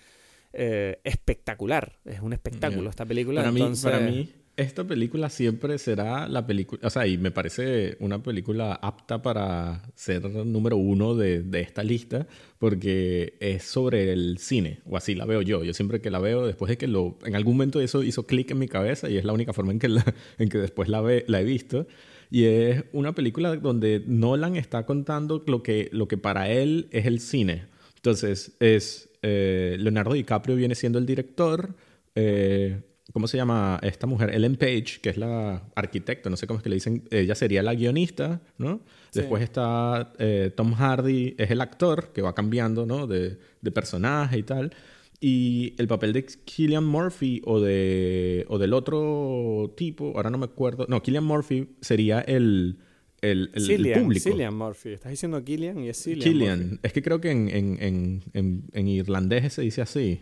[0.53, 1.99] eh, espectacular.
[2.05, 3.41] Es un espectáculo esta película.
[3.41, 7.97] Para, mí, para mí, esta película siempre será la película, o sea, y me parece
[7.99, 12.27] una película apta para ser número uno de, de, esta lista,
[12.59, 15.63] porque es sobre el cine, o así la veo yo.
[15.63, 18.51] Yo siempre que la veo, después de que lo, en algún momento eso hizo clic
[18.51, 19.87] en mi cabeza y es la única forma en que,
[20.37, 21.87] en que después la, ve, la he visto.
[22.29, 27.05] Y es una película donde Nolan está contando lo que, lo que para él es
[27.05, 27.65] el cine.
[27.95, 31.75] Entonces, es eh, Leonardo DiCaprio viene siendo el director.
[32.13, 32.81] Eh,
[33.11, 34.33] ¿cómo se llama esta mujer?
[34.33, 37.61] Ellen Page, que es la arquitecta, no sé cómo es que le dicen, ella sería
[37.63, 38.81] la guionista, ¿no?
[39.13, 43.07] Después está eh, Tom Hardy, es el actor que va cambiando, ¿no?
[43.07, 44.73] De, de, personaje y tal.
[45.19, 50.45] Y el papel de Killian Murphy o, de, o del otro tipo, ahora no me
[50.45, 52.77] acuerdo, no, Killian Murphy sería el...
[53.23, 54.29] El, el, público.
[54.29, 54.89] Cillian Murphy.
[54.89, 56.23] Estás diciendo Killian y es Cillian.
[56.23, 56.79] Killian.
[56.83, 60.19] Es que creo que en, en, en, en, irlandés se dice así.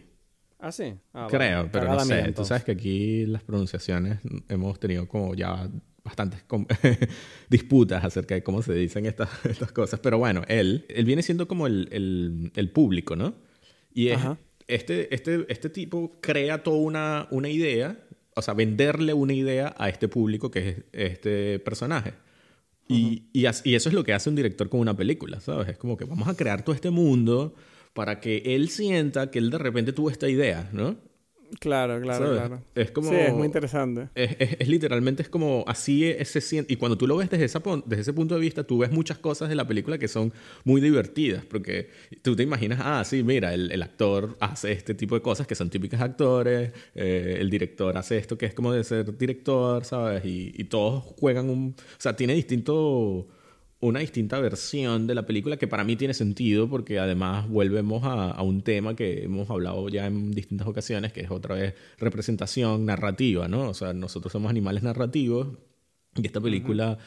[0.59, 0.93] Ah, sí.
[1.11, 2.31] Ah, Creo, pero no sé.
[2.33, 5.67] Tú sabes que aquí las pronunciaciones hemos tenido como ya
[6.03, 6.43] bastantes
[7.49, 9.99] disputas acerca de cómo se dicen estas, estas cosas.
[9.99, 13.33] Pero bueno, él, él viene siendo como el, el, el público, ¿no?
[13.95, 14.09] Y
[14.67, 17.99] este, este, este tipo crea toda una, una idea,
[18.35, 22.13] o sea, venderle una idea a este público que es este personaje.
[22.91, 25.69] Y, y, eso es lo que hace un director con una película, ¿sabes?
[25.69, 27.53] Es como que vamos a crear todo este mundo
[27.93, 30.97] para que él sienta que él de repente tuvo esta idea, ¿no?
[31.59, 32.61] Claro, claro, claro.
[32.75, 33.09] Es como...
[33.09, 34.09] Sí, es muy interesante.
[34.15, 36.73] Es, es, literalmente es como así se siente.
[36.73, 39.17] Y cuando tú lo ves desde, esa, desde ese punto de vista, tú ves muchas
[39.17, 40.33] cosas de la película que son
[40.63, 41.43] muy divertidas.
[41.45, 41.89] Porque
[42.21, 45.55] tú te imaginas, ah, sí, mira, el, el actor hace este tipo de cosas que
[45.55, 46.71] son típicas actores.
[46.95, 50.23] Eh, el director hace esto que es como de ser director, ¿sabes?
[50.25, 51.75] Y, y todos juegan un...
[51.77, 53.27] O sea, tiene distinto
[53.81, 58.41] una distinta versión de la película que para mí tiene sentido porque además volvemos a,
[58.43, 63.47] un tema que hemos hablado ya en distintas ocasiones, que es otra vez representación narrativa,
[63.47, 63.69] ¿no?
[63.69, 65.47] O sea, nosotros somos animales narrativos
[66.15, 66.99] y esta película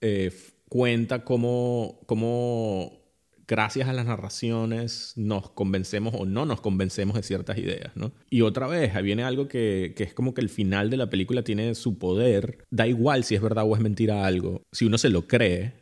[0.00, 0.32] eh,
[0.68, 3.02] cuenta cómo, cómo
[3.46, 8.12] gracias a las narraciones nos convencemos o no nos convencemos de ciertas ideas, ¿no?
[8.30, 11.10] Y otra vez, ahí viene algo que, que, es como que el final de la
[11.10, 14.96] película tiene su poder, da igual si es verdad o es mentira algo, si uno
[14.96, 15.81] se lo cree,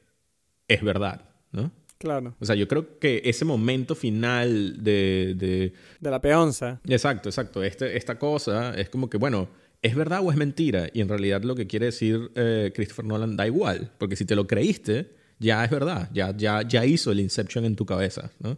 [0.74, 1.72] es verdad, ¿no?
[1.98, 2.34] Claro.
[2.40, 5.34] O sea, yo creo que ese momento final de...
[5.36, 6.80] De, de la peonza.
[6.86, 7.62] Exacto, exacto.
[7.62, 9.48] Este, esta cosa es como que, bueno,
[9.82, 10.88] ¿es verdad o es mentira?
[10.94, 14.34] Y en realidad lo que quiere decir eh, Christopher Nolan da igual, porque si te
[14.34, 18.56] lo creíste, ya es verdad, ya, ya, ya hizo el Inception en tu cabeza, ¿no?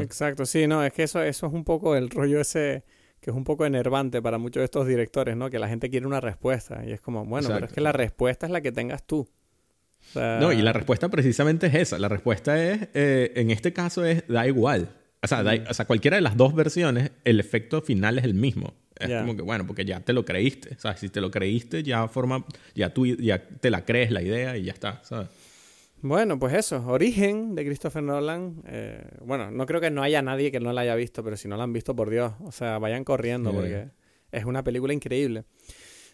[0.00, 2.84] Exacto, sí, no, es que eso, eso es un poco el rollo ese
[3.20, 5.50] que es un poco enervante para muchos de estos directores, ¿no?
[5.50, 8.46] Que la gente quiere una respuesta y es como, bueno, pero es que la respuesta
[8.46, 9.28] es la que tengas tú.
[10.14, 11.98] No, y la respuesta precisamente es esa.
[11.98, 14.88] La respuesta es, eh, en este caso es, da igual.
[15.22, 18.74] O sea, o sea, cualquiera de las dos versiones, el efecto final es el mismo.
[18.98, 20.74] Es como que, bueno, porque ya te lo creíste.
[20.74, 22.44] O sea, si te lo creíste, ya forma,
[22.74, 25.28] ya tú ya te la crees la idea y ya está, ¿sabes?
[26.02, 28.62] Bueno, pues eso, Origen de Christopher Nolan.
[28.66, 31.48] Eh, bueno, no creo que no haya nadie que no la haya visto, pero si
[31.48, 33.88] no la han visto, por Dios, o sea, vayan corriendo porque
[34.32, 35.44] es una película increíble.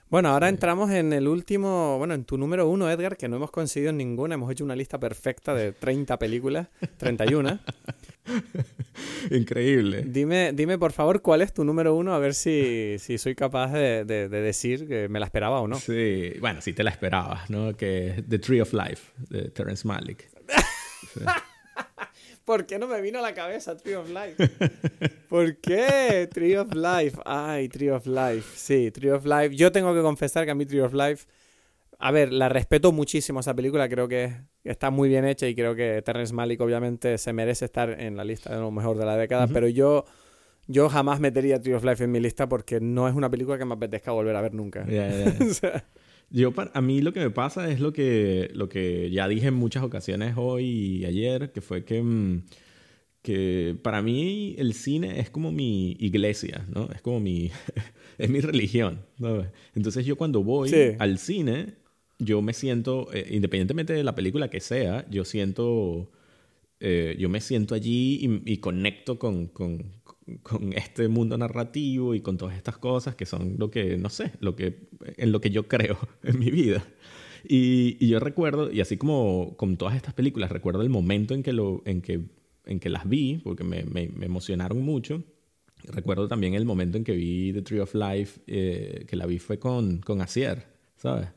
[0.08, 3.50] Bueno, ahora entramos en el último, bueno, en tu número uno, Edgar, que no hemos
[3.50, 4.36] conseguido ninguna.
[4.36, 6.68] Hemos hecho una lista perfecta de 30 películas,
[6.98, 7.58] 31.
[9.32, 10.04] Increíble.
[10.06, 13.72] Dime, dime, por favor, cuál es tu número uno, a ver si, si soy capaz
[13.72, 15.74] de, de, decir que me la esperaba o no.
[15.76, 17.76] Sí, bueno, sí te la esperabas, ¿no?
[17.76, 20.30] Que The Tree of Life, de Terrence Malick.
[21.12, 21.20] Sí.
[22.46, 24.36] ¿Por qué no me vino a la cabeza Tree of Life?
[25.28, 26.28] ¿Por qué?
[26.32, 27.18] Tree of Life.
[27.24, 28.56] Ay, Tree of Life.
[28.56, 29.56] Sí, Tree of Life.
[29.56, 31.26] Yo tengo que confesar que a mí Tree of Life...
[31.98, 33.88] A ver, la respeto muchísimo esa película.
[33.88, 34.32] Creo que
[34.62, 38.22] está muy bien hecha y creo que Terrence Malick obviamente se merece estar en la
[38.22, 39.48] lista de lo mejor de la década.
[39.48, 40.04] Pero yo...
[40.68, 43.64] Yo jamás metería Tree of Life en mi lista porque no es una película que
[43.64, 44.84] me apetezca volver a ver nunca.
[46.30, 49.54] Yo, a mí lo que me pasa es lo que, lo que ya dije en
[49.54, 52.42] muchas ocasiones hoy y ayer, que fue que, mm,
[53.22, 56.88] que para mí el cine es como mi iglesia, ¿no?
[56.92, 57.50] Es como mi,
[58.18, 59.00] es mi religión,
[59.74, 61.74] Entonces yo cuando voy al cine,
[62.18, 66.10] yo me siento, eh, independientemente de la película que sea, yo siento,
[66.80, 69.92] eh, yo me siento allí y, conecto con, con,
[70.42, 74.32] con este mundo narrativo y con todas estas cosas que son lo que, no sé,
[74.40, 76.84] lo que, en lo que yo creo en mi vida.
[77.48, 81.42] Y, y yo recuerdo, y así como con todas estas películas, recuerdo el momento en
[81.42, 82.20] que, lo, en que,
[82.64, 85.22] en que las vi, porque me, me, emocionaron mucho.
[85.84, 89.38] Recuerdo también el momento en que vi The Tree of Life, eh, que la vi
[89.38, 90.66] fue con, con Asier,
[90.96, 91.28] ¿sabes?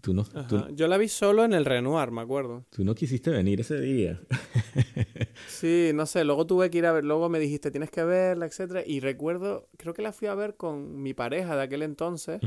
[0.00, 0.24] Tú no,
[0.70, 2.64] Yo la vi solo en el Renoir, me acuerdo.
[2.70, 4.20] Tú no quisiste venir ese día.
[5.48, 8.46] sí, no sé, luego tuve que ir a ver, luego me dijiste tienes que verla,
[8.46, 12.40] etcétera, y recuerdo, creo que la fui a ver con mi pareja de aquel entonces,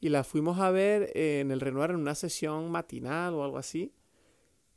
[0.00, 3.92] y la fuimos a ver en el Renoir en una sesión matinal o algo así.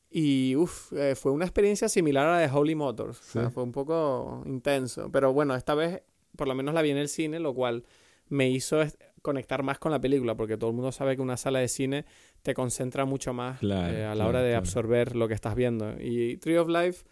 [0.09, 3.19] Y uff, eh, fue una experiencia similar a la de Holy Motors.
[3.19, 5.09] O sea, fue un poco intenso.
[5.11, 6.01] Pero bueno, esta vez
[6.37, 7.83] por lo menos la vi en el cine, lo cual
[8.29, 8.81] me hizo
[9.27, 12.05] conectar más con la película, porque todo el mundo sabe que una sala de cine
[12.43, 15.95] te concentra mucho más eh, a la hora de absorber lo que estás viendo.
[15.99, 17.03] Y Tree of Life,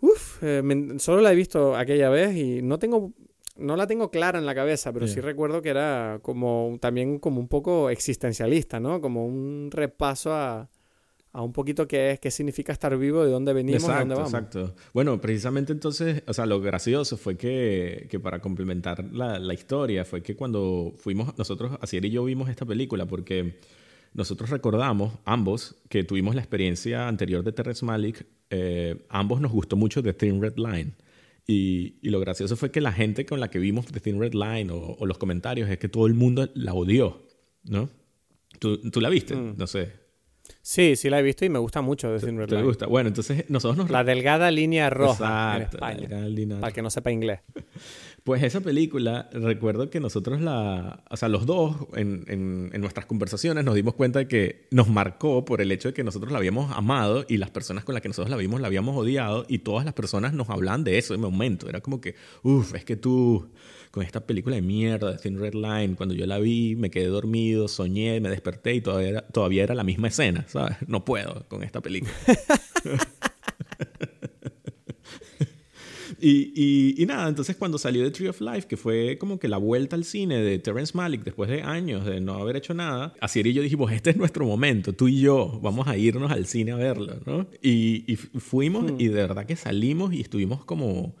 [0.00, 0.62] uff, eh,
[0.96, 3.12] solo la he visto aquella vez y no tengo...
[3.58, 7.38] no la tengo clara en la cabeza, pero sí recuerdo que era como también como
[7.40, 9.02] un poco existencialista, ¿no?
[9.02, 10.70] Como un repaso a,
[11.36, 14.32] a un poquito qué es, qué significa estar vivo, de dónde venimos, exacto, dónde vamos.
[14.32, 14.74] Exacto.
[14.94, 20.06] Bueno, precisamente entonces, o sea, lo gracioso fue que, que para complementar la, la, historia,
[20.06, 23.60] fue que cuando fuimos, nosotros, Asier y yo vimos esta película, porque
[24.14, 29.76] nosotros recordamos, ambos, que tuvimos la experiencia anterior de Terrence Malick, eh, ambos nos gustó
[29.76, 30.94] mucho The Thin Red Line.
[31.46, 34.32] Y, y, lo gracioso fue que la gente con la que vimos The Thin Red
[34.32, 37.26] Line o, o los comentarios es que todo el mundo la odió,
[37.64, 37.90] ¿no?
[38.58, 39.36] ¿Tú, tú la viste?
[39.36, 39.56] Mm.
[39.58, 40.05] No sé.
[40.66, 42.66] Sí, sí la he visto y me gusta mucho The Thin Red ¿Te Line.
[42.66, 42.86] gusta?
[42.88, 43.88] Bueno, entonces nosotros nos...
[43.88, 46.26] La delgada línea roja Exacto, en España.
[46.26, 47.38] línea Para el que no sepa inglés.
[48.24, 53.06] Pues esa película, recuerdo que nosotros la, o sea, los dos en, en, en, nuestras
[53.06, 56.38] conversaciones nos dimos cuenta de que nos marcó por el hecho de que nosotros la
[56.38, 59.60] habíamos amado y las personas con las que nosotros la vimos la habíamos odiado y
[59.60, 61.68] todas las personas nos hablaban de eso en momento.
[61.68, 63.48] Era como que, uff, es que tú
[63.96, 67.06] con esta película de mierda de Thin Red Line, cuando yo la vi, me quedé
[67.06, 70.76] dormido, soñé, me desperté y todavía era, todavía era la misma escena, ¿sabes?
[70.86, 72.12] No puedo con esta película.
[76.18, 79.48] Y, y, y, nada, entonces cuando salió The Tree of Life, que fue como que
[79.48, 83.12] la vuelta al cine de Terrence Malick después de años de no haber hecho nada,
[83.20, 86.46] Asier y yo dijimos, este es nuestro momento, tú y yo, vamos a irnos al
[86.46, 87.46] cine a verlo, ¿no?
[87.60, 88.96] Y, y fuimos Hmm.
[88.98, 91.14] y de verdad que salimos y estuvimos como,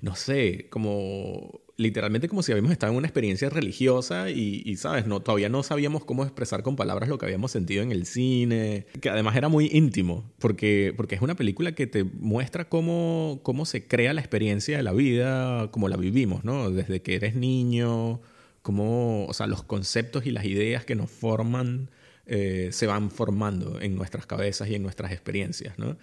[0.00, 5.06] no sé, como literalmente como si habíamos estado en una experiencia religiosa y, y, ¿sabes?
[5.06, 8.86] No, todavía no sabíamos cómo expresar con palabras lo que habíamos sentido en el cine,
[9.00, 13.66] que además era muy íntimo, porque, porque es una película que te muestra cómo, cómo
[13.66, 16.70] se crea la experiencia de la vida, como la vivimos, ¿no?
[16.70, 18.20] Desde que eres niño,
[18.62, 21.90] cómo, o sea, los conceptos y las ideas que nos forman
[22.26, 25.96] eh, se van formando en nuestras cabezas y en nuestras experiencias, ¿no?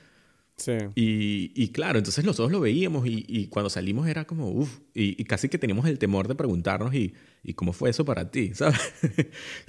[0.56, 0.78] Sí.
[0.96, 5.20] Y, y, claro, entonces nosotros lo veíamos y, y cuando salimos era como, uff, y,
[5.20, 7.14] y, casi que teníamos el temor de preguntarnos, ¿y,
[7.44, 8.52] y cómo fue eso para ti?
[8.54, 8.94] ¿Sabes?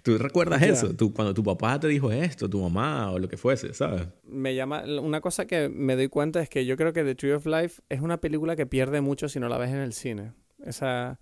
[0.03, 0.73] ¿Tú recuerdas yeah.
[0.73, 0.95] eso?
[0.95, 4.07] Tú, cuando tu papá te dijo esto, tu mamá o lo que fuese, ¿sabes?
[4.25, 7.33] Me llama, una cosa que me doy cuenta es que yo creo que The Tree
[7.33, 10.33] of Life es una película que pierde mucho si no la ves en el cine.
[10.65, 11.19] Esa,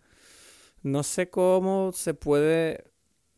[0.83, 2.92] no sé cómo se puede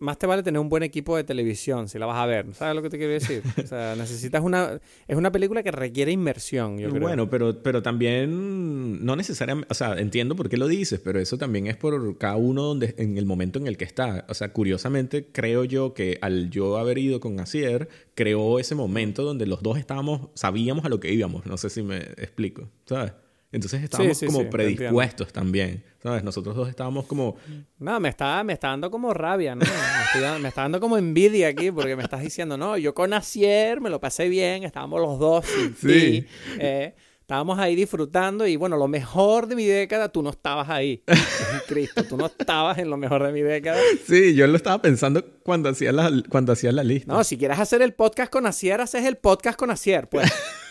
[0.05, 2.55] más te vale tener un buen equipo de televisión si la vas a ver.
[2.55, 3.43] ¿Sabes lo que te quiero decir?
[3.65, 4.79] O sea, necesitas una...
[5.09, 7.01] Es una película que requiere inmersión, yo creo.
[7.01, 9.69] Bueno, pero, pero también no necesariamente...
[9.71, 12.95] O sea, entiendo por qué lo dices, pero eso también es por cada uno donde,
[12.99, 14.27] en el momento en el que está.
[14.29, 19.23] O sea, curiosamente, creo yo que al yo haber ido con Asier, creó ese momento
[19.23, 20.29] donde los dos estábamos...
[20.35, 21.47] Sabíamos a lo que íbamos.
[21.47, 23.13] No sé si me explico, ¿sabes?
[23.55, 26.25] Entonces estábamos sí, sí, como sí, predispuestos también, ¿sabes?
[26.25, 27.37] Nosotros dos estábamos como...
[27.79, 29.61] No, me está, me está dando como rabia, ¿no?
[29.65, 33.13] Me, estoy, me, está dando como envidia aquí porque me estás diciendo, no, yo con
[33.13, 35.87] Asier me lo pasé bien, estábamos los dos sin sí.
[35.87, 36.27] ti,
[36.59, 41.05] eh, estábamos ahí disfrutando y bueno, lo mejor de mi década, tú no estabas ahí.
[41.69, 43.81] Cristo, tú no estabas en lo mejor de mi década.
[44.05, 47.13] Sí, yo lo estaba pensando cuando hacías la, cuando hacía la lista.
[47.13, 50.29] No, si quieres hacer el podcast con Asier, haces el podcast con Asier, pues.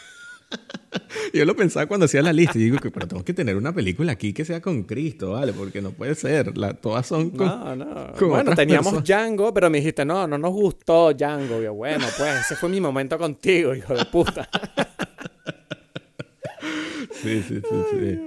[1.33, 3.73] Yo lo pensaba cuando hacía la lista y digo que pero tengo que tener una
[3.73, 5.53] película aquí que sea con Cristo, ¿vale?
[5.53, 8.13] Porque no puede ser, la, todas son con No, no.
[8.17, 9.07] Con bueno, teníamos personas.
[9.07, 12.69] Django, pero me dijiste, "No, no nos gustó Django." Y yo, "Bueno, pues ese fue
[12.69, 14.47] mi momento contigo, hijo de puta."
[17.11, 18.19] sí, sí, sí, sí.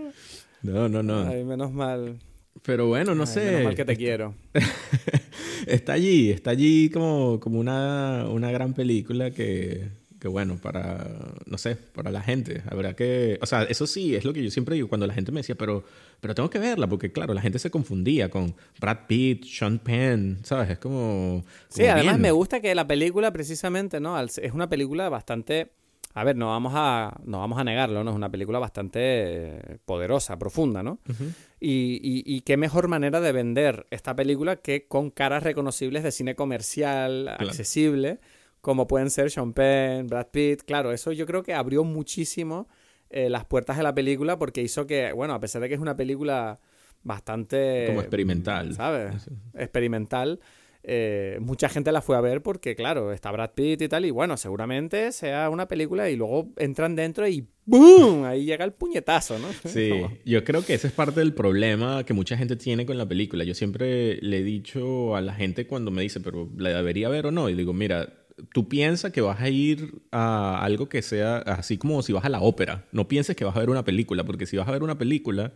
[0.62, 1.28] No, no, no.
[1.28, 2.18] Ay, menos mal.
[2.62, 3.44] Pero bueno, no Ay, sé.
[3.44, 4.34] Menos mal que te quiero.
[5.66, 9.88] está allí, está allí como, como una, una gran película que
[10.26, 11.06] que bueno, para,
[11.46, 12.60] no sé, para la gente.
[12.68, 15.30] Habrá que, o sea, eso sí, es lo que yo siempre digo cuando la gente
[15.30, 15.84] me decía, pero,
[16.20, 20.40] pero tengo que verla, porque claro, la gente se confundía con Brad Pitt, Sean Penn,
[20.42, 20.70] ¿sabes?
[20.70, 21.42] Es como...
[21.42, 22.22] como sí, además bien.
[22.22, 24.18] me gusta que la película precisamente, ¿no?
[24.20, 25.70] Es una película bastante...
[26.14, 28.10] A ver, no vamos a, no vamos a negarlo, ¿no?
[28.10, 30.98] Es una película bastante poderosa, profunda, ¿no?
[31.08, 31.32] Uh -huh.
[31.60, 36.10] y, y, y, qué mejor manera de vender esta película que con caras reconocibles de
[36.10, 37.48] cine comercial, claro.
[37.50, 38.18] accesible
[38.66, 40.62] como pueden ser Sean Penn, Brad Pitt.
[40.62, 42.66] Claro, eso yo creo que abrió muchísimo
[43.10, 45.80] eh, las puertas de la película porque hizo que, bueno, a pesar de que es
[45.80, 46.59] una película
[47.05, 47.84] bastante...
[47.86, 48.74] Como experimental.
[48.74, 49.30] ¿Sabes?
[49.55, 50.40] Experimental.
[50.82, 54.10] Eh, mucha gente la fue a ver porque, claro, está Brad Pitt y tal, y
[54.10, 58.24] bueno, seguramente sea una película y luego entran dentro y ¡boom!
[58.24, 59.47] Ahí llega el puñetazo, ¿no?
[59.64, 59.93] Sí,
[60.24, 63.44] yo creo que ese es parte del problema que mucha gente tiene con la película.
[63.44, 67.26] Yo siempre le he dicho a la gente cuando me dice, pero ¿la debería ver
[67.26, 67.48] o no?
[67.48, 72.02] Y digo, mira, tú piensas que vas a ir a algo que sea así como
[72.02, 72.86] si vas a la ópera.
[72.92, 75.52] No pienses que vas a ver una película, porque si vas a ver una película,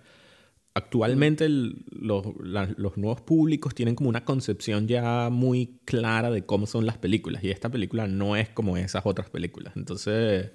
[0.74, 6.86] actualmente los, los, nuevos públicos tienen como una concepción ya muy clara de cómo son
[6.86, 9.73] las películas y esta película no es como esas otras películas.
[9.77, 10.52] Entonces,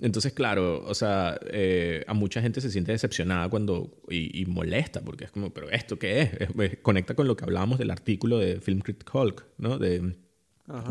[0.00, 5.24] entonces claro, o sea, eh, a mucha gente se siente decepcionada cuando y, molesta porque
[5.24, 6.78] es como, pero ¿esto qué es?
[6.82, 9.78] Conecta con lo que hablábamos del artículo de Film Critic Hulk, ¿no?
[9.78, 10.16] De,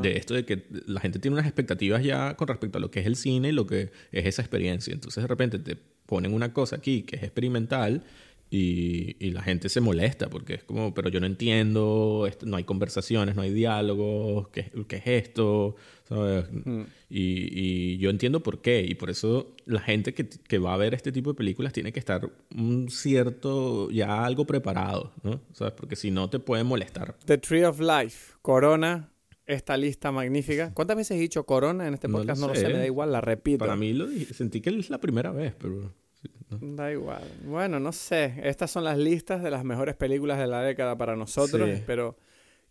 [0.01, 2.99] de esto de que la gente tiene unas expectativas ya con respecto a lo que
[2.99, 4.93] es el cine y lo que es esa experiencia.
[4.93, 8.03] Entonces de repente te ponen una cosa aquí que es experimental
[8.49, 12.63] y, y, la gente se molesta porque es como, pero yo no entiendo, no hay
[12.63, 15.75] conversaciones, no hay diálogos, ¿qué, qué es esto?
[16.09, 16.83] Mm.
[17.09, 20.77] Y, y, yo entiendo por qué, y por eso la gente que, que, va a
[20.77, 25.41] ver este tipo de películas tiene que estar un cierto, ya algo preparado, ¿no?
[25.51, 25.73] ¿Sabes?
[25.73, 27.17] Porque si no te puede molestar.
[27.25, 29.11] The Tree of Life, Corona,
[29.47, 30.73] esta lista magnífica.
[30.73, 32.39] ¿Cuántas veces he dicho Corona en este podcast?
[32.39, 33.59] No lo, sé, me da igual, la repito.
[33.59, 35.93] Para mí lo sentí que es la primera vez, pero...
[36.49, 37.23] Da igual.
[37.43, 38.35] Bueno, no sé.
[38.43, 41.81] Estas son las listas de las mejores películas de la década para nosotros.
[41.85, 42.17] Pero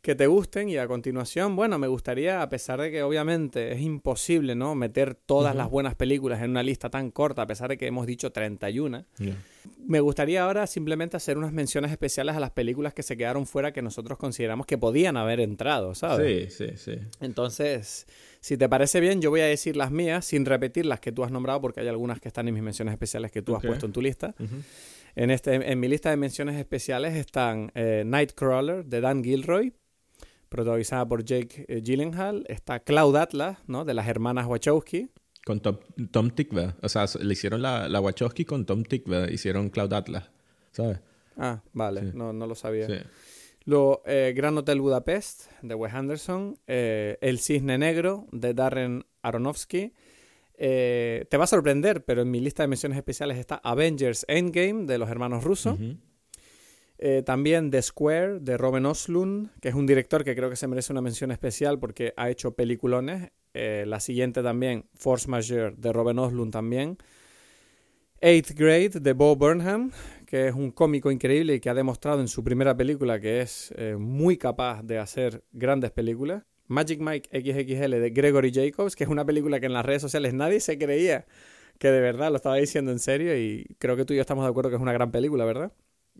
[0.06, 3.80] que te gusten y a continuación, bueno, me gustaría, a pesar de que obviamente es
[3.80, 4.76] imposible, ¿no?
[4.76, 8.06] Meter todas las buenas películas en una lista tan corta, a pesar de que hemos
[8.06, 9.04] dicho 31,
[9.84, 13.72] me gustaría ahora simplemente hacer unas menciones especiales a las películas que se quedaron fuera
[13.72, 16.54] que nosotros consideramos que podían haber entrado, ¿sabes?
[16.54, 17.00] Sí, sí, sí.
[17.20, 18.06] Entonces,
[18.38, 21.24] si te parece bien, yo voy a decir las mías sin repetir las que tú
[21.24, 23.86] has nombrado, porque hay algunas que están en mis menciones especiales que tú has puesto
[23.86, 24.36] en tu lista.
[25.16, 29.72] En, este, en mi lista de menciones especiales están eh, Nightcrawler de Dan Gilroy,
[30.48, 32.44] protagonizada por Jake eh, Gyllenhaal.
[32.48, 33.84] Está Cloud Atlas, ¿no?
[33.84, 35.10] De las hermanas Wachowski.
[35.44, 35.78] Con Tom,
[36.10, 36.30] Tom
[36.82, 39.32] O sea, le hicieron la, la Wachowski con Tom Tickver.
[39.32, 40.30] Hicieron Cloud Atlas,
[40.72, 41.00] ¿sabes?
[41.36, 42.12] Ah, vale.
[42.14, 42.86] No, no lo sabía.
[42.86, 42.94] Sí.
[43.64, 46.58] Luego, eh, Gran Hotel Budapest, de Wes Anderson.
[46.66, 49.92] Eh, El Cisne Negro, de Darren Aronofsky.
[50.56, 54.98] te va a sorprender, pero en mi lista de menciones especiales está Avengers Endgame, de
[54.98, 55.78] los hermanos rusos.
[56.98, 60.66] Eh, también The Square de Robin Oslund, que es un director que creo que se
[60.66, 63.30] merece una mención especial porque ha hecho peliculones.
[63.54, 66.98] Eh, la siguiente también, Force Majeure de Robin Oslund también.
[68.20, 69.92] Eighth Grade de Bo Burnham,
[70.26, 73.74] que es un cómico increíble y que ha demostrado en su primera película que es
[73.76, 76.44] eh, muy capaz de hacer grandes películas.
[76.66, 80.34] Magic Mike XXL de Gregory Jacobs, que es una película que en las redes sociales
[80.34, 81.26] nadie se creía
[81.78, 84.44] que de verdad lo estaba diciendo en serio y creo que tú y yo estamos
[84.44, 85.72] de acuerdo que es una gran película, ¿verdad?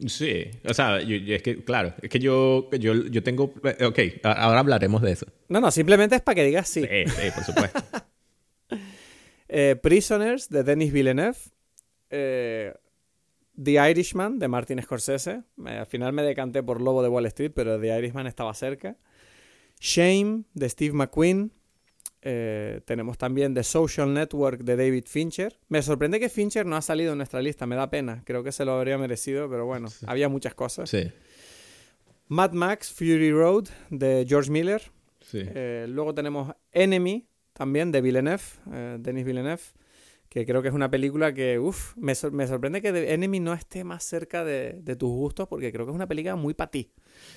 [0.06, 3.44] Sí, o sea, es que, claro, es que yo, yo, yo tengo...
[3.84, 5.26] Ok, ahora hablaremos de eso.
[5.48, 6.82] No, no, simplemente es para que digas sí.
[6.82, 7.80] Sí, sí, por supuesto.
[9.48, 11.38] Eh, Prisoners, de Denis Villeneuve.
[12.10, 12.74] Eh,
[13.62, 15.42] The Irishman, de Martin Scorsese.
[15.64, 18.96] al final me decanté por Lobo de Wall Street, pero The Irishman estaba cerca.
[19.80, 21.52] Shame, de Steve McQueen.
[22.28, 25.56] Eh, tenemos también The Social Network de David Fincher.
[25.68, 28.22] Me sorprende que Fincher no ha salido en nuestra lista, me da pena.
[28.24, 30.90] Creo que se lo habría merecido, pero bueno, había muchas cosas.
[30.90, 31.08] Sí.
[32.26, 34.82] Mad Max Fury Road de George Miller.
[35.32, 38.42] Eh, luego tenemos Enemy también de Villeneuve,
[38.72, 39.62] eh, Denis Villeneuve
[40.36, 43.84] que creo que es una película que, uff, me, me, sorprende que Enemy no esté
[43.84, 46.90] más cerca de, de, tus gustos, porque creo que es una película muy para ti.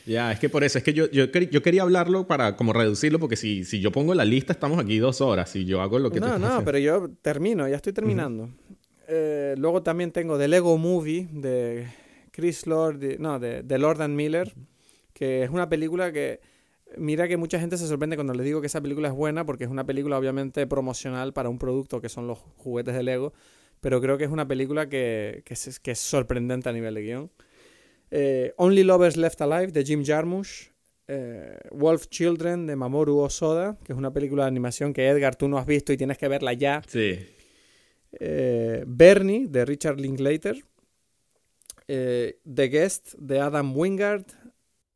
[0.05, 3.17] Ya, es que por eso, es que yo, yo, yo, quería hablarlo para como reducirlo,
[3.17, 6.11] porque si, si yo pongo la lista, estamos aquí dos horas y yo hago lo
[6.11, 8.49] que No, no, pero yo termino, ya estoy terminando.
[9.07, 11.88] Eh, luego también tengo The Lego Movie de
[12.31, 14.53] Chris Lord, no, de, de Lord and Miller,
[15.13, 16.41] que es una película que
[16.98, 19.64] Mira que mucha gente se sorprende cuando les digo que esa película es buena porque
[19.64, 23.34] es una película obviamente promocional para un producto que son los juguetes de Lego,
[23.80, 27.02] pero creo que es una película que, que, es, que es, sorprendente a nivel de
[27.02, 27.32] guion.
[28.11, 30.72] Eh, Only Lovers Left Alive de Jim Jarmusch.
[31.11, 35.48] Eh, Wolf Children de Mamoru Osoda, que es una película de animación que Edgar tú
[35.48, 36.84] no has visto y tienes que verla ya.
[36.88, 37.18] Sí.
[38.20, 40.64] Eh, Bernie de Richard Linklater.
[41.88, 44.26] The Guest de Adam Wingard.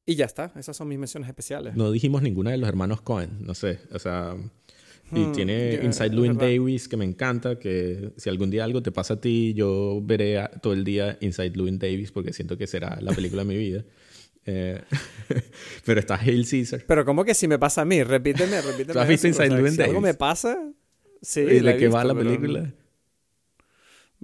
[0.06, 1.76] Y ya está, esas son mis menciones especiales.
[1.76, 4.36] No dijimos ninguna de los hermanos Cohen, no sé, o sea...
[5.12, 8.92] Y hmm, tiene Inside Louis Davis, que me encanta, que si algún día algo te
[8.92, 12.98] pasa a ti, yo veré todo el día Inside Louis Davis porque siento que será
[13.00, 13.84] la película de mi vida.
[14.46, 14.82] Eh,
[15.86, 16.84] pero está Hail Caesar.
[16.86, 18.04] Pero ¿cómo que si me pasa a mí?
[18.04, 18.92] Repíteme, repíteme.
[18.94, 19.90] ¿Tú has visto Inside Louis Davis?
[19.90, 20.58] algo me pasa?
[21.22, 21.40] Sí.
[21.40, 22.74] ¿Y de qué va la película?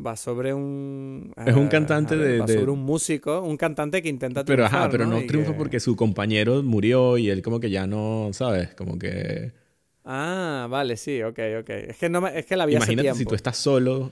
[0.06, 1.34] Va sobre un...
[1.46, 2.40] Es un cantante de...
[2.40, 5.96] Va sobre un músico, un cantante que intenta Pero ajá, pero no, triunfa porque su
[5.96, 8.74] compañero murió y él como que ya no, ¿sabes?
[8.76, 9.52] Como que...
[10.06, 11.70] Ah, vale, sí, ok, ok.
[11.70, 14.12] Es que, no es que la vida Imagínate si tú estás solo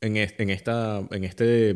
[0.00, 1.74] en, en esta, en este,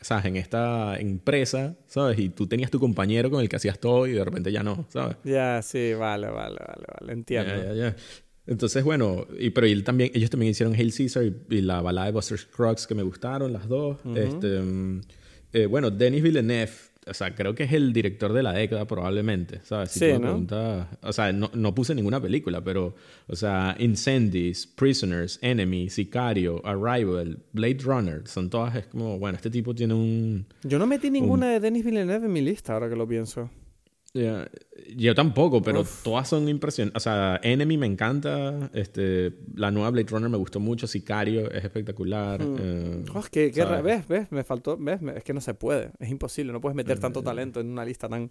[0.00, 0.24] ¿sabes?
[0.24, 2.18] En esta empresa, ¿sabes?
[2.18, 4.86] Y tú tenías tu compañero con el que hacías todo y de repente ya no,
[4.88, 5.16] ¿sabes?
[5.24, 7.54] Ya, sí, vale, vale, vale, vale, entiendo.
[7.54, 7.96] Ya, ya.
[8.46, 12.12] Entonces, bueno, y, pero él también, ellos también hicieron Hail Caesar y, la balada de
[12.12, 13.98] Buster Scruggs que me gustaron, las dos.
[14.16, 14.60] este,
[15.52, 16.72] eh, bueno, Denis Villeneuve,
[17.06, 19.90] o sea, creo que es el director de la década probablemente, ¿sabes?
[19.90, 20.20] Si Sí, ¿no?
[20.20, 22.94] preguntas- o sea, no, no puse ninguna película, pero,
[23.26, 29.50] o sea, Incendies, Prisoners, Enemy, Sicario, Arrival, Blade Runner, son todas, es como, bueno, este
[29.50, 30.46] tipo tiene un...
[30.64, 33.50] Yo no metí ninguna de Denis Villeneuve en mi lista, ahora que lo pienso.
[34.14, 34.46] Ya,
[34.94, 36.02] yo tampoco, pero Uf.
[36.02, 37.00] todas son impresionantes.
[37.00, 41.64] O sea, Enemy me encanta, este, la nueva Blade Runner me gustó mucho, Sicario es
[41.64, 42.44] espectacular.
[42.44, 42.56] Mm.
[42.60, 43.50] eh, Oh, es que,
[43.82, 46.98] ves, ves, me faltó, ves, es que no se puede, es imposible, no puedes meter
[46.98, 48.30] tanto talento en una lista tan...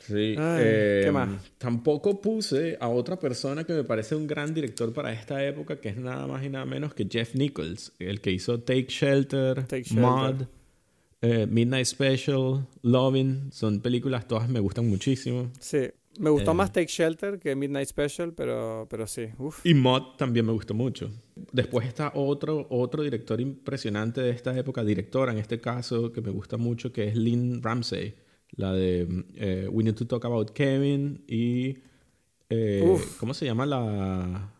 [0.00, 0.34] Sí.
[0.38, 1.28] Ay, eh, ¿qué más?
[1.58, 5.90] Tampoco puse a otra persona que me parece un gran director para esta época, que
[5.90, 9.82] es nada más y nada menos que Jeff Nichols, el que hizo Take Shelter, Take
[9.82, 10.00] Shelter.
[10.00, 10.42] Mod,
[11.22, 13.50] eh, Midnight Special, Loving.
[13.52, 15.50] Son películas, todas me gustan muchísimo.
[15.60, 15.88] Sí,
[16.18, 16.54] me gustó Eh.
[16.54, 19.64] más Take Shelter que Midnight Special, pero, pero sí, uf.
[19.64, 21.10] Y Mod también me gustó mucho.
[21.52, 26.30] Después está otro, otro director impresionante de esta época, directora en este caso, que me
[26.30, 28.14] gusta mucho, que es Lynn Ramsey.
[28.52, 29.06] La de
[29.36, 31.78] eh, We Need to Talk About Kevin y...
[32.82, 33.16] Uf.
[33.18, 34.52] ¿Cómo se llama la,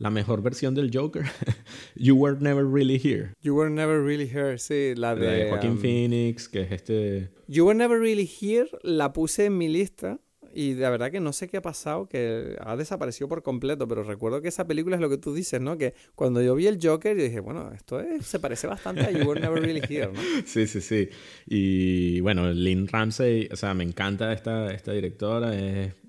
[0.00, 1.24] la mejor versión del Joker?
[1.94, 3.34] you Were Never Really Here.
[3.42, 7.30] You Were Never Really Here, sí, la de Joaquin um, Phoenix, que es este...
[7.46, 10.18] You Were Never Really Here la puse en mi lista
[10.54, 14.02] y la verdad que no sé qué ha pasado, que ha desaparecido por completo, pero
[14.02, 15.76] recuerdo que esa película es lo que tú dices, ¿no?
[15.78, 19.10] Que cuando yo vi el Joker, yo dije, bueno, esto es- se parece bastante a
[19.10, 20.20] You Were Never Really Here, ¿no?
[20.46, 21.08] Sí, sí, sí.
[21.46, 25.52] Y bueno, Lynn Ramsey, o sea, me encanta esta, esta directora.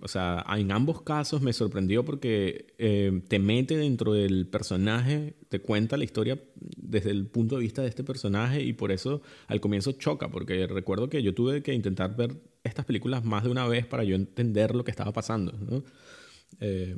[0.01, 5.59] o sea, en ambos casos me sorprendió porque eh, te mete dentro del personaje, te
[5.59, 6.39] cuenta la historia
[6.91, 10.67] desde el punto de vista de este personaje y por eso al comienzo choca, porque
[10.67, 14.15] recuerdo que yo tuve que intentar ver estas películas más de una vez para yo
[14.15, 15.83] entender lo que estaba pasando, ¿no?
[16.59, 16.95] Eh,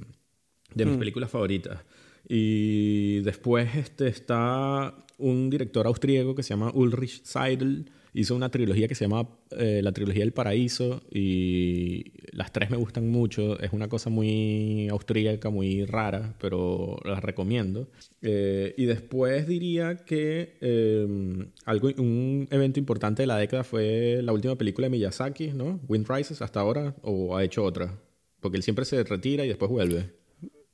[0.74, 1.00] de mis Hmm.
[1.00, 1.80] películas favoritas.
[2.28, 7.92] Y después este, está un director austríaco que se llama Ulrich Seidel.
[8.14, 12.78] Hizo una trilogía que se llama eh, La Trilogía del Paraíso y las tres me
[12.78, 13.60] gustan mucho.
[13.60, 17.90] Es una cosa muy austríaca, muy rara, pero las recomiendo.
[18.22, 24.32] Eh, y después diría que eh, algo, un evento importante de la década fue la
[24.32, 25.80] última película de Miyazaki, ¿no?
[25.88, 28.00] Wind Rises hasta ahora, o ha hecho otra.
[28.42, 30.23] Porque él siempre se retira y después vuelve.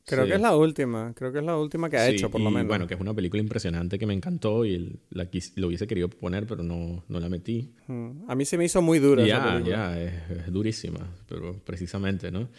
[0.06, 0.30] Creo Sí.
[0.30, 2.44] que es la última, creo que es la última que ha Sí, hecho, por y
[2.44, 2.68] lo menos.
[2.68, 6.48] Bueno, que es una película impresionante que me encantó y la lo hubiese querido poner,
[6.48, 7.74] pero no, no la metí.
[7.88, 8.24] Mm.
[8.28, 9.76] A mí se me hizo muy dura Ya, película.
[9.94, 10.14] ya, es,
[10.46, 12.50] es durísima, pero precisamente, ¿no?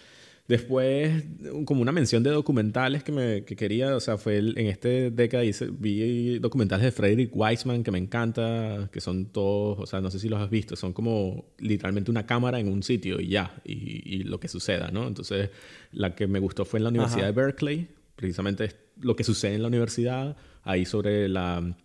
[0.50, 1.22] Después,
[1.64, 5.12] como una mención de documentales que, me, que quería, o sea, fue el- en este
[5.12, 10.00] década hice, vi documentales de Frederick Weissman que me encanta, que son todos, o sea,
[10.00, 13.28] no sé si los has visto, son como literalmente una cámara en un sitio y
[13.28, 15.06] ya, y, y lo que suceda, ¿no?
[15.06, 15.50] Entonces,
[15.92, 17.32] la que me gustó fue en la Universidad Ajá.
[17.32, 17.86] de Berkeley,
[18.16, 21.76] precisamente es lo que sucede en la universidad, ahí sobre la,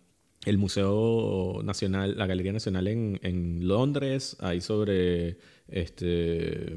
[0.44, 5.38] el Museo Nacional, la Galería Nacional en, en Londres, ahí sobre
[5.68, 6.74] este,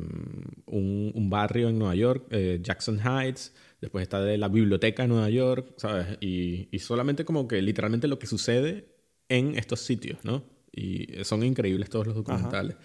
[0.66, 5.10] un, un barrio en Nueva York, eh, Jackson Heights, después está de la Biblioteca de
[5.10, 6.18] Nueva York, ¿sabes?
[6.22, 8.88] Y, y solamente como que literalmente lo que sucede
[9.30, 10.44] en estos sitios, ¿no?
[10.72, 12.78] Y son increíbles todos los documentales.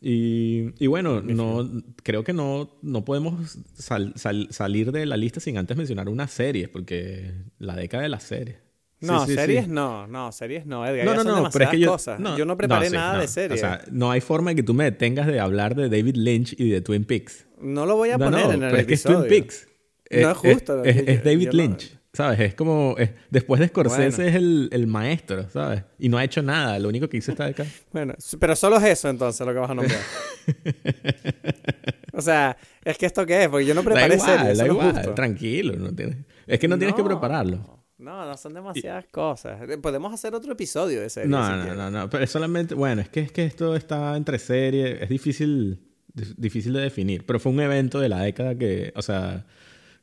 [0.00, 1.70] Y, y bueno, no,
[2.02, 6.28] creo que no, no podemos sal- sal- salir de la lista sin antes mencionar una
[6.28, 8.58] serie, porque la década de las series.
[9.06, 9.34] No, sí, sí.
[9.36, 11.04] series no, no, series no, Edgar.
[11.06, 12.20] No, no, no, pero es que yo cosas.
[12.36, 13.20] yo no preparé sí, nada no.
[13.20, 13.60] de series.
[13.60, 16.54] O sea, no hay forma de que tú me detengas de hablar de David Lynch
[16.58, 17.46] y de Twin Peaks.
[17.60, 19.28] no lo voy a no, poner no, en el pero es que es episodio.
[19.28, 19.68] Twin Peaks.
[20.10, 22.38] No es justo, Es, es David no- Lynch, ¿sabes?
[22.40, 22.94] Es como...
[22.98, 24.28] es- después de Scorsese Bueno.
[24.30, 25.82] es el, el maestro, ¿sabes?
[25.98, 26.78] Y no ha hecho nada.
[26.78, 27.64] Lo único que hizo está acá.
[27.92, 29.98] Bueno, pero solo es eso entonces lo que vas a nombrar.
[32.12, 34.64] o sea, es que esto qué es, porque yo no Da preparé igual, series, da
[34.64, 34.96] eso no es igual.
[34.96, 35.14] justo.
[35.14, 35.74] Tranquilo.
[35.76, 36.16] No tienes,
[36.46, 37.83] es que no tienes que prepararlo.
[38.04, 39.60] No, no son demasiadas cosas.
[39.68, 41.30] Eh, Podemos hacer otro episodio de series.
[41.30, 44.16] No, si no, no, no, pero es solamente, bueno, es que, es que esto está
[44.16, 45.80] entre series, es difícil,
[46.14, 49.46] dif- difícil de definir, pero fue un evento de la década que, o sea,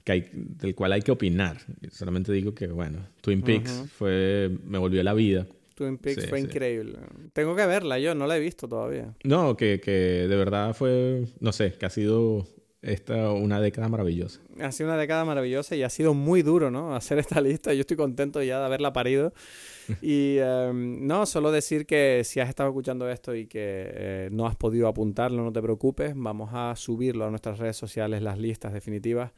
[0.04, 1.58] que hay, del cual hay que opinar.
[1.92, 5.46] Solamente digo que, bueno, Twin Peaks fue, me volvió la vida.
[5.76, 6.46] Twin Peaks Sí, fue sí.
[6.46, 6.98] increíble.
[7.34, 9.14] Tengo que verla, yo no la he visto todavía.
[9.24, 12.48] No, que, que de verdad fue, no sé, que ha sido
[12.82, 14.42] esta una década maravillosa.
[14.60, 16.96] Ha sido una década maravillosa y ha sido muy duro, ¿no?
[16.96, 17.74] Hacer esta lista.
[17.74, 19.34] Yo estoy contento ya de haberla parido.
[20.02, 24.48] Y em, no, solo decir que si has estado escuchando esto y que eh, no
[24.48, 26.14] has podido apuntarlo, no te preocupes.
[26.16, 29.32] Vamos a subirlo a nuestras redes sociales, las listas definitivas.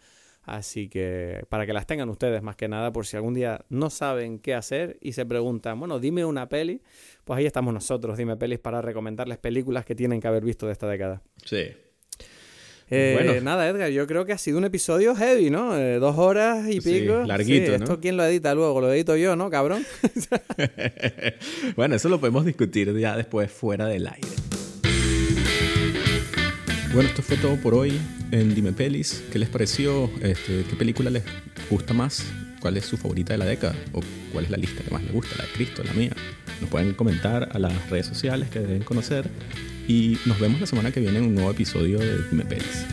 [0.44, 3.90] Así que para que las tengan ustedes más que nada, por si algún día no
[3.90, 6.82] saben qué hacer y se preguntan, bueno, dime una peli,
[7.24, 10.74] pues ahí estamos nosotros, dime pelis para recomendarles películas que tienen que haber visto de
[10.74, 11.24] esta década.
[11.46, 11.72] Sí.
[12.96, 13.42] Eh, bueno.
[13.42, 15.76] Nada, Edgar, yo creo que ha sido un episodio heavy, ¿no?
[15.76, 17.24] Eh, dos horas y pico.
[17.26, 18.82] larguito, sí, ¿Esto quién lo edita luego?
[18.82, 19.84] Lo edito yo, ¿no, cabrón?
[21.76, 24.28] bueno, eso lo podemos discutir ya después fuera del aire.
[26.94, 28.00] Bueno, esto fue todo por hoy
[28.32, 29.24] en Dime Pelis.
[29.32, 30.12] ¿Qué les pareció?
[30.22, 31.24] Este, ¿Qué película les
[31.70, 32.24] gusta más?
[32.60, 33.76] ¿Cuál es su favorita de la década?
[33.94, 34.02] ¿O
[34.32, 35.36] cuál es la lista que más les gusta?
[35.40, 36.12] ¿La de Cristo, la mía?
[36.62, 39.28] Nos pueden comentar a las redes sociales que deben conocer
[39.88, 42.86] y nos vemos la semana que viene en un nuevo episodio de Dime Pérez.